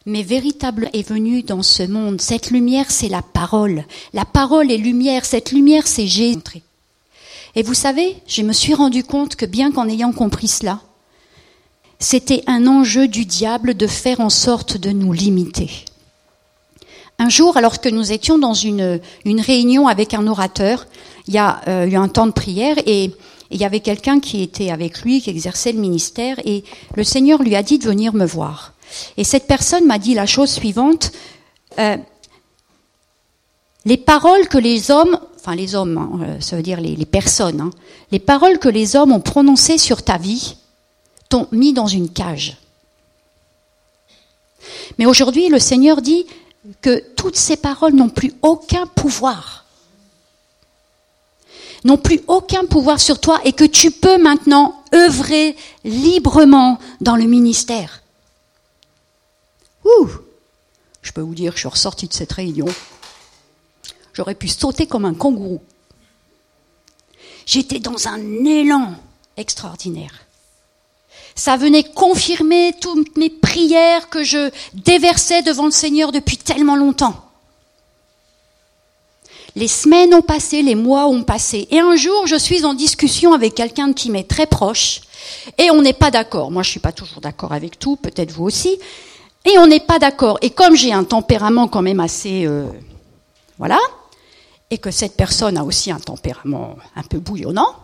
mais 0.06 0.24
véritable 0.24 0.90
est 0.94 1.08
venu 1.08 1.44
dans 1.44 1.64
ce 1.64 1.84
monde. 1.84 2.22
Cette 2.22 2.52
lumière, 2.52 2.90
c'est 2.90 3.10
la 3.10 3.22
parole. 3.22 3.86
La 4.14 4.26
parole 4.26 4.72
est 4.72 4.78
lumière. 4.78 5.26
Cette 5.26 5.52
lumière, 5.52 5.88
c'est 5.88 6.08
Jésus. 6.08 6.62
Et 7.56 7.64
vous 7.64 7.74
savez, 7.74 8.16
je 8.28 8.42
me 8.42 8.54
suis 8.54 8.74
rendu 8.74 9.04
compte 9.04 9.36
que 9.36 9.46
bien 9.46 9.72
qu'en 9.72 9.88
ayant 9.88 10.12
compris 10.12 10.48
cela, 10.48 10.80
c'était 12.00 12.44
un 12.48 12.68
enjeu 12.68 13.08
du 13.08 13.26
diable 13.26 13.76
de 13.76 13.88
faire 13.88 14.20
en 14.20 14.30
sorte 14.30 14.78
de 14.78 14.92
nous 14.92 15.12
limiter. 15.12 15.70
Un 17.18 17.30
jour, 17.30 17.58
alors 17.58 17.82
que 17.82 17.90
nous 17.90 18.14
étions 18.14 18.38
dans 18.38 18.54
une, 18.54 19.02
une 19.26 19.42
réunion 19.42 19.88
avec 19.88 20.14
un 20.14 20.26
orateur, 20.28 20.88
il 21.28 21.34
y 21.34 21.38
a 21.38 21.62
euh, 21.68 21.86
eu 21.86 21.96
un 21.96 22.08
temps 22.08 22.28
de 22.28 22.32
prière 22.32 22.78
et 22.86 23.12
il 23.52 23.60
y 23.60 23.66
avait 23.66 23.80
quelqu'un 23.80 24.20
qui 24.20 24.42
était 24.42 24.70
avec 24.70 25.02
lui, 25.02 25.22
qui 25.22 25.30
exerçait 25.30 25.72
le 25.72 25.80
ministère, 25.80 26.38
et 26.46 26.64
le 26.96 27.04
Seigneur 27.04 27.42
lui 27.42 27.56
a 27.56 27.64
dit 27.64 27.80
de 27.80 27.86
venir 27.86 28.14
me 28.14 28.26
voir. 28.26 28.74
Et 29.18 29.24
cette 29.24 29.48
personne 29.48 29.86
m'a 29.86 30.00
dit 30.00 30.14
la 30.14 30.26
chose 30.26 30.52
suivante, 30.52 31.12
euh, 31.80 31.98
les 33.86 33.98
paroles 33.98 34.48
que 34.48 34.58
les 34.58 34.92
hommes, 34.92 35.20
enfin 35.36 35.56
les 35.56 35.76
hommes, 35.76 35.98
hein, 35.98 36.20
euh, 36.24 36.40
ça 36.40 36.56
veut 36.56 36.64
dire 36.64 36.82
les, 36.82 37.06
personnes, 37.06 37.62
hein, 37.62 37.72
les 38.12 38.20
paroles 38.20 38.60
que 38.60 38.70
les 38.70 38.96
hommes 38.96 39.12
ont 39.12 39.22
prononcées 39.22 39.78
sur 39.78 40.04
ta 40.04 40.18
vie 40.18 40.58
t'ont 41.30 41.48
mis 41.52 41.74
dans 41.74 41.88
une 41.88 42.10
cage. 42.10 42.58
Mais 44.98 45.06
aujourd'hui, 45.06 45.48
le 45.48 45.60
Seigneur 45.60 46.02
dit 46.02 46.26
que 46.82 47.04
toutes 47.16 47.38
ces 47.38 47.56
paroles 47.56 47.94
n'ont 47.94 48.10
plus 48.10 48.34
aucun 48.42 48.86
pouvoir 48.88 49.66
n'ont 51.84 51.98
plus 51.98 52.22
aucun 52.28 52.66
pouvoir 52.66 53.00
sur 53.00 53.20
toi 53.20 53.40
et 53.46 53.54
que 53.54 53.64
tu 53.64 53.92
peux 53.92 54.18
maintenant 54.18 54.84
œuvrer 54.94 55.56
librement 55.84 56.80
dans 57.02 57.16
le 57.16 57.26
ministère. 57.26 58.02
Ouh 59.86 60.08
Je 61.02 61.12
peux 61.12 61.22
vous 61.22 61.36
dire 61.36 61.54
je 61.54 61.60
suis 61.60 61.68
ressortie 61.68 62.08
de 62.08 62.14
cette 62.14 62.34
réunion. 62.34 62.68
J'aurais 64.14 64.36
pu 64.36 64.48
sauter 64.48 64.86
comme 64.88 65.06
un 65.06 65.14
kangourou. 65.14 65.62
J'étais 67.46 67.80
dans 67.80 68.08
un 68.08 68.46
élan 68.46 68.94
extraordinaire. 69.38 70.14
Ça 71.36 71.56
venait 71.56 71.84
confirmer 71.84 72.74
toutes 72.82 73.18
mes 73.18 73.30
prières 73.30 74.10
que 74.10 74.24
je 74.24 74.52
déversais 74.74 75.42
devant 75.42 75.66
le 75.66 75.72
Seigneur 75.72 76.12
depuis 76.12 76.38
tellement 76.38 76.76
longtemps. 76.76 77.29
Les 79.60 79.68
semaines 79.68 80.14
ont 80.14 80.22
passé, 80.22 80.62
les 80.62 80.74
mois 80.74 81.08
ont 81.08 81.24
passé. 81.24 81.68
Et 81.70 81.82
un 81.82 81.98
jour, 81.98 82.26
je 82.28 82.38
suis 82.38 82.64
en 82.64 82.74
discussion 82.74 83.34
avec 83.34 83.56
quelqu'un 83.56 83.92
qui 83.92 84.10
m'est 84.10 84.24
très 84.24 84.46
proche. 84.46 85.02
Et 85.58 85.70
on 85.70 85.82
n'est 85.82 85.92
pas 85.92 86.12
d'accord. 86.12 86.50
Moi, 86.50 86.64
je 86.64 86.70
suis 86.70 86.80
pas 86.80 86.94
toujours 86.94 87.20
d'accord 87.20 87.52
avec 87.52 87.78
tout, 87.78 87.98
peut-être 87.98 88.32
vous 88.32 88.46
aussi. 88.46 88.80
Et 89.44 89.58
on 89.58 89.68
n'est 89.68 89.82
pas 89.82 90.00
d'accord. 90.00 90.38
Et 90.42 90.52
comme 90.52 90.78
j'ai 90.78 90.94
un 90.94 91.04
tempérament 91.04 91.68
quand 91.68 91.82
même 91.82 92.00
assez... 92.00 92.46
Euh, 92.46 92.68
voilà. 93.58 93.78
Et 94.72 94.78
que 94.78 94.92
cette 94.92 95.18
personne 95.18 95.58
a 95.58 95.66
aussi 95.66 95.92
un 95.92 96.00
tempérament 96.00 96.78
un 96.96 97.04
peu 97.04 97.20
bouillonnant, 97.20 97.76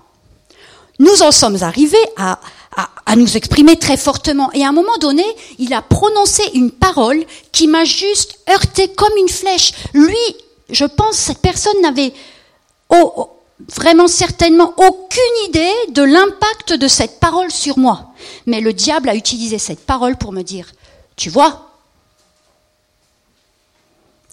nous 1.00 1.24
en 1.24 1.32
sommes 1.32 1.62
arrivés 1.62 1.98
à, 2.16 2.40
à, 2.78 2.90
à, 3.06 3.18
nous 3.18 3.36
exprimer 3.36 3.76
très 3.76 3.98
fortement. 3.98 4.50
Et 4.54 4.64
à 4.64 4.70
un 4.70 4.72
moment 4.72 4.98
donné, 4.98 5.26
il 5.60 5.74
a 5.74 5.82
prononcé 5.82 6.42
une 6.54 6.72
parole 6.72 7.26
qui 7.52 7.68
m'a 7.68 7.84
juste 7.84 8.40
heurté 8.50 8.88
comme 8.88 9.18
une 9.18 9.28
flèche. 9.28 9.74
Lui, 9.94 10.16
je 10.70 10.86
pense, 10.86 11.16
cette 11.16 11.40
personne 11.40 11.82
n'avait 11.82 12.14
vraiment 13.60 14.08
certainement 14.08 14.74
aucune 14.78 15.48
idée 15.48 15.74
de 15.90 16.04
l'impact 16.04 16.74
de 16.74 16.88
cette 16.88 17.20
parole 17.20 17.52
sur 17.52 17.78
moi. 17.78 18.14
Mais 18.46 18.62
le 18.62 18.74
diable 18.74 19.10
a 19.10 19.16
utilisé 19.16 19.58
cette 19.58 19.86
parole 19.86 20.18
pour 20.18 20.32
me 20.32 20.42
dire, 20.42 20.72
tu 21.16 21.30
vois, 21.30 21.72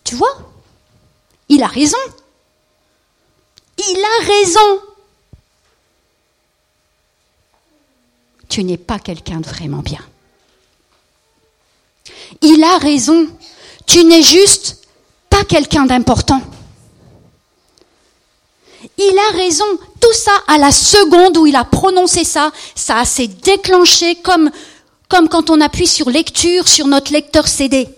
tu 0.05 0.15
vois, 0.17 0.37
il 1.49 1.63
a 1.63 1.67
raison. 1.67 1.99
Il 3.79 4.05
a 4.05 4.27
raison. 4.27 4.83
Tu 8.49 8.65
n'es 8.65 8.77
pas 8.77 8.99
quelqu'un 8.99 9.41
de 9.41 9.49
vraiment 9.49 9.83
bien. 9.83 10.05
Il 12.43 12.63
a 12.65 12.79
raison. 12.79 13.29
Tu 13.87 14.05
n'es 14.05 14.23
juste 14.23 14.82
quelqu'un 15.45 15.87
d'important. 15.87 16.41
Il 18.99 19.19
a 19.19 19.37
raison. 19.37 19.65
Tout 20.01 20.13
ça, 20.13 20.33
à 20.49 20.59
la 20.59 20.73
seconde 20.73 21.37
où 21.37 21.47
il 21.47 21.55
a 21.55 21.65
prononcé 21.65 22.25
ça, 22.25 22.51
ça 22.75 23.05
s'est 23.05 23.29
déclenché 23.29 24.17
comme, 24.17 24.51
comme 25.09 25.29
quand 25.29 25.51
on 25.51 25.61
appuie 25.61 25.87
sur 25.87 26.11
lecture 26.11 26.67
sur 26.67 26.87
notre 26.89 27.13
lecteur 27.13 27.47
CD. 27.47 27.89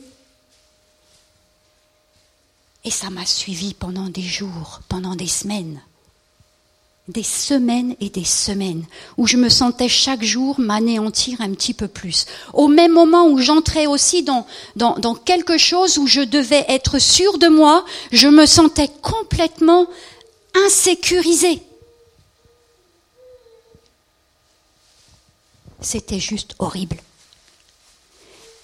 Et 2.85 2.91
ça 2.91 3.09
m'a 3.09 3.25
suivi 3.25 3.73
pendant 3.73 4.09
des 4.09 4.23
jours, 4.23 4.81
pendant 4.89 5.15
des 5.15 5.27
semaines 5.27 5.81
des 7.09 7.23
semaines 7.23 7.95
et 8.01 8.09
des 8.09 8.25
semaines 8.25 8.85
où 9.19 9.27
je 9.27 9.37
me 9.37 9.51
sentais 9.51 9.89
chaque 9.89 10.23
jour 10.23 10.59
m'anéantir 10.59 11.41
un 11.43 11.53
petit 11.53 11.75
peu 11.75 11.87
plus. 11.87 12.25
Au 12.55 12.67
même 12.67 12.93
moment 12.93 13.27
où 13.27 13.39
j'entrais 13.39 13.87
aussi 13.87 14.23
dans, 14.23 14.47
quelque 15.25 15.59
chose 15.59 15.99
où 15.99 16.07
je 16.07 16.23
devais 16.23 16.65
être 16.69 16.99
sûre 16.99 17.39
de 17.39 17.49
moi, 17.49 17.85
je 18.11 18.29
me 18.29 18.47
sentais 18.47 18.89
complètement 19.03 19.87
insécurisée. 20.67 21.63
C'était 25.81 26.21
juste 26.21 26.55
horrible. 26.59 26.97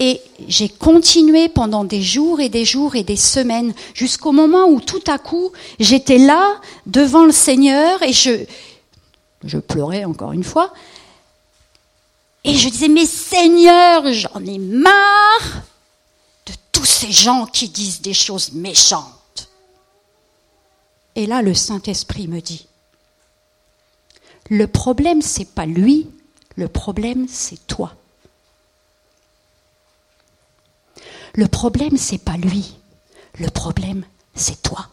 Et 0.02 0.22
j'ai 0.48 0.70
continué 0.70 1.50
pendant 1.50 1.84
des 1.84 2.00
jours 2.00 2.40
et 2.40 2.48
des 2.48 2.64
jours 2.64 2.96
et 2.96 3.02
des 3.02 3.16
semaines, 3.16 3.74
jusqu'au 3.92 4.32
moment 4.32 4.64
où 4.64 4.80
tout 4.80 5.04
à 5.06 5.18
coup, 5.18 5.52
j'étais 5.78 6.16
là, 6.16 6.58
devant 6.86 7.26
le 7.26 7.32
Seigneur, 7.32 8.02
et 8.02 8.14
je, 8.14 8.46
je 9.44 9.58
pleurais 9.58 10.06
encore 10.06 10.32
une 10.32 10.42
fois. 10.42 10.72
Et 12.44 12.54
je 12.54 12.70
disais, 12.70 12.88
mais 12.88 13.04
Seigneur, 13.04 14.10
j'en 14.10 14.42
ai 14.46 14.58
marre 14.58 15.62
de 16.46 16.54
tous 16.72 16.86
ces 16.86 17.12
gens 17.12 17.44
qui 17.44 17.68
disent 17.68 18.00
des 18.00 18.14
choses 18.14 18.52
méchantes. 18.52 19.50
Et 21.14 21.26
là, 21.26 21.42
le 21.42 21.52
Saint-Esprit 21.52 22.26
me 22.26 22.40
dit, 22.40 22.66
le 24.48 24.66
problème, 24.66 25.20
c'est 25.20 25.54
pas 25.54 25.66
lui, 25.66 26.08
le 26.56 26.68
problème, 26.68 27.26
c'est 27.28 27.66
toi. 27.66 27.94
Le 31.34 31.46
problème, 31.46 31.96
c'est 31.96 32.18
pas 32.18 32.36
lui. 32.36 32.76
Le 33.38 33.48
problème, 33.48 34.04
c'est 34.34 34.62
toi. 34.62 34.88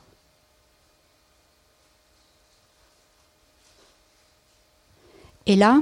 Et 5.46 5.56
là, 5.56 5.82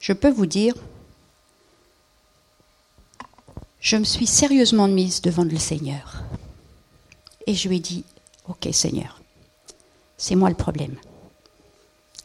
je 0.00 0.12
peux 0.12 0.30
vous 0.30 0.46
dire, 0.46 0.74
je 3.80 3.96
me 3.96 4.04
suis 4.04 4.26
sérieusement 4.26 4.88
mise 4.88 5.22
devant 5.22 5.44
le 5.44 5.56
Seigneur. 5.56 6.24
Et 7.46 7.54
je 7.54 7.68
lui 7.68 7.76
ai 7.76 7.80
dit, 7.80 8.04
OK 8.48 8.68
Seigneur, 8.72 9.20
c'est 10.16 10.34
moi 10.34 10.48
le 10.48 10.56
problème. 10.56 10.96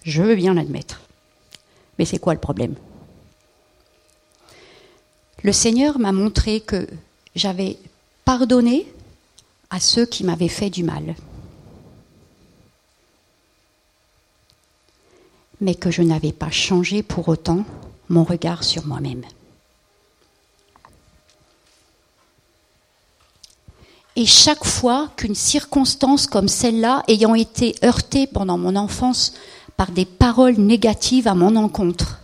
Je 0.03 0.23
veux 0.23 0.35
bien 0.35 0.55
l'admettre. 0.55 1.01
Mais 1.99 2.05
c'est 2.05 2.19
quoi 2.19 2.33
le 2.33 2.39
problème? 2.39 2.75
Le 5.43 5.53
Seigneur 5.53 5.99
m'a 5.99 6.11
montré 6.11 6.61
que 6.61 6.87
j'avais 7.35 7.77
pardonné 8.25 8.91
à 9.69 9.79
ceux 9.79 10.05
qui 10.05 10.23
m'avaient 10.23 10.47
fait 10.47 10.69
du 10.69 10.83
mal, 10.83 11.15
mais 15.61 15.75
que 15.75 15.91
je 15.91 16.01
n'avais 16.01 16.31
pas 16.31 16.51
changé 16.51 17.03
pour 17.03 17.27
autant 17.29 17.65
mon 18.09 18.23
regard 18.23 18.63
sur 18.63 18.85
moi-même. 18.85 19.23
Et 24.15 24.25
chaque 24.25 24.65
fois 24.65 25.11
qu'une 25.15 25.35
circonstance 25.35 26.25
comme 26.25 26.47
celle-là, 26.47 27.03
ayant 27.07 27.35
été 27.35 27.75
heurtée 27.83 28.25
pendant 28.25 28.57
mon 28.57 28.75
enfance 28.75 29.33
par 29.75 29.91
des 29.91 30.05
paroles 30.05 30.57
négatives 30.57 31.27
à 31.27 31.35
mon 31.35 31.55
encontre, 31.55 32.19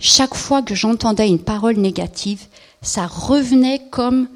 chaque 0.00 0.34
fois 0.34 0.62
que 0.62 0.74
j'entendais 0.74 1.28
une 1.28 1.38
parole 1.38 1.76
négative, 1.76 2.46
ça 2.82 3.06
revenait 3.06 3.82
comme 3.90 4.28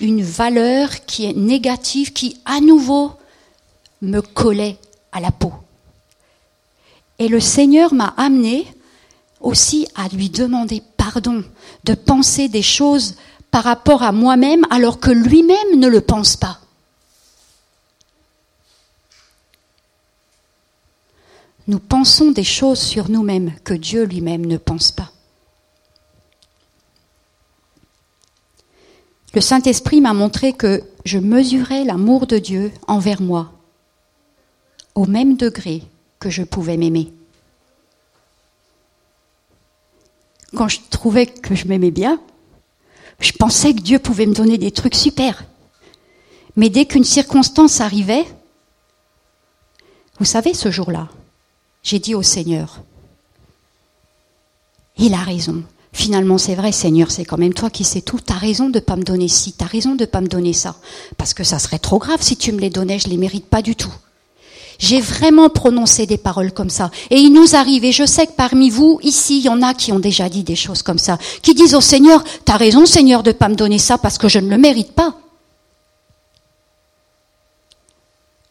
une 0.00 0.22
valeur 0.22 1.04
qui 1.06 1.26
est 1.26 1.36
négative, 1.36 2.12
qui 2.12 2.38
à 2.44 2.60
nouveau 2.60 3.12
me 4.02 4.20
collait 4.20 4.78
à 5.12 5.20
la 5.20 5.30
peau. 5.30 5.52
Et 7.18 7.28
le 7.28 7.40
Seigneur 7.40 7.94
m'a 7.94 8.14
amené 8.16 8.66
aussi 9.40 9.86
à 9.94 10.08
lui 10.08 10.28
demander 10.28 10.82
pardon, 10.96 11.44
de 11.84 11.94
penser 11.94 12.48
des 12.48 12.62
choses 12.62 13.16
par 13.50 13.64
rapport 13.64 14.02
à 14.02 14.12
moi-même 14.12 14.64
alors 14.70 15.00
que 15.00 15.10
lui-même 15.10 15.78
ne 15.78 15.88
le 15.88 16.00
pense 16.00 16.36
pas. 16.36 16.58
Nous 21.66 21.78
pensons 21.78 22.30
des 22.30 22.44
choses 22.44 22.80
sur 22.80 23.10
nous-mêmes 23.10 23.52
que 23.64 23.74
Dieu 23.74 24.04
lui-même 24.04 24.46
ne 24.46 24.56
pense 24.56 24.90
pas. 24.90 25.12
Le 29.32 29.40
Saint-Esprit 29.40 30.00
m'a 30.00 30.12
montré 30.12 30.52
que 30.52 30.82
je 31.04 31.18
mesurais 31.18 31.84
l'amour 31.84 32.26
de 32.26 32.38
Dieu 32.38 32.72
envers 32.88 33.20
moi 33.20 33.52
au 34.96 35.06
même 35.06 35.36
degré 35.36 35.82
que 36.18 36.30
je 36.30 36.42
pouvais 36.42 36.76
m'aimer. 36.76 37.12
Quand 40.56 40.68
je 40.68 40.80
trouvais 40.90 41.26
que 41.26 41.54
je 41.54 41.68
m'aimais 41.68 41.92
bien, 41.92 42.20
je 43.20 43.32
pensais 43.32 43.72
que 43.72 43.80
Dieu 43.80 43.98
pouvait 44.00 44.26
me 44.26 44.34
donner 44.34 44.58
des 44.58 44.72
trucs 44.72 44.96
super. 44.96 45.44
Mais 46.56 46.68
dès 46.68 46.86
qu'une 46.86 47.04
circonstance 47.04 47.80
arrivait, 47.80 48.26
vous 50.18 50.24
savez, 50.24 50.54
ce 50.54 50.70
jour-là, 50.70 51.08
j'ai 51.82 51.98
dit 51.98 52.14
au 52.14 52.22
Seigneur, 52.22 52.80
il 54.98 55.14
a 55.14 55.22
raison. 55.22 55.62
Finalement, 55.92 56.38
c'est 56.38 56.54
vrai, 56.54 56.72
Seigneur, 56.72 57.10
c'est 57.10 57.24
quand 57.24 57.38
même 57.38 57.54
toi 57.54 57.68
qui 57.68 57.84
sais 57.84 58.00
tout. 58.00 58.20
T'as 58.24 58.34
raison 58.34 58.68
de 58.68 58.78
pas 58.78 58.96
me 58.96 59.02
donner 59.02 59.28
ci, 59.28 59.52
t'as 59.52 59.64
raison 59.66 59.96
de 59.96 60.04
pas 60.04 60.20
me 60.20 60.28
donner 60.28 60.52
ça. 60.52 60.76
Parce 61.16 61.34
que 61.34 61.42
ça 61.42 61.58
serait 61.58 61.78
trop 61.78 61.98
grave 61.98 62.22
si 62.22 62.36
tu 62.36 62.52
me 62.52 62.60
les 62.60 62.70
donnais, 62.70 62.98
je 62.98 63.08
les 63.08 63.16
mérite 63.16 63.46
pas 63.46 63.62
du 63.62 63.74
tout. 63.74 63.92
J'ai 64.78 65.00
vraiment 65.00 65.50
prononcé 65.50 66.06
des 66.06 66.16
paroles 66.16 66.52
comme 66.52 66.70
ça. 66.70 66.90
Et 67.10 67.16
il 67.16 67.32
nous 67.32 67.54
arrive, 67.54 67.84
et 67.84 67.92
je 67.92 68.06
sais 68.06 68.26
que 68.26 68.32
parmi 68.32 68.70
vous, 68.70 68.98
ici, 69.02 69.38
il 69.38 69.44
y 69.44 69.48
en 69.48 69.62
a 69.62 69.74
qui 69.74 69.92
ont 69.92 69.98
déjà 69.98 70.28
dit 70.28 70.42
des 70.42 70.56
choses 70.56 70.82
comme 70.82 70.98
ça, 70.98 71.18
qui 71.42 71.54
disent 71.54 71.74
au 71.74 71.82
Seigneur, 71.82 72.24
t'as 72.44 72.56
raison, 72.56 72.86
Seigneur, 72.86 73.22
de 73.22 73.32
pas 73.32 73.48
me 73.48 73.56
donner 73.56 73.78
ça 73.78 73.98
parce 73.98 74.16
que 74.16 74.28
je 74.28 74.38
ne 74.38 74.48
le 74.48 74.56
mérite 74.56 74.92
pas. 74.92 75.14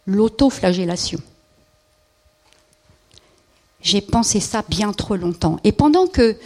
L'autoflagellation. 0.06 1.20
J'ai 3.82 4.02
pensé 4.02 4.40
ça 4.40 4.64
bien 4.68 4.92
trop 4.94 5.16
longtemps. 5.16 5.60
Et 5.64 5.72
pendant 5.72 6.08
que 6.08 6.38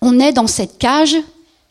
on 0.00 0.20
est 0.20 0.32
dans 0.32 0.46
cette 0.46 0.78
cage, 0.78 1.16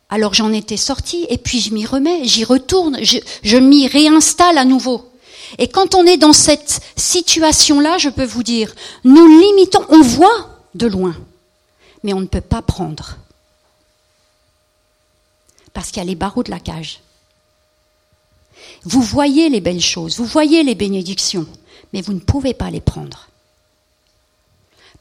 alors 0.10 0.34
j'en 0.34 0.52
étais 0.52 0.78
sortie 0.78 1.26
et 1.30 1.38
puis 1.38 1.60
je 1.60 1.74
m'y 1.74 1.86
remets, 1.86 2.26
j'y 2.26 2.44
retourne, 2.44 3.04
je, 3.04 3.18
je 3.44 3.58
m'y 3.58 3.88
réinstalle 3.88 4.58
à 4.58 4.66
nouveau. 4.66 5.10
Et 5.58 5.70
quand 5.70 5.96
on 5.96 6.06
est 6.06 6.18
dans 6.18 6.34
cette 6.34 6.82
situation-là, 6.98 7.98
je 7.98 8.10
peux 8.10 8.26
vous 8.26 8.44
dire, 8.44 8.74
nous 9.06 9.28
limitons, 9.40 9.86
on 9.90 10.02
voit 10.02 10.50
de 10.76 10.88
loin, 10.88 11.16
mais 12.04 12.14
on 12.14 12.20
ne 12.20 12.26
peut 12.26 12.42
pas 12.42 12.62
prendre. 12.62 13.18
Parce 15.74 15.92
qu'il 15.92 15.98
y 15.98 16.06
a 16.06 16.10
les 16.10 16.16
barreaux 16.16 16.44
de 16.44 16.52
la 16.52 16.60
cage. 16.60 17.02
Vous 18.84 19.02
voyez 19.02 19.50
les 19.50 19.62
belles 19.62 19.82
choses, 19.82 20.18
vous 20.18 20.26
voyez 20.26 20.64
les 20.64 20.76
bénédictions, 20.76 21.46
mais 21.94 22.02
vous 22.02 22.14
ne 22.14 22.20
pouvez 22.20 22.54
pas 22.54 22.72
les 22.72 22.82
prendre 22.82 23.28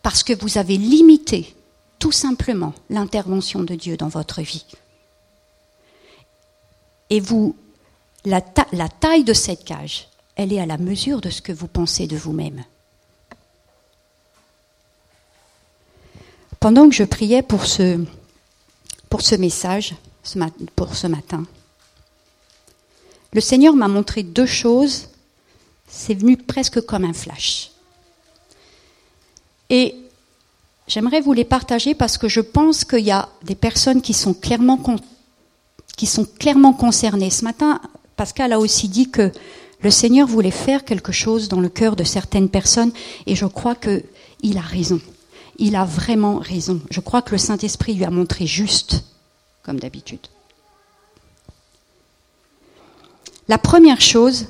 parce 0.07 0.23
que 0.23 0.33
vous 0.33 0.57
avez 0.57 0.77
limité 0.77 1.53
tout 1.99 2.13
simplement 2.13 2.75
l'intervention 2.91 3.65
de 3.65 3.75
Dieu 3.75 3.97
dans 3.97 4.07
votre 4.07 4.41
vie. 4.41 4.65
Et 7.11 7.19
vous, 7.19 7.57
la, 8.25 8.41
taille 8.41 9.25
de 9.25 9.33
cette 9.33 9.65
cage, 9.65 10.07
elle 10.37 10.53
est 10.53 10.61
à 10.61 10.67
la 10.67 10.79
mesure 10.79 11.21
de 11.21 11.29
ce 11.29 11.43
que 11.43 11.51
vous 11.51 11.67
pensez 11.67 12.07
de 12.07 12.17
vous-même. 12.17 12.63
Pendant 16.61 16.89
que 16.89 16.95
je 16.95 17.03
priais 17.03 17.43
pour 17.43 17.67
ce, 17.67 17.99
pour 19.11 19.23
ce 19.23 19.35
message, 19.35 19.97
pour 20.77 20.95
ce 20.95 21.09
matin, 21.09 21.45
le 23.33 23.41
Seigneur 23.41 23.75
m'a 23.75 23.89
montré 23.89 24.23
deux 24.23 24.47
choses. 24.47 25.09
C'est 25.89 26.15
venu 26.15 26.37
presque 26.37 26.81
comme 26.83 27.05
un 27.05 27.13
flash. 27.13 27.73
Et 29.71 29.95
j'aimerais 30.87 31.21
vous 31.21 31.33
les 31.33 31.45
partager 31.45 31.95
parce 31.95 32.19
que 32.19 32.29
je 32.29 32.41
pense 32.41 32.85
qu'il 32.85 33.01
y 33.01 33.11
a 33.11 33.29
des 33.43 33.55
personnes 33.55 34.03
qui 34.03 34.14
sont 34.14 34.35
clairement, 34.35 34.81
qui 35.97 36.07
sont 36.07 36.25
clairement 36.25 36.73
concernées. 36.73 37.31
Ce 37.31 37.45
matin, 37.45 37.81
Pascal 38.17 38.53
a 38.53 38.59
aussi 38.59 38.89
dit 38.89 39.11
que 39.11 39.33
le 39.83 39.91
Seigneur 39.91 40.27
voulait 40.27 40.51
faire 40.51 40.85
quelque 40.85 41.12
chose 41.12 41.49
dans 41.49 41.61
le 41.61 41.69
cœur 41.69 41.97
de 41.97 42.05
certaines 42.05 42.49
personnes 42.49 42.93
et 43.27 43.35
je 43.35 43.47
crois 43.47 43.75
qu'il 43.75 44.59
a 44.59 44.62
raison. 44.62 45.01
Il 45.59 45.77
a 45.77 45.85
vraiment 45.85 46.39
raison. 46.39 46.81
Je 46.91 47.01
crois 47.01 47.23
que 47.23 47.33
le 47.33 47.39
Saint-Esprit 47.39 47.95
lui 47.95 48.05
a 48.05 48.11
montré 48.11 48.47
juste, 48.47 49.05
comme 49.62 49.81
d'habitude. 49.81 50.27
La 53.49 53.59
première 53.59 54.01
chose, 54.01 54.47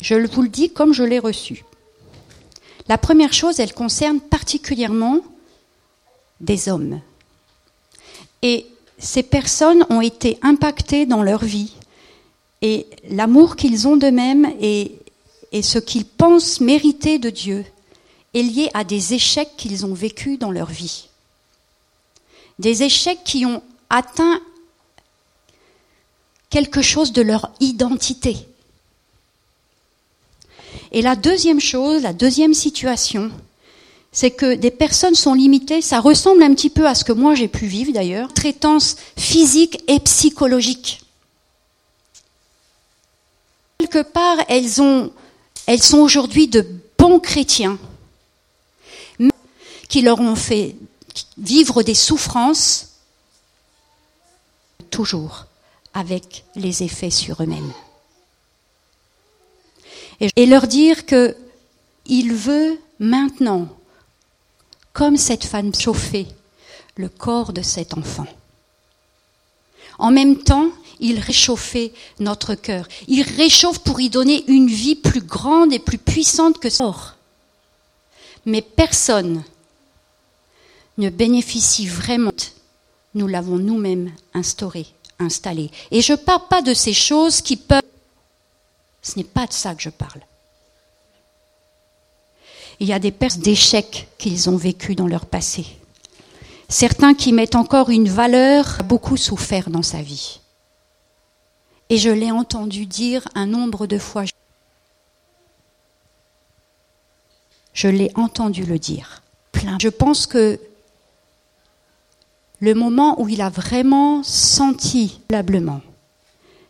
je 0.00 0.14
vous 0.14 0.42
le 0.42 0.48
dis 0.48 0.72
comme 0.72 0.92
je 0.92 1.04
l'ai 1.04 1.18
reçu. 1.18 1.64
La 2.88 2.98
première 2.98 3.32
chose, 3.32 3.60
elle 3.60 3.72
concerne 3.72 4.20
particulièrement 4.20 5.20
des 6.40 6.68
hommes. 6.68 7.00
Et 8.42 8.66
ces 8.98 9.22
personnes 9.22 9.84
ont 9.90 10.00
été 10.00 10.38
impactées 10.42 11.06
dans 11.06 11.22
leur 11.22 11.44
vie. 11.44 11.72
Et 12.62 12.86
l'amour 13.08 13.56
qu'ils 13.56 13.88
ont 13.88 13.96
d'eux-mêmes 13.96 14.52
et, 14.60 14.98
et 15.52 15.62
ce 15.62 15.78
qu'ils 15.78 16.04
pensent 16.04 16.60
mériter 16.60 17.18
de 17.18 17.30
Dieu 17.30 17.64
est 18.34 18.42
lié 18.42 18.70
à 18.74 18.84
des 18.84 19.14
échecs 19.14 19.56
qu'ils 19.56 19.86
ont 19.86 19.94
vécus 19.94 20.38
dans 20.38 20.50
leur 20.50 20.70
vie. 20.70 21.08
Des 22.58 22.82
échecs 22.82 23.24
qui 23.24 23.46
ont 23.46 23.62
atteint 23.88 24.40
quelque 26.50 26.82
chose 26.82 27.12
de 27.12 27.22
leur 27.22 27.50
identité. 27.60 28.36
Et 30.94 31.02
la 31.02 31.16
deuxième 31.16 31.58
chose, 31.58 32.02
la 32.02 32.12
deuxième 32.12 32.54
situation, 32.54 33.32
c'est 34.12 34.30
que 34.30 34.54
des 34.54 34.70
personnes 34.70 35.16
sont 35.16 35.34
limitées, 35.34 35.82
ça 35.82 35.98
ressemble 35.98 36.44
un 36.44 36.54
petit 36.54 36.70
peu 36.70 36.86
à 36.86 36.94
ce 36.94 37.02
que 37.02 37.10
moi 37.10 37.34
j'ai 37.34 37.48
pu 37.48 37.66
vivre 37.66 37.92
d'ailleurs, 37.92 38.32
traitance 38.32 38.94
physique 39.18 39.82
et 39.88 39.98
psychologique. 39.98 41.02
Quelque 43.78 44.02
part, 44.02 44.36
elles, 44.48 44.80
ont, 44.80 45.10
sont 45.80 45.98
aujourd'hui 45.98 46.46
de 46.46 46.64
bons 46.96 47.18
chrétiens 47.18 47.76
qui 49.88 50.00
leur 50.00 50.20
ont 50.20 50.36
fait 50.36 50.76
vivre 51.36 51.82
des 51.82 51.94
souffrances, 51.94 52.90
toujours 54.92 55.46
avec 55.92 56.44
les 56.54 56.84
effets 56.84 57.10
sur 57.10 57.42
eux-mêmes 57.42 57.72
et 60.20 60.46
leur 60.46 60.66
dire 60.66 61.06
que 61.06 61.36
il 62.06 62.34
veut 62.34 62.78
maintenant, 62.98 63.68
comme 64.92 65.16
cette 65.16 65.44
femme, 65.44 65.74
chauffer 65.74 66.26
le 66.96 67.08
corps 67.08 67.52
de 67.52 67.62
cet 67.62 67.94
enfant. 67.94 68.26
En 69.98 70.10
même 70.10 70.38
temps, 70.38 70.70
il 71.00 71.18
réchauffait 71.18 71.92
notre 72.20 72.54
cœur. 72.54 72.86
Il 73.08 73.22
réchauffe 73.22 73.80
pour 73.80 74.00
y 74.00 74.10
donner 74.10 74.44
une 74.48 74.68
vie 74.68 74.94
plus 74.94 75.20
grande 75.20 75.72
et 75.72 75.78
plus 75.78 75.98
puissante 75.98 76.58
que 76.58 76.70
ça. 76.70 76.94
Mais 78.46 78.62
personne 78.62 79.42
ne 80.98 81.10
bénéficie 81.10 81.86
vraiment. 81.86 82.32
Nous 83.14 83.26
l'avons 83.26 83.56
nous-mêmes 83.56 84.12
instauré, 84.34 84.86
installé. 85.18 85.70
Et 85.90 86.02
je 86.02 86.12
ne 86.12 86.18
parle 86.18 86.46
pas 86.48 86.62
de 86.62 86.74
ces 86.74 86.92
choses 86.92 87.40
qui 87.40 87.56
peuvent 87.56 87.82
ce 89.04 89.18
n'est 89.18 89.24
pas 89.24 89.46
de 89.46 89.52
ça 89.52 89.76
que 89.76 89.82
je 89.82 89.90
parle. 89.90 90.22
Il 92.80 92.88
y 92.88 92.92
a 92.92 92.98
des 92.98 93.12
pertes 93.12 93.38
d'échecs 93.38 94.08
qu'ils 94.18 94.50
ont 94.50 94.56
vécu 94.56 94.96
dans 94.96 95.06
leur 95.06 95.26
passé. 95.26 95.64
Certains 96.68 97.14
qui 97.14 97.32
mettent 97.32 97.54
encore 97.54 97.90
une 97.90 98.08
valeur, 98.08 98.78
beaucoup 98.84 99.16
souffert 99.16 99.70
dans 99.70 99.82
sa 99.82 100.02
vie. 100.02 100.40
Et 101.90 101.98
je 101.98 102.10
l'ai 102.10 102.32
entendu 102.32 102.86
dire 102.86 103.28
un 103.34 103.46
nombre 103.46 103.86
de 103.86 103.98
fois. 103.98 104.24
Je 107.74 107.88
l'ai 107.88 108.10
entendu 108.14 108.64
le 108.64 108.78
dire. 108.78 109.22
Plein. 109.52 109.76
Je 109.80 109.90
pense 109.90 110.26
que 110.26 110.58
le 112.60 112.74
moment 112.74 113.20
où 113.20 113.28
il 113.28 113.42
a 113.42 113.50
vraiment 113.50 114.22
senti 114.22 115.20
lablement 115.28 115.82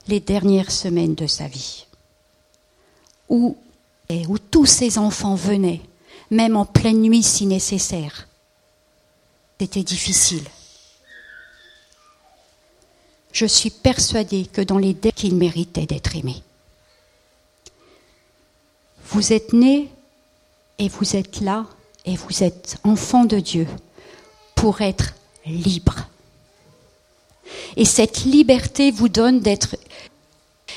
les 0.09 0.21
dernières 0.21 0.73
semaines 0.73 1.15
de 1.15 1.27
sa 1.27 1.47
vie, 1.47 1.84
où, 3.29 3.57
tous 4.51 4.67
ces 4.67 4.99
enfants 4.99 5.35
venaient, 5.35 5.81
même 6.31 6.57
en 6.57 6.65
pleine 6.65 7.01
nuit 7.01 7.23
si 7.23 7.47
nécessaire. 7.47 8.29
C'était 9.61 9.83
difficile. 9.83 10.45
Je 13.33 13.47
suis 13.47 13.71
persuadée 13.71 14.47
que 14.47 14.61
dans 14.61 14.79
les 14.79 14.95
dés 14.95 15.13
qu'il 15.13 15.35
méritait 15.35 15.87
d'être 15.87 16.15
aimé. 16.17 16.43
Vous 19.07 19.33
êtes 19.33 19.53
nés 19.53 19.89
et 20.79 20.89
vous 20.89 21.17
êtes 21.17 21.41
là 21.41 21.67
et 22.05 22.17
vous 22.17 22.43
êtes 22.43 22.77
enfants 22.85 23.25
de 23.25 23.41
Dieu 23.41 23.67
pour 24.55 24.81
être 24.83 25.15
libres. 25.47 26.09
Et 27.77 27.85
cette 27.85 28.25
liberté 28.25 28.91
vous 28.91 29.09
donne 29.09 29.41
d'être 29.41 29.77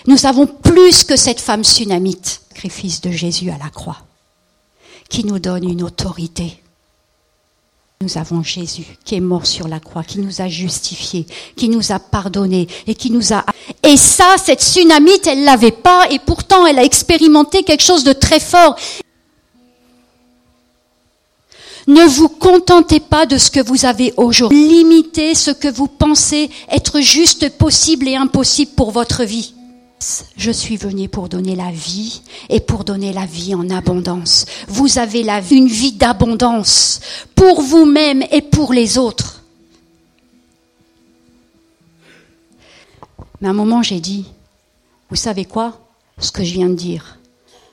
nous 0.05 0.25
avons 0.25 0.45
plus 0.45 1.03
que 1.03 1.15
cette 1.15 1.39
femme 1.39 1.63
sunamite, 1.63 2.41
sacrifice 2.49 3.01
de 3.01 3.11
Jésus 3.11 3.49
à 3.49 3.57
la 3.57 3.69
croix, 3.69 3.97
qui 5.09 5.23
nous 5.23 5.39
donne 5.39 5.63
une 5.63 5.83
autorité. 5.83 6.61
Nous 8.01 8.19
avons 8.19 8.43
Jésus 8.43 8.85
qui 9.05 9.15
est 9.15 9.19
mort 9.19 9.47
sur 9.47 9.67
la 9.67 9.79
croix, 9.79 10.03
qui 10.03 10.19
nous 10.19 10.41
a 10.41 10.47
justifiés, 10.47 11.25
qui 11.55 11.67
nous 11.67 11.91
a 11.91 11.97
pardonnés 11.97 12.67
et 12.85 12.93
qui 12.93 13.09
nous 13.09 13.33
a... 13.33 13.43
Et 13.81 13.97
ça, 13.97 14.35
cette 14.43 14.61
tsunamite, 14.61 15.25
elle 15.25 15.43
l'avait 15.43 15.71
pas 15.71 16.07
et 16.11 16.19
pourtant 16.19 16.67
elle 16.67 16.77
a 16.77 16.83
expérimenté 16.83 17.63
quelque 17.63 17.81
chose 17.81 18.03
de 18.03 18.13
très 18.13 18.39
fort. 18.39 18.75
Ne 21.87 22.05
vous 22.05 22.29
contentez 22.29 22.99
pas 22.99 23.25
de 23.25 23.37
ce 23.37 23.49
que 23.49 23.65
vous 23.65 23.85
avez 23.85 24.13
aujourd'hui. 24.17 24.67
Limitez 24.67 25.33
ce 25.33 25.51
que 25.51 25.69
vous 25.69 25.87
pensez 25.87 26.51
être 26.69 26.99
juste 26.99 27.57
possible 27.57 28.07
et 28.07 28.15
impossible 28.15 28.73
pour 28.75 28.91
votre 28.91 29.23
vie. 29.23 29.53
Je 29.99 30.51
suis 30.51 30.77
venu 30.77 31.09
pour 31.09 31.27
donner 31.27 31.55
la 31.55 31.71
vie 31.71 32.21
et 32.49 32.59
pour 32.59 32.83
donner 32.83 33.13
la 33.13 33.25
vie 33.25 33.55
en 33.55 33.69
abondance. 33.69 34.45
Vous 34.67 34.99
avez 34.99 35.25
une 35.51 35.67
vie 35.67 35.93
d'abondance 35.93 36.99
pour 37.33 37.61
vous-même 37.61 38.23
et 38.31 38.43
pour 38.43 38.73
les 38.73 38.97
autres. 38.97 39.43
Mais 43.41 43.47
à 43.47 43.51
un 43.51 43.55
moment, 43.55 43.81
j'ai 43.81 43.99
dit, 43.99 44.25
vous 45.09 45.15
savez 45.15 45.45
quoi? 45.45 45.79
Ce 46.19 46.31
que 46.31 46.43
je 46.43 46.53
viens 46.53 46.69
de 46.69 46.75
dire, 46.75 47.19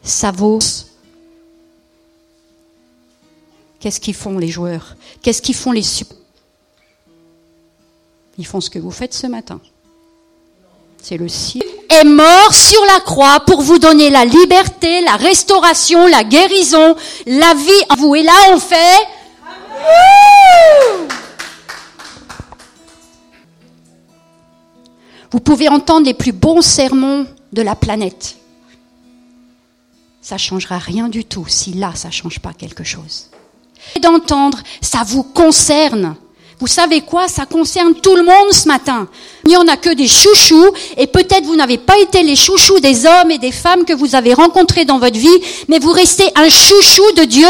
ça 0.03 0.31
vaut. 0.31 0.59
Qu'est-ce 3.81 4.01
qu'ils 4.01 4.15
font 4.15 4.39
les 4.39 4.49
joueurs? 4.49 4.97
Qu'est-ce 5.23 5.43
qu'ils 5.43 5.55
font 5.55 5.73
les 5.73 5.83
Ils 8.39 8.47
font 8.47 8.61
ce 8.61 8.71
que 8.71 8.79
vous 8.79 8.91
faites 8.91 9.15
ce 9.15 9.27
matin. 9.27 9.61
C'est 11.03 11.19
le 11.19 11.29
ciel 11.29 11.74
est 12.01 12.05
mort 12.05 12.55
sur 12.55 12.85
la 12.87 13.01
croix 13.01 13.41
pour 13.41 13.63
vous 13.63 13.79
donner 13.79 14.11
la 14.11 14.25
liberté, 14.25 15.01
la 15.03 15.17
restauration, 15.17 16.07
la 16.07 16.25
guérison, 16.25 16.97
la 17.27 17.55
vie 17.55 17.85
en 17.91 17.97
vous. 17.97 18.15
Et 18.17 18.23
là, 18.23 18.33
on 18.53 18.59
fait... 18.59 19.07
Vous 25.31 25.41
pouvez 25.41 25.69
entendre 25.69 26.07
les 26.07 26.15
plus 26.15 26.33
bons 26.33 26.63
sermons 26.63 27.27
de 27.53 27.63
la 27.63 27.75
planète. 27.75 28.37
Ça 30.23 30.39
changera 30.39 30.79
rien 30.79 31.09
du 31.09 31.25
tout 31.25 31.47
si 31.49 31.73
là, 31.73 31.93
ça 31.95 32.11
change 32.11 32.39
pas 32.39 32.53
quelque 32.53 32.85
chose. 32.85 33.31
D'entendre, 34.01 34.59
ça 34.81 35.03
vous 35.05 35.23
concerne. 35.23 36.17
Vous 36.61 36.67
savez 36.67 37.01
quoi? 37.01 37.29
Ça 37.29 37.47
concerne 37.47 37.95
tout 37.95 38.15
le 38.15 38.23
monde 38.23 38.53
ce 38.53 38.69
matin. 38.69 39.09
Il 39.45 39.51
n'y 39.51 39.57
en 39.57 39.67
a 39.67 39.77
que 39.77 39.93
des 39.93 40.09
chouchous, 40.09 40.71
et 40.97 41.07
peut-être 41.07 41.45
vous 41.45 41.57
n'avez 41.57 41.79
pas 41.79 41.99
été 41.99 42.23
les 42.23 42.37
chouchous 42.37 42.81
des 42.81 43.07
hommes 43.07 43.31
et 43.31 43.39
des 43.39 43.53
femmes 43.53 43.85
que 43.85 43.93
vous 43.93 44.15
avez 44.15 44.35
rencontrés 44.35 44.85
dans 44.85 44.99
votre 44.99 45.19
vie, 45.19 45.41
mais 45.69 45.79
vous 45.79 45.93
restez 45.93 46.31
un 46.37 46.49
chouchou 46.49 47.13
de 47.17 47.25
Dieu. 47.25 47.47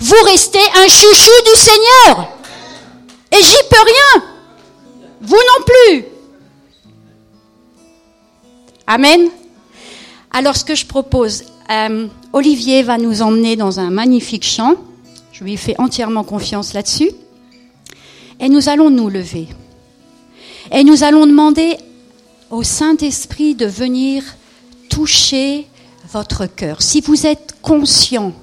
Vous 0.00 0.24
restez 0.24 0.60
un 0.76 0.88
chouchou 0.88 1.32
du 1.46 1.60
Seigneur. 1.60 2.28
Et 3.32 3.42
j'y 3.42 3.68
peux 3.68 3.84
rien. 3.84 4.24
Vous 5.22 5.36
non 5.36 5.64
plus. 5.64 6.04
Amen. 8.86 9.28
Alors 10.32 10.56
ce 10.56 10.64
que 10.64 10.74
je 10.74 10.86
propose, 10.86 11.44
euh, 11.70 12.06
Olivier 12.32 12.82
va 12.82 12.98
nous 12.98 13.22
emmener 13.22 13.56
dans 13.56 13.80
un 13.80 13.90
magnifique 13.90 14.44
chant. 14.44 14.74
Je 15.40 15.44
lui 15.46 15.56
fais 15.56 15.74
entièrement 15.78 16.22
confiance 16.22 16.74
là-dessus. 16.74 17.10
Et 18.40 18.50
nous 18.50 18.68
allons 18.68 18.90
nous 18.90 19.08
lever. 19.08 19.48
Et 20.70 20.84
nous 20.84 21.02
allons 21.02 21.26
demander 21.26 21.78
au 22.50 22.62
Saint-Esprit 22.62 23.54
de 23.54 23.64
venir 23.64 24.22
toucher 24.90 25.66
votre 26.12 26.44
cœur. 26.44 26.82
Si 26.82 27.00
vous 27.00 27.26
êtes 27.26 27.54
conscient 27.62 28.34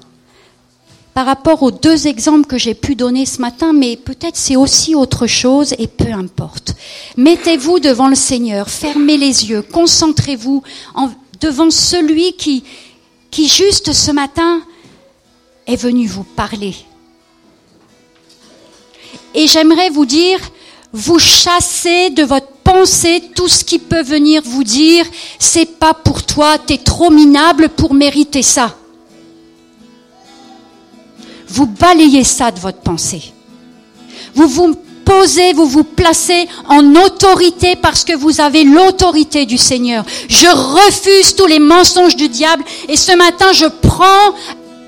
par 1.14 1.26
rapport 1.26 1.62
aux 1.62 1.70
deux 1.70 2.08
exemples 2.08 2.46
que 2.46 2.58
j'ai 2.58 2.74
pu 2.74 2.96
donner 2.96 3.26
ce 3.26 3.40
matin, 3.40 3.72
mais 3.72 3.96
peut-être 3.96 4.36
c'est 4.36 4.56
aussi 4.56 4.96
autre 4.96 5.28
chose 5.28 5.74
et 5.78 5.86
peu 5.86 6.12
importe. 6.12 6.74
Mettez-vous 7.16 7.78
devant 7.78 8.08
le 8.08 8.16
Seigneur, 8.16 8.68
fermez 8.68 9.18
les 9.18 9.50
yeux, 9.50 9.62
concentrez-vous 9.62 10.64
devant 11.40 11.70
celui 11.70 12.32
qui, 12.32 12.64
qui 13.30 13.46
juste 13.46 13.92
ce 13.92 14.10
matin 14.10 14.62
est 15.68 15.76
venu 15.76 16.06
vous 16.06 16.24
parler. 16.24 16.74
Et 19.34 19.46
j'aimerais 19.46 19.90
vous 19.90 20.06
dire, 20.06 20.38
vous 20.92 21.18
chassez 21.18 22.10
de 22.10 22.22
votre 22.22 22.48
pensée 22.64 23.22
tout 23.34 23.48
ce 23.48 23.64
qui 23.64 23.78
peut 23.78 24.02
venir 24.02 24.42
vous 24.44 24.64
dire, 24.64 25.06
c'est 25.38 25.78
pas 25.78 25.94
pour 25.94 26.22
toi, 26.22 26.58
t'es 26.58 26.78
trop 26.78 27.10
minable 27.10 27.68
pour 27.70 27.94
mériter 27.94 28.42
ça. 28.42 28.76
Vous 31.48 31.66
balayez 31.66 32.24
ça 32.24 32.50
de 32.50 32.58
votre 32.58 32.80
pensée. 32.80 33.32
Vous 34.34 34.48
vous 34.48 34.76
posez, 35.08 35.54
vous 35.54 35.66
vous 35.66 35.84
placez 35.84 36.46
en 36.68 36.94
autorité 36.94 37.76
parce 37.76 38.04
que 38.04 38.14
vous 38.14 38.42
avez 38.42 38.64
l'autorité 38.64 39.46
du 39.46 39.56
Seigneur. 39.56 40.04
Je 40.28 40.46
refuse 40.46 41.34
tous 41.34 41.46
les 41.46 41.58
mensonges 41.58 42.16
du 42.16 42.28
diable 42.28 42.62
et 42.88 42.96
ce 42.96 43.16
matin 43.16 43.52
je 43.52 43.66
prends 43.66 44.34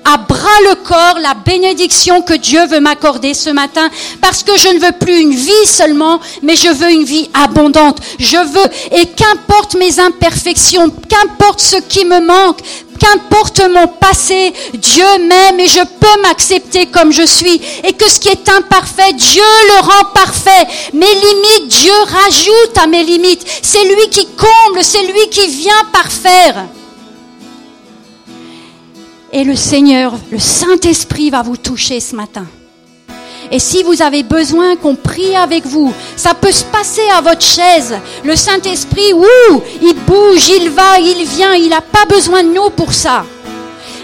à 0.05 0.17
bras 0.17 0.59
le 0.69 0.75
corps 0.75 1.19
la 1.21 1.33
bénédiction 1.33 2.21
que 2.21 2.33
Dieu 2.33 2.65
veut 2.67 2.79
m'accorder 2.79 3.33
ce 3.33 3.49
matin 3.49 3.89
parce 4.21 4.43
que 4.43 4.57
je 4.57 4.69
ne 4.69 4.79
veux 4.79 4.91
plus 4.93 5.19
une 5.19 5.33
vie 5.35 5.65
seulement, 5.65 6.19
mais 6.41 6.55
je 6.55 6.69
veux 6.69 6.91
une 6.91 7.03
vie 7.03 7.29
abondante. 7.33 7.97
Je 8.19 8.37
veux, 8.37 8.99
et 8.99 9.05
qu'importe 9.07 9.75
mes 9.75 9.99
imperfections, 9.99 10.91
qu'importe 11.07 11.61
ce 11.61 11.77
qui 11.77 12.05
me 12.05 12.19
manque, 12.19 12.59
qu'importe 12.99 13.61
mon 13.73 13.87
passé, 13.87 14.53
Dieu 14.73 15.05
m'aime 15.27 15.59
et 15.59 15.67
je 15.67 15.81
peux 15.99 16.21
m'accepter 16.21 16.85
comme 16.87 17.11
je 17.11 17.25
suis 17.25 17.61
et 17.83 17.93
que 17.93 18.09
ce 18.09 18.19
qui 18.19 18.29
est 18.29 18.49
imparfait, 18.49 19.13
Dieu 19.13 19.41
le 19.41 19.81
rend 19.81 20.05
parfait. 20.13 20.67
Mes 20.93 21.05
limites, 21.05 21.67
Dieu 21.67 21.93
rajoute 22.07 22.77
à 22.81 22.87
mes 22.87 23.03
limites. 23.03 23.45
C'est 23.61 23.83
lui 23.83 24.09
qui 24.09 24.27
comble, 24.27 24.83
c'est 24.83 25.03
lui 25.03 25.29
qui 25.29 25.47
vient 25.47 25.85
parfaire. 25.91 26.65
Et 29.33 29.43
le 29.45 29.55
Seigneur, 29.55 30.13
le 30.29 30.39
Saint-Esprit 30.39 31.29
va 31.29 31.41
vous 31.41 31.55
toucher 31.55 31.99
ce 32.01 32.15
matin. 32.15 32.45
Et 33.49 33.59
si 33.59 33.83
vous 33.83 34.01
avez 34.01 34.23
besoin 34.23 34.75
qu'on 34.75 34.95
prie 34.95 35.35
avec 35.35 35.65
vous, 35.65 35.93
ça 36.15 36.33
peut 36.33 36.51
se 36.51 36.65
passer 36.65 37.07
à 37.15 37.21
votre 37.21 37.41
chaise. 37.41 37.95
Le 38.23 38.35
Saint-Esprit, 38.35 39.13
ouh, 39.13 39.61
il 39.81 39.93
bouge, 40.05 40.49
il 40.49 40.69
va, 40.69 40.99
il 40.99 41.25
vient, 41.25 41.53
il 41.53 41.69
n'a 41.69 41.81
pas 41.81 42.05
besoin 42.09 42.43
de 42.43 42.49
nous 42.53 42.69
pour 42.71 42.93
ça. 42.93 43.25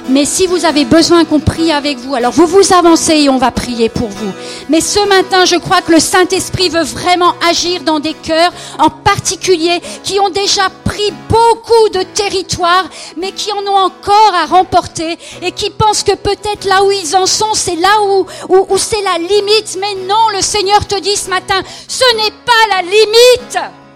Mais 0.09 0.23
si 0.23 0.47
vous 0.47 0.63
avez 0.63 0.85
besoin 0.85 1.25
qu'on 1.25 1.39
prie 1.39 1.71
avec 1.71 1.97
vous, 1.97 2.15
alors 2.15 2.31
vous 2.31 2.47
vous 2.47 2.73
avancez 2.73 3.13
et 3.13 3.29
on 3.29 3.37
va 3.37 3.51
prier 3.51 3.89
pour 3.89 4.07
vous. 4.07 4.31
Mais 4.69 4.79
ce 4.79 5.05
matin, 5.07 5.43
je 5.43 5.57
crois 5.57 5.81
que 5.81 5.91
le 5.91 5.99
Saint-Esprit 5.99 6.69
veut 6.69 6.83
vraiment 6.83 7.33
agir 7.49 7.81
dans 7.81 7.99
des 7.99 8.13
cœurs 8.13 8.53
en 8.79 8.89
particulier 8.89 9.81
qui 10.03 10.19
ont 10.19 10.29
déjà 10.29 10.69
pris 10.85 11.11
beaucoup 11.27 11.89
de 11.93 12.03
territoire, 12.03 12.85
mais 13.17 13.33
qui 13.33 13.51
en 13.51 13.69
ont 13.69 13.77
encore 13.77 14.33
à 14.33 14.45
remporter 14.45 15.17
et 15.41 15.51
qui 15.51 15.69
pensent 15.69 16.03
que 16.03 16.15
peut-être 16.15 16.65
là 16.65 16.83
où 16.85 16.91
ils 16.91 17.15
en 17.15 17.25
sont, 17.25 17.53
c'est 17.53 17.75
là 17.75 18.01
où, 18.03 18.25
où, 18.47 18.65
où 18.69 18.77
c'est 18.77 19.01
la 19.01 19.17
limite. 19.17 19.77
Mais 19.79 20.07
non, 20.07 20.29
le 20.33 20.41
Seigneur 20.41 20.87
te 20.87 20.99
dit 20.99 21.15
ce 21.15 21.29
matin, 21.29 21.61
ce 21.87 22.15
n'est 22.15 22.33
pas 22.45 22.75
la 22.77 22.81
limite. 22.81 23.86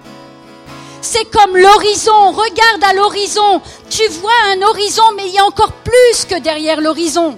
C'est 1.02 1.26
comme 1.26 1.58
l'horizon. 1.58 2.32
Regarde 2.32 2.84
à 2.84 2.94
l'horizon. 2.94 3.62
Tu 3.90 4.08
vois 4.10 4.32
un 4.54 4.62
horizon, 4.62 5.04
mais 5.16 5.28
il 5.28 5.34
y 5.34 5.40
a 5.40 5.46
encore 5.46 5.72
plus 5.72 6.26
que 6.26 6.40
derrière 6.40 6.80
l'horizon. 6.80 7.38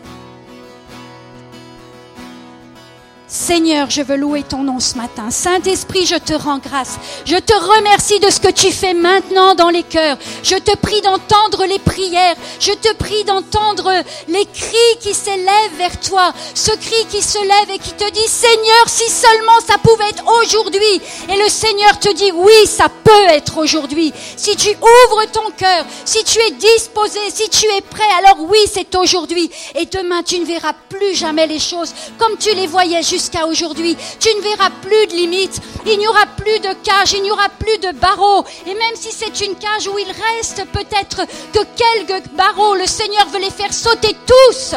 Seigneur, 3.34 3.90
je 3.90 4.04
veux 4.04 4.16
louer 4.16 4.44
ton 4.44 4.60
nom 4.60 4.80
ce 4.80 4.96
matin. 4.96 5.32
Saint-Esprit, 5.32 6.06
je 6.06 6.18
te 6.18 6.34
rends 6.34 6.60
grâce. 6.60 7.00
Je 7.26 7.36
te 7.36 7.54
remercie 7.54 8.20
de 8.20 8.30
ce 8.30 8.40
que 8.40 8.52
tu 8.52 8.72
fais 8.72 8.94
maintenant 8.94 9.56
dans 9.56 9.72
les 9.72 9.82
cœurs. 9.82 10.18
Je 10.44 10.56
te 10.56 10.78
prie 10.78 11.02
d'entendre 11.02 11.66
les 11.66 11.80
prières. 11.80 12.36
Je 12.60 12.74
te 12.74 12.94
prie 12.94 13.24
d'entendre 13.24 13.92
les 14.28 14.46
cris 14.46 15.00
qui 15.00 15.16
s'élèvent 15.16 15.78
vers 15.80 16.00
toi. 16.00 16.32
Ce 16.54 16.70
cri 16.74 17.08
qui 17.10 17.24
se 17.24 17.40
lève 17.40 17.76
et 17.76 17.80
qui 17.80 17.94
te 17.94 18.08
dit, 18.12 18.28
Seigneur, 18.28 18.86
si 18.86 19.10
seulement 19.10 19.60
ça 19.68 19.80
pouvait 19.80 20.10
être 20.12 20.26
aujourd'hui. 20.44 21.02
Et 21.28 21.36
le 21.36 21.50
Seigneur 21.50 21.98
te 21.98 22.14
dit, 22.14 22.32
oui, 22.36 22.68
ça 22.68 22.88
peut 22.88 23.30
être 23.30 23.58
aujourd'hui. 23.58 24.14
Si 24.38 24.56
tu 24.56 24.70
ouvres 24.70 25.26
ton 25.32 25.50
cœur, 25.58 25.86
si 26.06 26.24
tu 26.24 26.38
es 26.38 26.52
disposé, 26.52 27.20
si 27.34 27.50
tu 27.50 27.66
es 27.66 27.82
prêt, 27.82 28.04
alors 28.20 28.46
oui, 28.48 28.60
c'est 28.72 28.94
aujourd'hui. 28.94 29.50
Et 29.74 29.88
demain, 29.88 30.22
tu 30.22 30.38
ne 30.38 30.46
verras 30.46 30.74
plus 30.88 31.16
jamais 31.16 31.48
les 31.48 31.60
choses 31.60 31.96
comme 32.20 32.38
tu 32.38 32.54
les 32.54 32.68
voyais 32.68 33.02
juste 33.02 33.23
jusqu'à 33.24 33.48
aujourd'hui. 33.48 33.96
Tu 34.20 34.28
ne 34.36 34.42
verras 34.42 34.70
plus 34.82 35.08
de 35.08 35.14
limites, 35.14 35.62
il 35.86 35.98
n'y 35.98 36.08
aura 36.08 36.26
plus 36.26 36.60
de 36.60 36.74
cage, 36.84 37.14
il 37.14 37.24
n'y 37.24 37.32
aura 37.32 37.48
plus 37.48 37.78
de 37.78 37.98
barreaux. 37.98 38.44
Et 38.66 38.74
même 38.74 38.96
si 38.96 39.12
c'est 39.12 39.46
une 39.46 39.56
cage 39.56 39.88
où 39.88 39.98
il 39.98 40.08
reste 40.08 40.66
peut-être 40.74 41.22
que 41.54 41.60
quelques 41.76 42.28
barreaux, 42.34 42.76
le 42.76 42.86
Seigneur 42.86 43.28
veut 43.30 43.40
les 43.40 43.50
faire 43.50 43.74
sauter 43.74 44.16
tous 44.26 44.76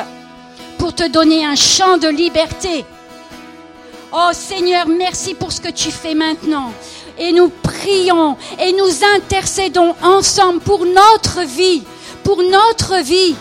pour 0.79 0.95
te 0.95 1.09
donner 1.09 1.45
un 1.45 1.57
champ 1.57 1.97
de 1.97 2.09
liberté. 2.09 2.85
Oh 4.13 4.31
Seigneur, 4.33 4.87
merci 4.87 5.35
pour 5.35 5.51
ce 5.51 5.61
que 5.61 5.71
tu 5.71 5.91
fais 5.91 6.15
maintenant. 6.15 6.73
Et 7.19 7.33
nous 7.33 7.49
prions 7.49 8.37
et 8.61 8.73
nous 8.73 9.05
intercédons 9.17 9.97
ensemble 10.03 10.61
pour 10.61 10.85
notre 10.85 11.41
vie, 11.43 11.83
pour 12.23 12.43
notre 12.43 13.03
vie. 13.03 13.35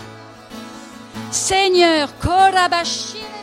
Seigneur, 1.30 2.08
Korabashi. 2.18 3.35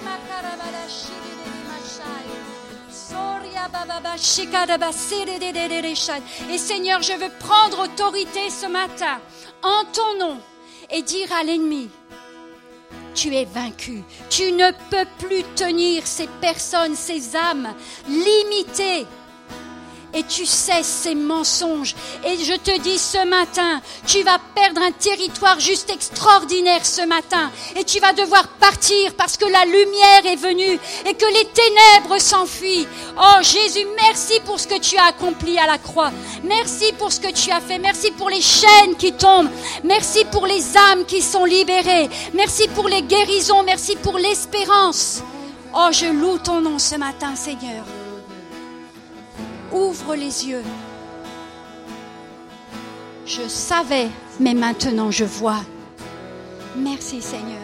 Et 6.52 6.58
Seigneur, 6.58 7.02
je 7.02 7.14
veux 7.14 7.32
prendre 7.40 7.84
autorité 7.84 8.50
ce 8.50 8.68
matin 8.68 9.20
en 9.62 9.84
ton 9.92 10.20
nom 10.20 10.38
et 10.90 11.02
dire 11.02 11.32
à 11.34 11.44
l'ennemi, 11.44 11.90
tu 13.16 13.36
es 13.36 13.46
vaincu. 13.46 14.04
Tu 14.30 14.52
ne 14.52 14.72
peux 14.90 15.08
plus 15.20 15.44
tenir 15.56 16.06
ces 16.06 16.28
personnes, 16.42 16.96
ces 16.96 17.36
âmes 17.36 17.74
limitées 18.08 19.06
et 20.14 20.24
tu 20.24 20.46
cesses 20.46 20.88
ces 21.04 21.16
mensonges. 21.16 21.96
Et 22.26 22.38
je 22.44 22.56
te 22.56 22.80
dis 22.80 22.98
ce 22.98 23.26
matin, 23.26 23.82
tu 24.08 24.22
vas 24.24 24.40
perdre 24.56 24.82
un 24.82 24.92
territoire 24.92 25.60
juste 25.60 25.90
extraordinaire 25.90 26.86
ce 26.86 27.06
matin. 27.06 27.52
Et 27.76 27.84
tu 27.84 28.00
vas 28.00 28.14
devoir 28.14 28.48
partir 28.60 29.14
parce 29.16 29.38
que 29.38 29.46
la 29.46 29.66
lumière 29.66 30.26
est 30.26 30.36
venue 30.36 30.80
et 31.06 31.14
que 31.14 31.26
les 31.26 31.46
ténèbres 31.46 32.20
s'enfuient. 32.20 32.88
Oh 33.18 33.42
Jésus, 33.42 33.88
merci 34.02 34.40
pour 34.46 34.60
ce 34.60 34.68
que 34.68 34.80
tu 34.80 34.98
as 34.98 35.06
accompli 35.06 35.58
à 35.58 35.68
la 35.68 35.78
croix. 35.78 36.12
Merci 36.44 36.94
pour 36.98 37.12
ce 37.12 37.20
que 37.20 37.32
tu 37.32 37.52
as 37.52 37.62
fait. 37.62 37.80
Merci 37.80 38.12
pour 38.12 38.30
les 38.30 38.42
chaînes 38.42 38.96
qui 38.98 39.14
tombent. 39.14 39.50
Merci 39.84 40.26
pour 40.26 40.46
les 40.46 40.78
âmes 40.78 41.06
qui 41.06 41.22
sont 41.22 41.46
libérées. 41.46 42.10
Merci 42.34 42.68
pour 42.70 42.88
les 42.88 43.02
guérisons. 43.02 43.64
Merci 43.64 43.96
pour 43.96 44.18
l'espérance. 44.18 45.22
Oh, 45.76 45.90
je 45.92 46.06
loue 46.06 46.38
ton 46.38 46.62
nom 46.62 46.78
ce 46.78 46.96
matin, 46.96 47.36
Seigneur. 47.36 47.84
Ouvre 49.74 50.16
les 50.16 50.48
yeux. 50.48 50.64
Je 53.26 53.48
savais, 53.48 54.10
mais 54.40 54.54
maintenant 54.54 55.10
je 55.10 55.26
vois. 55.26 55.62
Merci 56.76 57.22
Seigneur. 57.22 57.60